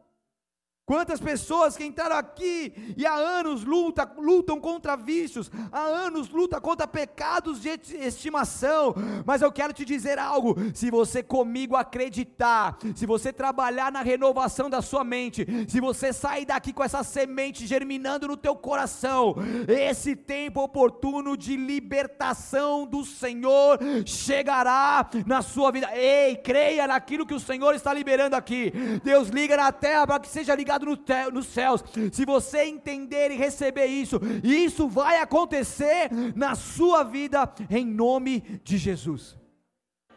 Quantas 0.89 1.19
pessoas 1.19 1.77
que 1.77 1.85
entraram 1.85 2.15
aqui 2.15 2.95
e 2.97 3.05
há 3.05 3.13
anos 3.13 3.63
luta, 3.63 4.11
lutam 4.17 4.59
contra 4.59 4.97
vícios, 4.97 5.51
há 5.71 5.81
anos 5.81 6.29
lutam 6.29 6.59
contra 6.59 6.87
pecados 6.87 7.61
de 7.61 7.69
estimação, 7.69 8.95
mas 9.23 9.43
eu 9.43 9.51
quero 9.51 9.71
te 9.71 9.85
dizer 9.85 10.17
algo: 10.17 10.55
se 10.73 10.89
você 10.89 11.21
comigo 11.21 11.75
acreditar, 11.75 12.75
se 12.95 13.05
você 13.05 13.31
trabalhar 13.31 13.91
na 13.91 14.01
renovação 14.01 14.67
da 14.67 14.81
sua 14.81 15.03
mente, 15.03 15.45
se 15.67 15.79
você 15.79 16.11
sair 16.11 16.45
daqui 16.45 16.73
com 16.73 16.83
essa 16.83 17.03
semente 17.03 17.67
germinando 17.67 18.27
no 18.27 18.35
teu 18.35 18.55
coração, 18.55 19.35
esse 19.67 20.15
tempo 20.15 20.59
oportuno 20.59 21.37
de 21.37 21.55
libertação 21.55 22.87
do 22.87 23.05
Senhor 23.05 23.77
chegará 24.07 25.07
na 25.27 25.43
sua 25.43 25.71
vida. 25.71 25.95
Ei, 25.95 26.35
creia 26.35 26.87
naquilo 26.87 27.27
que 27.27 27.35
o 27.35 27.39
Senhor 27.39 27.75
está 27.75 27.93
liberando 27.93 28.35
aqui. 28.35 28.73
Deus 29.03 29.29
liga 29.29 29.55
na 29.55 29.71
terra 29.71 30.07
para 30.07 30.19
que 30.19 30.27
seja 30.27 30.55
ligado 30.55 30.78
no 30.86 30.97
te, 30.97 31.32
nos 31.32 31.47
céus. 31.47 31.84
Se 32.11 32.25
você 32.25 32.63
entender 32.63 33.32
e 33.32 33.36
receber 33.36 33.86
isso, 33.86 34.19
isso 34.43 34.88
vai 34.88 35.19
acontecer 35.19 36.09
na 36.36 36.55
sua 36.55 37.03
vida, 37.03 37.51
em 37.69 37.86
nome 37.86 38.61
de 38.63 38.77
Jesus. 38.77 39.38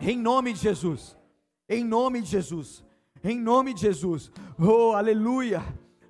Em 0.01 0.17
nome 0.17 0.53
de 0.53 0.61
Jesus. 0.61 1.17
Em 1.69 1.85
nome 1.85 2.21
de 2.21 2.29
Jesus. 2.29 2.85
Em 3.23 3.39
nome 3.39 3.73
de 3.73 3.83
Jesus. 3.83 4.31
Oh, 4.59 4.93
aleluia. 4.93 5.63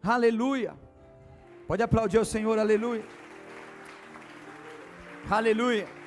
Aleluia. 0.03 0.75
Pode 1.67 1.83
aplaudir 1.83 2.19
ao 2.19 2.25
Senhor, 2.25 2.59
aleluia. 2.59 3.05
Aleluia. 5.31 6.02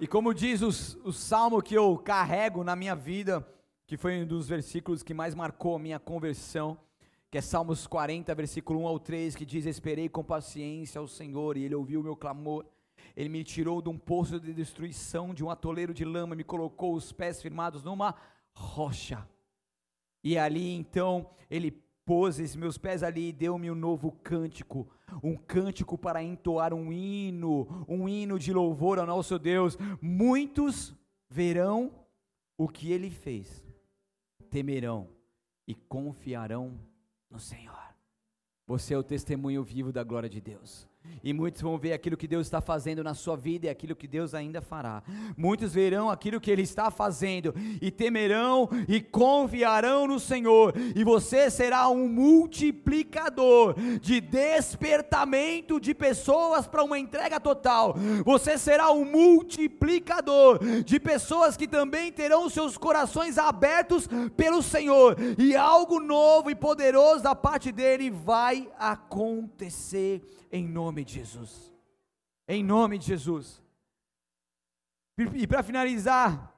E 0.00 0.06
como 0.06 0.32
diz 0.32 0.62
os, 0.62 0.94
o 1.04 1.12
salmo 1.12 1.60
que 1.60 1.74
eu 1.74 1.98
carrego 1.98 2.64
na 2.64 2.74
minha 2.74 2.96
vida, 2.96 3.46
que 3.86 3.98
foi 3.98 4.22
um 4.22 4.26
dos 4.26 4.48
versículos 4.48 5.02
que 5.02 5.12
mais 5.12 5.34
marcou 5.34 5.76
a 5.76 5.78
minha 5.78 5.98
conversão, 5.98 6.78
que 7.30 7.36
é 7.36 7.42
Salmos 7.42 7.86
40, 7.86 8.34
versículo 8.34 8.80
1 8.80 8.86
ao 8.86 8.98
3, 8.98 9.36
que 9.36 9.44
diz: 9.44 9.66
Esperei 9.66 10.08
com 10.08 10.24
paciência 10.24 10.98
ao 10.98 11.06
Senhor, 11.06 11.58
e 11.58 11.64
Ele 11.64 11.74
ouviu 11.74 12.00
o 12.00 12.02
meu 12.02 12.16
clamor. 12.16 12.64
Ele 13.14 13.28
me 13.28 13.44
tirou 13.44 13.82
de 13.82 13.90
um 13.90 13.98
poço 13.98 14.40
de 14.40 14.54
destruição, 14.54 15.34
de 15.34 15.44
um 15.44 15.50
atoleiro 15.50 15.92
de 15.92 16.06
lama, 16.06 16.34
me 16.34 16.44
colocou 16.44 16.94
os 16.94 17.12
pés 17.12 17.42
firmados 17.42 17.84
numa 17.84 18.14
rocha. 18.54 19.28
E 20.24 20.38
ali 20.38 20.72
então 20.72 21.28
Ele 21.50 21.78
pôs 22.10 22.56
meus 22.56 22.76
pés 22.76 23.04
ali 23.04 23.28
e 23.28 23.32
deu-me 23.32 23.70
um 23.70 23.74
novo 23.76 24.10
cântico, 24.10 24.90
um 25.22 25.36
cântico 25.36 25.96
para 25.96 26.20
entoar 26.20 26.74
um 26.74 26.92
hino, 26.92 27.86
um 27.88 28.08
hino 28.08 28.36
de 28.36 28.52
louvor 28.52 28.98
ao 28.98 29.06
nosso 29.06 29.38
Deus. 29.38 29.78
Muitos 30.02 30.92
verão 31.28 31.94
o 32.58 32.66
que 32.66 32.90
ele 32.90 33.10
fez, 33.10 33.64
temerão 34.50 35.08
e 35.68 35.72
confiarão 35.76 36.80
no 37.30 37.38
Senhor. 37.38 37.78
Você 38.66 38.92
é 38.92 38.98
o 38.98 39.04
testemunho 39.04 39.62
vivo 39.62 39.92
da 39.92 40.02
glória 40.02 40.28
de 40.28 40.40
Deus. 40.40 40.89
E 41.22 41.32
muitos 41.32 41.60
vão 41.60 41.76
ver 41.76 41.92
aquilo 41.92 42.16
que 42.16 42.26
Deus 42.26 42.46
está 42.46 42.60
fazendo 42.60 43.04
na 43.04 43.14
sua 43.14 43.36
vida 43.36 43.66
e 43.66 43.68
aquilo 43.68 43.94
que 43.94 44.06
Deus 44.06 44.34
ainda 44.34 44.62
fará. 44.62 45.02
Muitos 45.36 45.74
verão 45.74 46.08
aquilo 46.08 46.40
que 46.40 46.50
Ele 46.50 46.62
está 46.62 46.90
fazendo 46.90 47.54
e 47.80 47.90
temerão 47.90 48.68
e 48.88 49.00
confiarão 49.00 50.06
no 50.06 50.18
Senhor. 50.18 50.74
E 50.94 51.04
você 51.04 51.50
será 51.50 51.88
um 51.88 52.08
multiplicador 52.08 53.74
de 54.00 54.20
despertamento 54.20 55.78
de 55.78 55.94
pessoas 55.94 56.66
para 56.66 56.82
uma 56.82 56.98
entrega 56.98 57.38
total. 57.38 57.94
Você 58.24 58.56
será 58.56 58.90
um 58.90 59.04
multiplicador 59.04 60.58
de 60.84 60.98
pessoas 60.98 61.56
que 61.56 61.68
também 61.68 62.10
terão 62.10 62.48
seus 62.48 62.78
corações 62.78 63.36
abertos 63.36 64.08
pelo 64.36 64.62
Senhor. 64.62 65.16
E 65.38 65.54
algo 65.54 66.00
novo 66.00 66.50
e 66.50 66.54
poderoso 66.54 67.22
da 67.22 67.34
parte 67.34 67.70
dele 67.70 68.10
vai 68.10 68.68
acontecer 68.78 70.22
em 70.52 70.66
nome 70.90 71.04
de 71.04 71.14
Jesus. 71.14 71.72
Em 72.48 72.64
nome 72.64 72.98
de 72.98 73.06
Jesus. 73.06 73.62
E 75.36 75.46
para 75.46 75.62
finalizar, 75.62 76.52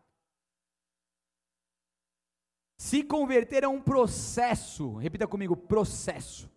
se 2.78 3.02
converter 3.02 3.62
é 3.62 3.68
um 3.68 3.80
processo, 3.80 4.96
repita 4.96 5.26
comigo, 5.26 5.54
processo. 5.54 6.50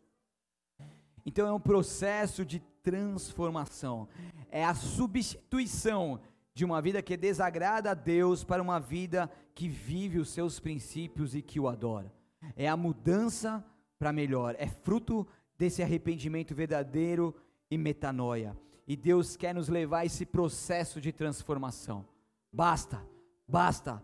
Então 1.26 1.45
é 1.45 1.51
um 1.51 1.59
processo 1.59 2.45
de 2.45 2.61
transformação, 2.82 4.07
é 4.49 4.63
a 4.63 4.76
substituição 4.76 6.21
de 6.53 6.63
uma 6.63 6.82
vida 6.82 7.01
que 7.01 7.17
desagrada 7.17 7.91
a 7.91 7.93
Deus 7.93 8.43
para 8.43 8.61
uma 8.61 8.80
vida 8.80 9.30
que 9.53 9.67
vive 9.67 10.19
os 10.19 10.30
seus 10.30 10.61
princípios 10.61 11.36
e 11.36 11.41
que 11.41 11.59
o 11.59 11.67
adora. 11.67 12.13
É 12.55 12.69
a 12.69 12.78
mudança 12.78 13.65
para 13.99 14.13
melhor, 14.13 14.55
é 14.57 14.67
fruto 14.67 15.28
desse 15.57 15.82
arrependimento 15.82 16.53
verdadeiro 16.53 17.36
e 17.70 17.78
metanoia. 17.78 18.57
E 18.88 18.95
Deus 18.95 19.36
quer 19.36 19.53
nos 19.53 19.68
levar 19.68 19.99
a 19.99 20.05
esse 20.05 20.26
processo 20.26 21.01
de 21.01 21.11
transformação. 21.11 22.05
Basta, 22.51 23.01
basta, 23.47 24.03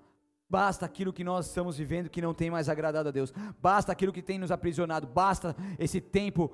basta 0.49 0.85
aquilo 0.85 1.13
que 1.13 1.23
nós 1.23 1.47
estamos 1.47 1.77
vivendo 1.77 2.09
que 2.09 2.21
não 2.21 2.33
tem 2.33 2.49
mais 2.49 2.67
agradado 2.67 3.09
a 3.09 3.11
Deus. 3.11 3.31
Basta 3.61 3.91
aquilo 3.91 4.11
que 4.11 4.21
tem 4.21 4.39
nos 4.39 4.51
aprisionado. 4.51 5.07
Basta 5.07 5.55
esse 5.77 6.01
tempo 6.01 6.51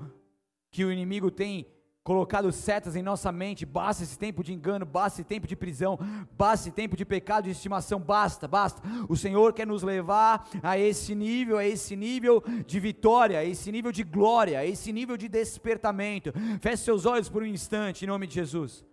que 0.70 0.84
o 0.84 0.92
inimigo 0.92 1.32
tem 1.32 1.66
colocado 2.08 2.50
setas 2.54 2.96
em 2.96 3.04
nossa 3.04 3.34
mente, 3.34 3.66
basta 3.66 4.02
esse 4.02 4.18
tempo 4.18 4.42
de 4.42 4.54
engano, 4.54 4.86
basta 4.86 5.20
esse 5.20 5.28
tempo 5.28 5.46
de 5.46 5.58
prisão, 5.58 6.00
basta 6.38 6.70
esse 6.70 6.72
tempo 6.72 6.96
de 6.96 7.04
pecado 7.04 7.44
de 7.44 7.52
estimação, 7.52 8.00
basta, 8.00 8.48
basta. 8.48 8.82
O 9.10 9.18
Senhor 9.18 9.52
quer 9.52 9.68
nos 9.68 9.84
levar 9.84 10.48
a 10.64 10.80
esse 10.80 11.14
nível, 11.14 11.58
a 11.58 11.66
esse 11.66 11.98
nível 11.98 12.42
de 12.66 12.80
vitória, 12.80 13.40
a 13.40 13.44
esse 13.44 13.70
nível 13.74 13.92
de 13.92 14.06
glória, 14.06 14.58
a 14.58 14.66
esse 14.66 14.94
nível 14.94 15.18
de 15.18 15.28
despertamento. 15.28 16.32
Feche 16.62 16.84
seus 16.84 17.06
olhos 17.06 17.28
por 17.28 17.44
um 17.44 17.46
instante, 17.46 18.06
em 18.06 18.08
nome 18.08 18.26
de 18.26 18.36
Jesus. 18.36 18.86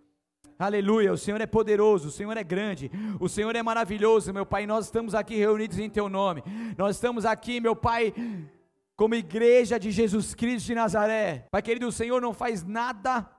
Aleluia, 0.59 1.13
o 1.13 1.17
Senhor 1.17 1.39
é 1.39 1.45
poderoso, 1.45 2.09
o 2.09 2.11
Senhor 2.11 2.35
é 2.35 2.43
grande, 2.43 2.91
o 3.17 3.29
Senhor 3.29 3.55
é 3.55 3.63
maravilhoso, 3.63 4.33
meu 4.33 4.45
Pai. 4.45 4.67
Nós 4.67 4.85
estamos 4.85 5.15
aqui 5.15 5.37
reunidos 5.37 5.79
em 5.79 5.89
Teu 5.89 6.09
nome, 6.09 6.43
nós 6.77 6.97
estamos 6.97 7.25
aqui, 7.25 7.61
meu 7.61 7.77
Pai, 7.77 8.13
como 8.95 9.15
igreja 9.15 9.79
de 9.79 9.91
Jesus 9.91 10.33
Cristo 10.33 10.67
de 10.67 10.75
Nazaré. 10.75 11.47
Pai 11.51 11.61
querido, 11.61 11.87
o 11.87 11.91
Senhor 11.91 12.21
não 12.21 12.33
faz 12.33 12.63
nada 12.63 13.29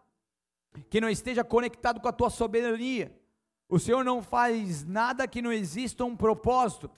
que 0.90 1.00
não 1.00 1.08
esteja 1.08 1.42
conectado 1.42 2.00
com 2.00 2.08
a 2.08 2.12
tua 2.12 2.30
soberania. 2.30 3.14
O 3.68 3.78
Senhor 3.78 4.04
não 4.04 4.22
faz 4.22 4.84
nada 4.84 5.26
que 5.26 5.42
não 5.42 5.52
exista 5.52 6.04
um 6.04 6.16
propósito, 6.16 6.90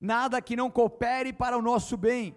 nada 0.00 0.40
que 0.40 0.56
não 0.56 0.70
coopere 0.70 1.32
para 1.32 1.56
o 1.56 1.62
nosso 1.62 1.96
bem. 1.96 2.34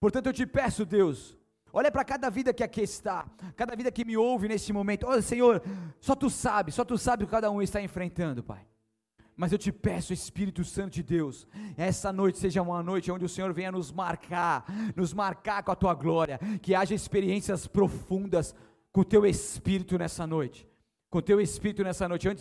Portanto, 0.00 0.26
eu 0.26 0.32
te 0.32 0.46
peço, 0.46 0.84
Deus, 0.84 1.38
olha 1.72 1.90
para 1.90 2.04
cada 2.04 2.28
vida 2.28 2.52
que 2.52 2.62
aqui 2.62 2.82
está, 2.82 3.26
cada 3.56 3.74
vida 3.74 3.90
que 3.90 4.04
me 4.04 4.16
ouve 4.16 4.48
neste 4.48 4.72
momento. 4.72 5.06
Olha, 5.06 5.22
Senhor, 5.22 5.62
só 6.00 6.14
tu 6.14 6.28
sabe, 6.28 6.72
só 6.72 6.84
tu 6.84 6.98
sabe 6.98 7.24
o 7.24 7.26
que 7.26 7.30
cada 7.30 7.50
um 7.50 7.62
está 7.62 7.80
enfrentando, 7.80 8.42
Pai. 8.42 8.66
Mas 9.36 9.52
eu 9.52 9.58
te 9.58 9.72
peço, 9.72 10.12
Espírito 10.12 10.64
Santo 10.64 10.94
de 10.94 11.02
Deus, 11.02 11.46
essa 11.76 12.12
noite 12.12 12.38
seja 12.38 12.62
uma 12.62 12.82
noite 12.82 13.10
onde 13.10 13.24
o 13.24 13.28
Senhor 13.28 13.52
venha 13.52 13.72
nos 13.72 13.90
marcar, 13.90 14.64
nos 14.94 15.12
marcar 15.12 15.62
com 15.62 15.72
a 15.72 15.76
tua 15.76 15.92
glória, 15.94 16.38
que 16.62 16.74
haja 16.74 16.94
experiências 16.94 17.66
profundas 17.66 18.54
com 18.92 19.00
o 19.00 19.04
teu 19.04 19.26
Espírito 19.26 19.98
nessa 19.98 20.24
noite, 20.24 20.68
com 21.10 21.18
o 21.18 21.22
teu 21.22 21.40
Espírito 21.40 21.82
nessa 21.82 22.08
noite. 22.08 22.28
Antes 22.28 22.32